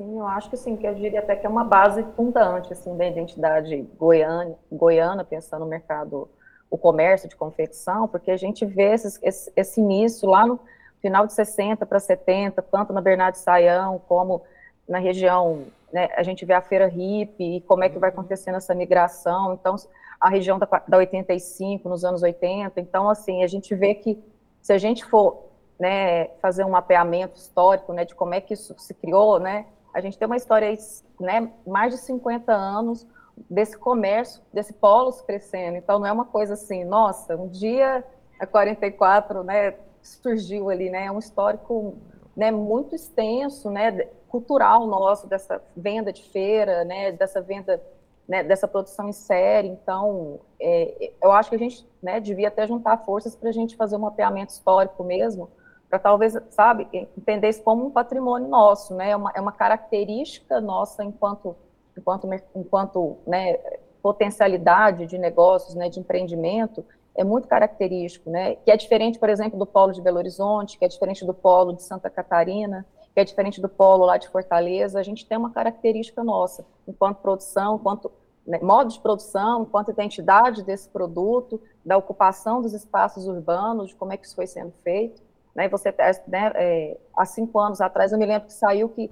Sim, 0.00 0.18
eu 0.18 0.26
acho 0.26 0.48
que 0.48 0.56
sim, 0.56 0.78
que 0.78 0.86
eu 0.86 0.94
diria 0.94 1.18
até 1.18 1.36
que 1.36 1.44
é 1.44 1.48
uma 1.48 1.62
base 1.62 2.02
fundante 2.16 2.72
assim 2.72 2.96
da 2.96 3.06
identidade 3.06 3.82
goiana, 3.98 4.56
goiana 4.72 5.22
pensando 5.22 5.60
no 5.60 5.66
mercado, 5.66 6.26
o 6.70 6.78
comércio 6.78 7.28
de 7.28 7.36
confecção, 7.36 8.08
porque 8.08 8.30
a 8.30 8.36
gente 8.38 8.64
vê 8.64 8.94
esse, 8.94 9.18
esse, 9.22 9.52
esse 9.54 9.78
início 9.78 10.26
lá 10.26 10.46
no 10.46 10.58
final 11.02 11.26
de 11.26 11.34
60 11.34 11.84
para 11.84 12.00
70, 12.00 12.62
tanto 12.62 12.94
na 12.94 13.02
Bernardo 13.02 13.34
Saião 13.34 14.00
como 14.08 14.42
na 14.88 14.98
região, 14.98 15.66
né, 15.92 16.08
a 16.16 16.22
gente 16.22 16.46
vê 16.46 16.54
a 16.54 16.62
feira 16.62 16.86
hippie 16.86 17.56
e 17.56 17.60
como 17.60 17.84
é 17.84 17.90
que 17.90 17.98
vai 17.98 18.08
uhum. 18.08 18.20
acontecendo 18.20 18.54
essa 18.54 18.74
migração, 18.74 19.52
então 19.52 19.76
a 20.18 20.30
região 20.30 20.58
da, 20.58 20.66
da 20.88 20.96
85 20.96 21.86
nos 21.86 22.06
anos 22.06 22.22
80, 22.22 22.80
então 22.80 23.10
assim, 23.10 23.44
a 23.44 23.46
gente 23.46 23.74
vê 23.74 23.94
que 23.94 24.18
se 24.62 24.72
a 24.72 24.78
gente 24.78 25.04
for 25.04 25.50
né, 25.78 26.28
fazer 26.40 26.64
um 26.64 26.70
mapeamento 26.70 27.36
histórico, 27.36 27.92
né, 27.92 28.06
de 28.06 28.14
como 28.14 28.32
é 28.32 28.40
que 28.40 28.54
isso 28.54 28.74
se 28.78 28.94
criou, 28.94 29.38
né, 29.38 29.66
a 29.92 30.00
gente 30.00 30.18
tem 30.18 30.26
uma 30.26 30.36
história, 30.36 30.76
né, 31.18 31.50
mais 31.66 31.94
de 31.94 32.00
50 32.00 32.52
anos 32.52 33.06
desse 33.48 33.76
comércio, 33.76 34.42
desse 34.52 34.72
polo 34.72 35.12
crescendo. 35.24 35.76
Então, 35.76 35.98
não 35.98 36.06
é 36.06 36.12
uma 36.12 36.24
coisa 36.24 36.54
assim, 36.54 36.84
nossa, 36.84 37.36
um 37.36 37.48
dia 37.48 38.04
a 38.38 38.46
44, 38.46 39.42
né, 39.42 39.74
surgiu 40.02 40.70
ali, 40.70 40.90
né, 40.90 41.06
é 41.06 41.12
um 41.12 41.18
histórico, 41.18 41.96
né, 42.36 42.50
muito 42.50 42.94
extenso, 42.94 43.70
né, 43.70 44.08
cultural 44.28 44.86
nosso 44.86 45.26
dessa 45.26 45.62
venda 45.76 46.12
de 46.12 46.22
feira, 46.30 46.84
né, 46.84 47.12
dessa 47.12 47.40
venda, 47.40 47.82
né, 48.28 48.44
dessa 48.44 48.68
produção 48.68 49.08
em 49.08 49.12
série. 49.12 49.68
Então, 49.68 50.40
é, 50.60 51.12
eu 51.22 51.32
acho 51.32 51.50
que 51.50 51.56
a 51.56 51.58
gente, 51.58 51.86
né, 52.02 52.20
devia 52.20 52.48
até 52.48 52.66
juntar 52.66 52.98
forças 52.98 53.34
para 53.34 53.48
a 53.48 53.52
gente 53.52 53.76
fazer 53.76 53.96
um 53.96 54.00
mapeamento 54.00 54.52
histórico 54.52 55.02
mesmo, 55.02 55.50
para 55.90 55.98
talvez, 55.98 56.38
sabe, 56.50 56.86
entender 57.18 57.48
isso 57.48 57.62
como 57.64 57.84
um 57.84 57.90
patrimônio 57.90 58.48
nosso, 58.48 58.94
né? 58.94 59.10
É 59.10 59.16
uma, 59.16 59.32
é 59.34 59.40
uma 59.40 59.50
característica 59.50 60.60
nossa 60.60 61.04
enquanto, 61.04 61.56
enquanto, 61.98 62.28
enquanto 62.54 63.18
né, 63.26 63.58
potencialidade 64.00 65.06
de 65.06 65.18
negócios, 65.18 65.74
né, 65.74 65.88
de 65.88 65.98
empreendimento, 65.98 66.84
é 67.16 67.24
muito 67.24 67.48
característico, 67.48 68.30
né? 68.30 68.54
Que 68.54 68.70
é 68.70 68.76
diferente, 68.76 69.18
por 69.18 69.28
exemplo, 69.28 69.58
do 69.58 69.66
polo 69.66 69.92
de 69.92 70.00
Belo 70.00 70.18
Horizonte, 70.18 70.78
que 70.78 70.84
é 70.84 70.88
diferente 70.88 71.26
do 71.26 71.34
polo 71.34 71.72
de 71.72 71.82
Santa 71.82 72.08
Catarina, 72.08 72.86
que 73.12 73.18
é 73.18 73.24
diferente 73.24 73.60
do 73.60 73.68
polo 73.68 74.06
lá 74.06 74.16
de 74.16 74.28
Fortaleza. 74.28 75.00
A 75.00 75.02
gente 75.02 75.26
tem 75.26 75.36
uma 75.36 75.50
característica 75.50 76.22
nossa, 76.22 76.64
enquanto 76.86 77.18
produção, 77.18 77.74
enquanto 77.74 78.12
né, 78.46 78.60
modo 78.62 78.90
de 78.90 79.00
produção, 79.00 79.62
enquanto 79.62 79.90
identidade 79.90 80.62
desse 80.62 80.88
produto, 80.88 81.60
da 81.84 81.96
ocupação 81.96 82.62
dos 82.62 82.72
espaços 82.74 83.26
urbanos, 83.26 83.88
de 83.88 83.96
como 83.96 84.12
é 84.12 84.16
que 84.16 84.24
isso 84.24 84.36
foi 84.36 84.46
sendo 84.46 84.72
feito. 84.84 85.20
Né, 85.54 85.68
você, 85.68 85.94
né, 86.28 86.52
é, 86.54 86.96
há 87.16 87.24
cinco 87.24 87.58
anos 87.58 87.80
atrás, 87.80 88.12
eu 88.12 88.18
me 88.18 88.26
lembro 88.26 88.46
que 88.46 88.52
saiu 88.52 88.88
que 88.88 89.10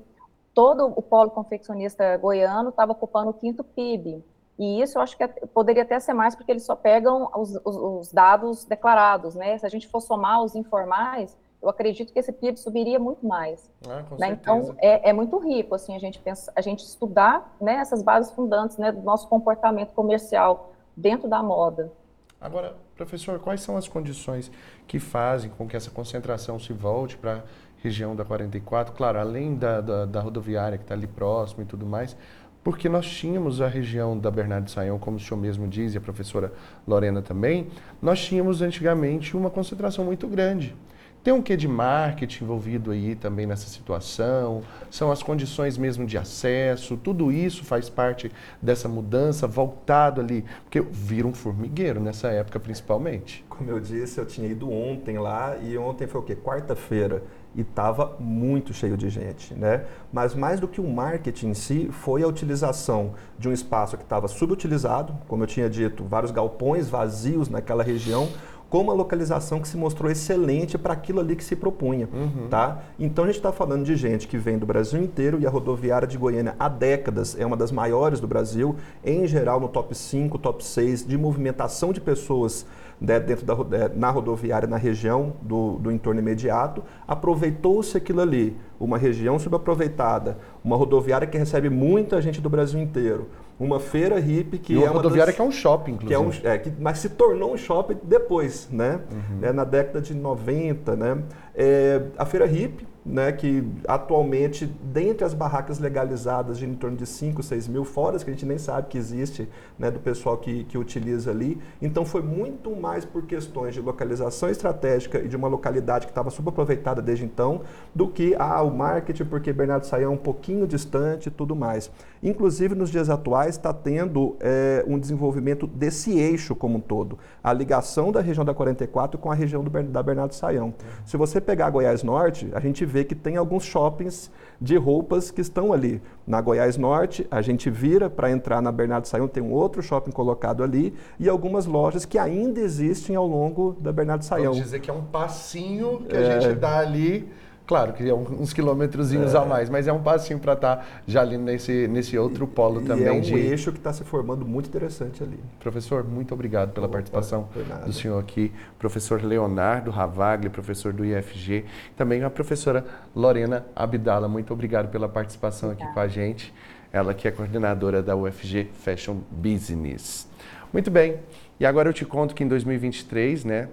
todo 0.55 0.93
o 0.97 1.03
polo 1.03 1.31
confeccionista 1.31 2.17
goiano 2.17 2.71
estava 2.71 2.93
ocupando 2.93 3.31
o 3.31 3.35
quinto 3.35 3.63
PIB. 3.63 4.25
E 4.59 4.83
isso 4.83 4.99
eu 4.99 5.03
acho 5.03 5.17
que 5.17 5.27
poderia 5.55 5.85
até 5.85 6.01
ser 6.01 6.13
mais, 6.13 6.35
porque 6.35 6.51
eles 6.51 6.65
só 6.65 6.75
pegam 6.75 7.31
os, 7.37 7.55
os, 7.65 7.77
os, 7.77 8.13
dados 8.13 8.65
declarados. 8.65 9.37
Né? 9.37 9.57
Se 9.57 9.65
a 9.65 9.69
gente 9.69 9.87
for 9.87 10.01
somar 10.01 10.43
os 10.43 10.57
informais, 10.57 11.37
eu 11.63 11.69
acredito 11.69 12.13
que 12.13 12.19
esse 12.19 12.33
PIB 12.33 12.59
subiria 12.59 12.99
muito 12.99 13.25
mais. 13.25 13.71
Ah, 13.89 14.03
né? 14.19 14.31
Então, 14.31 14.75
é, 14.79 15.11
é, 15.11 15.13
muito 15.13 15.39
rico 15.39 15.77
assim, 15.77 15.95
a 15.95 15.99
gente, 16.01 16.19
pensa, 16.19 16.53
a 16.57 16.61
gente 16.61 16.85
estudar 16.85 17.55
né, 17.61 17.75
essas 17.77 18.03
bases 18.03 18.33
fundantes 18.33 18.77
né, 18.79 18.91
do 18.91 19.03
nosso 19.03 19.29
comportamento 19.29 19.93
comercial 19.93 20.73
dentro 20.97 21.29
da 21.29 21.41
moda. 21.41 21.93
Agora, 22.41 22.77
professor, 22.99 23.39
quais 23.39 23.61
são 23.63 23.77
as 23.77 23.87
condições 23.87 24.51
que 24.87 24.99
fazem 24.99 25.51
com 25.51 25.69
que 25.69 25.77
essa 25.77 25.91
concentração 25.91 26.59
se 26.59 26.73
volte 26.73 27.17
para 27.17 27.37
a 27.37 27.43
região 27.83 28.15
da 28.15 28.25
44? 28.25 28.93
Claro, 28.93 29.19
além 29.19 29.55
da, 29.55 29.81
da, 29.81 30.05
da 30.05 30.21
rodoviária 30.21 30.77
que 30.77 30.85
está 30.85 30.95
ali 30.95 31.07
próximo 31.07 31.63
e 31.63 31.65
tudo 31.65 31.87
mais, 31.87 32.17
porque 32.63 32.89
nós 32.89 33.09
tínhamos 33.09 33.61
a 33.61 33.69
região 33.69 34.19
da 34.19 34.31
Bernardo 34.31 34.69
Saião, 34.71 34.99
como 34.99 35.17
o 35.17 35.21
senhor 35.21 35.41
mesmo 35.41 35.69
diz, 35.69 35.95
e 35.95 35.99
a 35.99 36.01
professora 36.01 36.53
Lorena 36.87 37.23
também, 37.23 37.69
nós 38.03 38.23
tínhamos 38.23 38.61
antigamente 38.61 39.37
uma 39.37 39.49
concentração 39.49 40.05
muito 40.05 40.27
grande. 40.27 40.75
Tem 41.23 41.35
um 41.35 41.43
quê 41.43 41.57
de 41.57 41.67
marketing 41.67 42.45
envolvido 42.45 42.93
aí 42.93 43.17
também 43.17 43.45
nessa 43.45 43.69
situação? 43.69 44.63
São 44.89 45.11
as 45.11 45.23
condições 45.23 45.77
mesmo 45.77 46.07
de 46.07 46.17
acesso? 46.17 46.97
Tudo 46.97 47.33
isso 47.33 47.65
faz 47.65 47.91
parte 47.91 48.31
dessa 48.63 48.89
mudança 48.89 49.47
voltado 49.47 50.21
ali? 50.21 50.45
Porque 50.63 50.81
vira 50.81 51.27
um 51.27 51.35
formigueiro 51.35 52.01
nessa 52.01 52.29
época 52.29 52.61
principalmente. 52.61 53.45
Como 53.49 53.69
eu 53.69 53.81
disse, 53.81 54.19
eu 54.19 54.27
tinha 54.27 54.49
ido 54.49 54.71
ontem 54.71 55.19
lá 55.19 55.57
e 55.59 55.77
ontem 55.77 56.07
foi 56.07 56.21
o 56.21 56.25
quê? 56.25 56.37
Quarta-feira 56.37 57.23
e 57.55 57.63
estava 57.63 58.17
muito 58.21 58.73
cheio 58.73 58.97
de 58.97 59.09
gente, 59.09 59.55
né? 59.55 59.85
Mas 60.13 60.35
mais 60.35 60.61
do 60.61 60.69
que 60.69 60.81
o 60.81 60.89
marketing 60.89 61.49
em 61.49 61.55
si, 61.55 61.89
foi 61.91 62.23
a 62.23 62.29
utilização 62.29 63.15
de 63.39 63.49
um 63.49 63.53
espaço 63.53 63.97
que 63.97 64.05
estava 64.05 64.29
subutilizado, 64.29 65.17
como 65.27 65.43
eu 65.43 65.47
tinha 65.47 65.69
dito, 65.69 66.05
vários 66.05 66.31
galpões 66.31 66.89
vazios 66.89 67.49
naquela 67.49 67.83
região, 67.83 68.29
com 68.69 68.83
uma 68.83 68.93
localização 68.93 69.61
que 69.61 69.69
se 69.69 69.77
mostrou 69.77 70.11
excelente 70.11 70.77
para 70.77 70.93
aquilo 70.93 71.21
ali 71.21 71.35
que 71.35 71.45
se 71.45 71.57
propunha, 71.57 72.09
uhum. 72.13 72.49
tá? 72.49 72.83
Então 72.99 73.25
a 73.25 73.27
gente 73.27 73.37
está 73.37 73.51
falando 73.51 73.85
de 73.85 73.97
gente 73.97 74.29
que 74.29 74.37
vem 74.37 74.59
do 74.59 74.67
Brasil 74.67 75.03
inteiro 75.03 75.39
e 75.41 75.47
a 75.47 75.51
rodoviária 75.51 76.07
de 76.07 76.19
Goiânia 76.19 76.55
há 76.59 76.69
décadas 76.69 77.39
é 77.39 77.47
uma 77.47 77.57
das 77.57 77.73
maiores 77.73 78.21
do 78.21 78.27
Brasil, 78.27 78.77
em 79.03 79.27
geral 79.27 79.59
no 79.59 79.69
top 79.69 79.95
5, 79.95 80.39
top 80.39 80.63
6 80.65 81.07
de 81.07 81.17
movimentação 81.17 81.93
de 81.93 82.01
pessoas 82.01 82.67
né, 83.01 83.19
dentro 83.19 83.47
da 83.47 83.55
é, 83.77 83.89
na 83.95 84.11
rodoviária 84.11 84.69
na 84.69 84.77
região 84.77 85.33
do, 85.41 85.79
do 85.79 85.91
entorno 85.91 86.21
imediato, 86.21 86.83
aproveitou-se 87.07 87.97
aquilo 87.97 88.21
ali, 88.21 88.57
uma 88.79 88.99
região 88.99 89.39
subaproveitada, 89.39 90.37
uma 90.63 90.77
rodoviária 90.77 91.27
que 91.27 91.39
recebe 91.39 91.71
muita 91.71 92.21
gente 92.21 92.41
do 92.41 92.51
Brasil 92.51 92.81
inteiro 92.81 93.29
uma 93.59 93.81
feira 93.81 94.19
hippie 94.19 94.59
que 94.59 94.75
e 94.75 94.77
é 94.77 94.81
uma 94.81 94.91
rodoviária 94.91 95.27
das, 95.27 95.35
que 95.35 95.41
é 95.41 95.45
um 95.45 95.51
shopping, 95.51 95.93
inclusive. 95.93 96.41
Que 96.41 96.47
é 96.47 96.51
um, 96.51 96.55
é, 96.55 96.59
que, 96.59 96.73
mas 96.79 96.99
se 96.99 97.09
tornou 97.11 97.53
um 97.53 97.57
shopping 97.57 97.99
depois, 98.03 98.69
né? 98.71 99.01
Uhum. 99.11 99.39
É, 99.43 99.53
na 99.53 99.65
década 99.65 100.01
de 100.01 100.15
90, 100.15 100.95
né? 100.97 101.23
É, 101.55 102.03
a 102.17 102.25
feira 102.25 102.47
hippie 102.47 102.87
né, 103.09 103.33
que 103.33 103.65
atualmente, 103.87 104.67
dentre 104.67 105.25
as 105.25 105.33
barracas 105.33 105.79
legalizadas, 105.79 106.59
de 106.59 106.67
em 106.67 106.75
torno 106.75 106.97
de 106.97 107.07
5, 107.07 107.43
6 107.43 107.69
mil, 107.69 107.85
fora 107.85 108.19
que 108.19 108.31
a 108.31 108.33
gente 108.33 108.45
nem 108.45 108.59
sabe 108.59 108.89
que 108.89 108.99
existe, 108.99 109.49
né, 109.79 109.91
do 109.91 109.99
pessoal 109.99 110.37
que, 110.37 110.65
que 110.65 110.77
utiliza 110.77 111.31
ali. 111.31 111.59
Então, 111.81 112.05
foi 112.05 112.23
muito 112.23 112.75
mais 112.77 113.05
por 113.05 113.25
questões 113.25 113.75
de 113.75 113.81
localização 113.81 114.49
estratégica 114.49 115.19
e 115.21 115.29
de 115.29 115.37
uma 115.37 115.49
localidade 115.49 116.07
que 116.07 116.11
estava 116.11 116.31
subaproveitada 116.31 117.01
desde 117.01 117.25
então, 117.25 117.63
do 117.95 118.09
que 118.09 118.35
ah, 118.39 118.63
o 118.63 118.71
marketing, 118.71 119.25
porque 119.25 119.53
Bernardo 119.53 119.87
Saião 119.87 120.13
é 120.13 120.15
um 120.15 120.19
pouquinho 120.19 120.67
distante 120.67 121.29
e 121.29 121.31
tudo 121.31 121.57
mais. 121.57 121.91
Inclusive, 122.23 122.75
nos 122.75 122.91
dias 122.91 123.09
atuais, 123.09 123.57
está 123.57 123.73
tendo 123.73 124.37
é, 124.41 124.85
um 124.87 124.99
desenvolvimento 124.99 125.67
desse 125.67 126.19
eixo 126.19 126.55
como 126.55 126.79
um 126.79 126.81
todo. 126.81 127.19
A 127.43 127.53
ligação 127.53 128.11
da 128.11 128.21
região 128.21 128.45
da 128.45 128.53
44 128.53 129.19
com 129.19 129.31
a 129.31 129.35
região 129.35 129.63
do, 129.63 129.71
da 129.71 130.03
Bernardo 130.03 130.35
Saião. 130.35 130.75
Se 131.05 131.17
você 131.17 131.41
pegar 131.41 131.71
Goiás 131.71 132.03
Norte, 132.03 132.49
a 132.53 132.61
gente 132.61 132.85
vê 132.85 132.98
que 133.05 133.15
tem 133.15 133.37
alguns 133.37 133.65
shoppings 133.65 134.31
de 134.61 134.77
roupas 134.77 135.31
que 135.31 135.41
estão 135.41 135.73
ali. 135.73 136.03
Na 136.27 136.41
Goiás 136.41 136.77
Norte, 136.77 137.27
a 137.31 137.41
gente 137.41 137.71
vira 137.71 138.11
para 138.11 138.31
entrar 138.31 138.61
na 138.61 138.73
Bernardo 138.73 139.07
Saião, 139.07 139.29
tem 139.29 139.43
um 139.43 139.53
outro 139.53 139.83
shopping 139.83 140.11
colocado 140.11 140.63
ali 140.63 140.95
e 141.19 141.29
algumas 141.29 141.67
lojas 141.67 142.05
que 142.05 142.19
ainda 142.19 142.61
existem 142.61 143.15
ao 143.15 143.27
longo 143.27 143.77
da 143.81 143.93
Bernardo 143.93 144.25
Saião. 144.25 144.53
Vamos 144.53 144.65
dizer 144.65 144.81
que 144.81 144.91
é 144.91 144.95
um 144.95 145.05
passinho 145.05 146.05
que 146.09 146.17
é... 146.17 146.37
a 146.37 146.41
gente 146.41 146.55
dá 146.57 146.79
ali 146.79 147.29
Claro 147.69 147.93
que 147.93 148.09
é 148.09 148.15
uns 148.15 148.55
quilômetrozinhos 148.55 149.35
é. 149.35 149.37
a 149.37 149.45
mais, 149.45 149.69
mas 149.69 149.87
é 149.87 149.93
um 149.93 150.03
passinho 150.03 150.39
para 150.39 150.55
estar 150.55 150.77
tá 150.77 150.87
já 151.07 151.21
ali 151.21 151.37
nesse, 151.37 151.87
nesse 151.87 152.17
outro 152.17 152.47
polo 152.47 152.81
e 152.81 152.85
também. 152.87 153.07
é 153.07 153.13
um 153.13 153.21
de... 153.21 153.35
eixo 153.35 153.71
que 153.73 153.77
está 153.77 153.93
se 153.93 154.03
formando 154.05 154.47
muito 154.47 154.71
interessante 154.71 155.23
ali. 155.23 155.39
Professor, 155.61 156.03
muito 156.03 156.33
obrigado 156.33 156.73
pela 156.73 156.87
Opa, 156.87 156.95
participação 156.95 157.47
do 157.85 157.93
senhor 157.93 158.19
aqui. 158.19 158.51
Professor 158.79 159.23
Leonardo 159.23 159.91
Ravagli, 159.91 160.49
professor 160.49 160.95
do 160.95 161.05
IFG. 161.05 161.67
Também 161.95 162.25
a 162.25 162.31
professora 162.31 162.87
Lorena 163.15 163.67
Abdala, 163.77 164.29
muito 164.29 164.51
obrigado 164.51 164.89
pela 164.89 165.07
participação 165.07 165.71
aqui 165.71 165.87
com 165.93 166.01
a 166.01 166.09
gente. 166.09 166.55
Ela 166.91 167.13
que 167.13 167.29
é 167.29 167.31
coordenadora 167.31 168.03
da 168.03 168.17
UFG 168.17 168.71
Fashion 168.73 169.19
Business. 169.31 170.27
Muito 170.73 170.91
bem, 170.91 171.19
e 171.61 171.67
agora 171.67 171.91
eu 171.91 171.93
te 171.93 172.07
conto 172.07 172.35
que 172.35 172.43
em 172.43 172.49
2023, 172.49 173.45
né, 173.45 173.69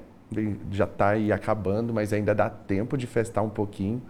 já 0.72 0.86
está 0.86 1.10
aí 1.10 1.32
acabando, 1.32 1.94
mas 1.94 2.12
ainda 2.12 2.34
dá 2.34 2.50
tempo 2.50 2.98
de 2.98 3.08
festar 3.08 3.44
um 3.44 3.50
pouquinho. 3.50 4.02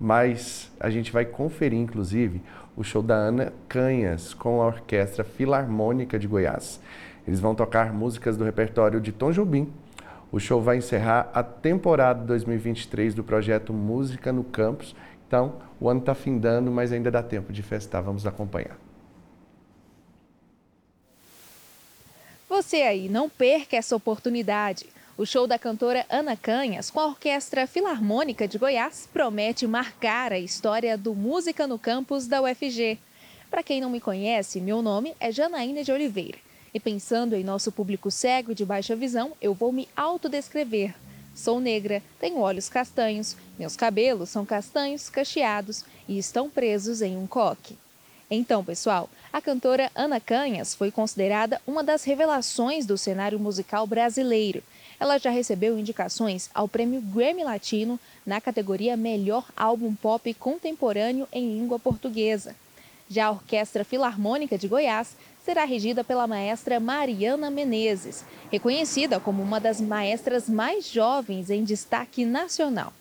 Mas 0.00 0.70
a 0.78 0.90
gente 0.90 1.12
vai 1.12 1.24
conferir, 1.24 1.78
inclusive, 1.78 2.40
o 2.76 2.84
show 2.84 3.02
da 3.02 3.14
Ana 3.14 3.52
Canhas 3.68 4.32
com 4.32 4.62
a 4.62 4.66
Orquestra 4.66 5.24
Filarmônica 5.24 6.18
de 6.18 6.28
Goiás. 6.28 6.80
Eles 7.26 7.40
vão 7.40 7.54
tocar 7.54 7.92
músicas 7.92 8.36
do 8.36 8.44
repertório 8.44 9.00
de 9.00 9.12
Tom 9.12 9.32
Jobim. 9.32 9.72
O 10.30 10.38
show 10.38 10.62
vai 10.62 10.76
encerrar 10.76 11.30
a 11.34 11.42
temporada 11.42 12.24
2023 12.24 13.14
do 13.14 13.24
projeto 13.24 13.72
Música 13.72 14.32
no 14.32 14.44
Campus. 14.44 14.94
Então, 15.26 15.56
o 15.80 15.88
ano 15.88 16.00
está 16.00 16.14
findando, 16.14 16.70
mas 16.70 16.92
ainda 16.92 17.10
dá 17.10 17.22
tempo 17.22 17.52
de 17.52 17.62
festar. 17.62 18.02
Vamos 18.02 18.26
acompanhar. 18.26 18.78
Você 22.48 22.76
aí, 22.76 23.08
não 23.08 23.28
perca 23.28 23.76
essa 23.76 23.94
oportunidade. 23.94 24.86
O 25.18 25.26
show 25.26 25.48
da 25.48 25.58
cantora 25.58 26.06
Ana 26.08 26.36
Canhas 26.36 26.92
com 26.92 27.00
a 27.00 27.06
Orquestra 27.06 27.66
Filarmônica 27.66 28.46
de 28.46 28.56
Goiás 28.56 29.08
promete 29.12 29.66
marcar 29.66 30.32
a 30.32 30.38
história 30.38 30.96
do 30.96 31.12
Música 31.12 31.66
no 31.66 31.76
Campus 31.76 32.28
da 32.28 32.40
UFG. 32.40 32.96
Para 33.50 33.64
quem 33.64 33.80
não 33.80 33.90
me 33.90 34.00
conhece, 34.00 34.60
meu 34.60 34.80
nome 34.80 35.16
é 35.18 35.32
Janaína 35.32 35.82
de 35.82 35.90
Oliveira. 35.90 36.38
E 36.72 36.78
pensando 36.78 37.34
em 37.34 37.42
nosso 37.42 37.72
público 37.72 38.12
cego 38.12 38.52
e 38.52 38.54
de 38.54 38.64
baixa 38.64 38.94
visão, 38.94 39.32
eu 39.42 39.52
vou 39.52 39.72
me 39.72 39.88
autodescrever. 39.96 40.94
Sou 41.34 41.58
negra, 41.58 42.00
tenho 42.20 42.38
olhos 42.38 42.68
castanhos, 42.68 43.36
meus 43.58 43.74
cabelos 43.74 44.28
são 44.28 44.46
castanhos 44.46 45.08
cacheados 45.08 45.84
e 46.06 46.16
estão 46.16 46.48
presos 46.48 47.02
em 47.02 47.16
um 47.16 47.26
coque. 47.26 47.76
Então, 48.30 48.64
pessoal, 48.64 49.10
a 49.32 49.40
cantora 49.40 49.90
Ana 49.96 50.20
Canhas 50.20 50.76
foi 50.76 50.92
considerada 50.92 51.60
uma 51.66 51.82
das 51.82 52.04
revelações 52.04 52.86
do 52.86 52.96
cenário 52.96 53.40
musical 53.40 53.84
brasileiro 53.84 54.62
ela 55.00 55.18
já 55.18 55.30
recebeu 55.30 55.78
indicações 55.78 56.50
ao 56.54 56.68
prêmio 56.68 57.00
Grammy 57.00 57.44
Latino 57.44 57.98
na 58.26 58.40
categoria 58.40 58.96
Melhor 58.96 59.46
Álbum 59.56 59.94
Pop 59.94 60.32
Contemporâneo 60.34 61.28
em 61.32 61.58
Língua 61.58 61.78
Portuguesa. 61.78 62.54
Já 63.08 63.26
a 63.26 63.30
Orquestra 63.30 63.84
Filarmônica 63.84 64.58
de 64.58 64.68
Goiás 64.68 65.16
será 65.44 65.64
regida 65.64 66.04
pela 66.04 66.26
maestra 66.26 66.78
Mariana 66.78 67.50
Menezes, 67.50 68.22
reconhecida 68.50 69.18
como 69.18 69.42
uma 69.42 69.58
das 69.58 69.80
maestras 69.80 70.48
mais 70.48 70.86
jovens 70.90 71.48
em 71.48 71.64
destaque 71.64 72.24
nacional. 72.24 72.92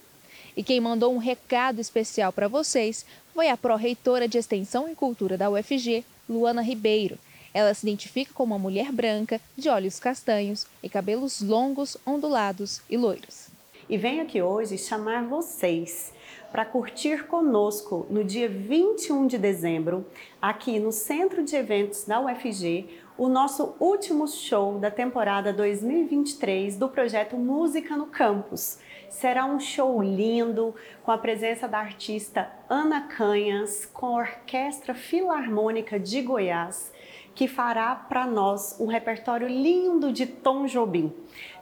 E 0.55 0.63
quem 0.63 0.79
mandou 0.79 1.13
um 1.13 1.17
recado 1.17 1.81
especial 1.81 2.31
para 2.31 2.47
vocês 2.47 3.05
foi 3.33 3.49
a 3.49 3.57
pró-reitora 3.57 4.27
de 4.27 4.37
Extensão 4.37 4.89
e 4.89 4.95
Cultura 4.95 5.37
da 5.37 5.49
UFG, 5.49 6.05
Luana 6.29 6.61
Ribeiro, 6.61 7.19
ela 7.57 7.73
se 7.73 7.87
identifica 7.87 8.31
como 8.35 8.53
uma 8.53 8.61
mulher 8.61 8.91
branca, 8.91 9.41
de 9.57 9.67
olhos 9.67 9.99
castanhos 9.99 10.67
e 10.83 10.87
cabelos 10.87 11.41
longos, 11.41 11.97
ondulados 12.05 12.83
e 12.87 12.95
loiros. 12.95 13.47
E 13.89 13.97
venho 13.97 14.21
aqui 14.21 14.39
hoje 14.39 14.77
chamar 14.77 15.23
vocês 15.23 16.13
para 16.51 16.63
curtir 16.63 17.25
conosco 17.25 18.05
no 18.11 18.23
dia 18.23 18.47
21 18.47 19.25
de 19.25 19.39
dezembro, 19.39 20.05
aqui 20.39 20.77
no 20.77 20.91
Centro 20.91 21.43
de 21.43 21.55
Eventos 21.55 22.03
da 22.03 22.19
UFG, 22.19 22.87
o 23.17 23.27
nosso 23.27 23.75
último 23.79 24.27
show 24.27 24.77
da 24.77 24.91
temporada 24.91 25.51
2023 25.51 26.77
do 26.77 26.87
projeto 26.87 27.35
Música 27.37 27.97
no 27.97 28.05
Campus. 28.05 28.77
Será 29.09 29.45
um 29.45 29.59
show 29.59 29.99
lindo, 30.03 30.75
com 31.01 31.11
a 31.11 31.17
presença 31.17 31.67
da 31.67 31.79
artista 31.79 32.51
Ana 32.69 33.01
Canhas, 33.07 33.89
com 33.91 34.05
a 34.05 34.19
Orquestra 34.19 34.93
Filarmônica 34.93 35.99
de 35.99 36.21
Goiás 36.21 36.91
que 37.37 37.47
fará 37.47 37.93
para 37.93 38.25
nós 38.25 38.75
um 38.79 38.87
repertório 38.87 39.47
lindo 39.47 40.11
de 40.11 40.25
Tom 40.25 40.65
Jobim. 40.65 41.13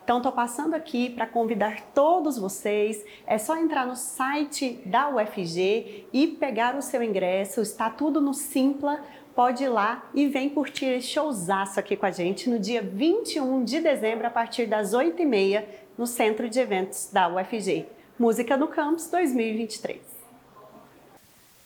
Então, 0.02 0.18
estou 0.18 0.32
passando 0.32 0.74
aqui 0.74 1.10
para 1.10 1.28
convidar 1.28 1.82
todos 1.94 2.38
vocês. 2.38 3.04
É 3.28 3.38
só 3.38 3.58
entrar 3.58 3.86
no 3.86 3.98
site 3.98 4.80
da 4.86 5.10
UFG 5.10 6.08
e 6.14 6.28
pegar 6.28 6.78
o 6.78 6.82
seu 6.82 7.04
ingresso. 7.04 7.60
Está 7.60 7.90
tudo 7.90 8.22
no 8.22 8.34
Simpla. 8.34 9.04
Pode 9.36 9.66
ir 9.66 9.68
lá 9.68 10.08
e 10.14 10.30
vem 10.30 10.48
curtir 10.48 10.86
esse 10.86 11.08
showzaço 11.08 11.78
aqui 11.78 11.98
com 11.98 12.06
a 12.06 12.12
gente 12.12 12.50
no 12.50 12.58
dia 12.58 12.82
21 12.82 13.66
de 13.66 13.82
dezembro, 13.82 14.26
a 14.26 14.30
partir 14.30 14.68
das 14.68 14.94
8h30, 14.94 15.66
no 15.98 16.08
Centro 16.08 16.48
de 16.48 16.58
Eventos 16.58 17.10
da 17.12 17.28
UFG. 17.28 17.86
Música 18.18 18.56
no 18.56 18.70
Campus 18.70 19.10
2023. 19.12 20.15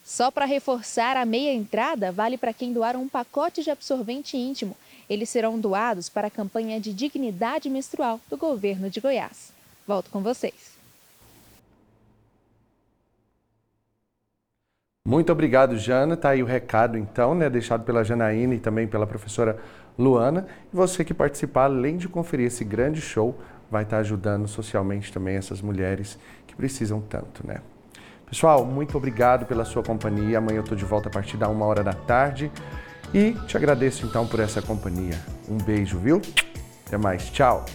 Só 0.09 0.31
para 0.31 0.45
reforçar 0.45 1.15
a 1.15 1.23
meia 1.23 1.53
entrada, 1.53 2.11
vale 2.11 2.35
para 2.35 2.51
quem 2.51 2.73
doar 2.73 2.95
um 2.95 3.07
pacote 3.07 3.61
de 3.61 3.69
absorvente 3.69 4.35
íntimo. 4.35 4.75
Eles 5.07 5.29
serão 5.29 5.59
doados 5.59 6.09
para 6.09 6.29
a 6.29 6.31
campanha 6.31 6.81
de 6.81 6.91
dignidade 6.91 7.69
menstrual 7.69 8.19
do 8.27 8.35
governo 8.35 8.89
de 8.89 8.99
Goiás. 8.99 9.53
Volto 9.85 10.09
com 10.09 10.23
vocês. 10.23 10.73
Muito 15.07 15.31
obrigado, 15.31 15.77
Jana. 15.77 16.17
Tá 16.17 16.29
aí 16.29 16.41
o 16.41 16.47
recado, 16.47 16.97
então, 16.97 17.35
né, 17.35 17.47
deixado 17.47 17.83
pela 17.83 18.03
Janaína 18.03 18.55
e 18.55 18.59
também 18.59 18.87
pela 18.87 19.05
professora 19.05 19.61
Luana. 19.95 20.47
E 20.73 20.75
você 20.75 21.05
que 21.05 21.13
participar, 21.13 21.65
além 21.65 21.97
de 21.97 22.09
conferir 22.09 22.47
esse 22.47 22.65
grande 22.65 22.99
show, 22.99 23.39
vai 23.69 23.83
estar 23.83 23.99
ajudando 23.99 24.47
socialmente 24.47 25.13
também 25.13 25.35
essas 25.35 25.61
mulheres 25.61 26.17
que 26.47 26.55
precisam 26.55 26.99
tanto, 26.99 27.45
né? 27.45 27.61
Pessoal, 28.29 28.63
muito 28.63 28.95
obrigado 28.95 29.45
pela 29.45 29.65
sua 29.65 29.81
companhia. 29.81 30.37
Amanhã 30.37 30.57
eu 30.57 30.63
estou 30.63 30.77
de 30.77 30.85
volta 30.85 31.09
a 31.09 31.11
partir 31.11 31.35
da 31.35 31.49
uma 31.49 31.65
hora 31.65 31.83
da 31.83 31.93
tarde. 31.93 32.51
E 33.13 33.31
te 33.47 33.57
agradeço 33.57 34.05
então 34.05 34.27
por 34.27 34.39
essa 34.39 34.61
companhia. 34.61 35.19
Um 35.49 35.57
beijo, 35.57 35.97
viu? 35.97 36.21
Até 36.85 36.97
mais. 36.97 37.29
Tchau. 37.31 37.65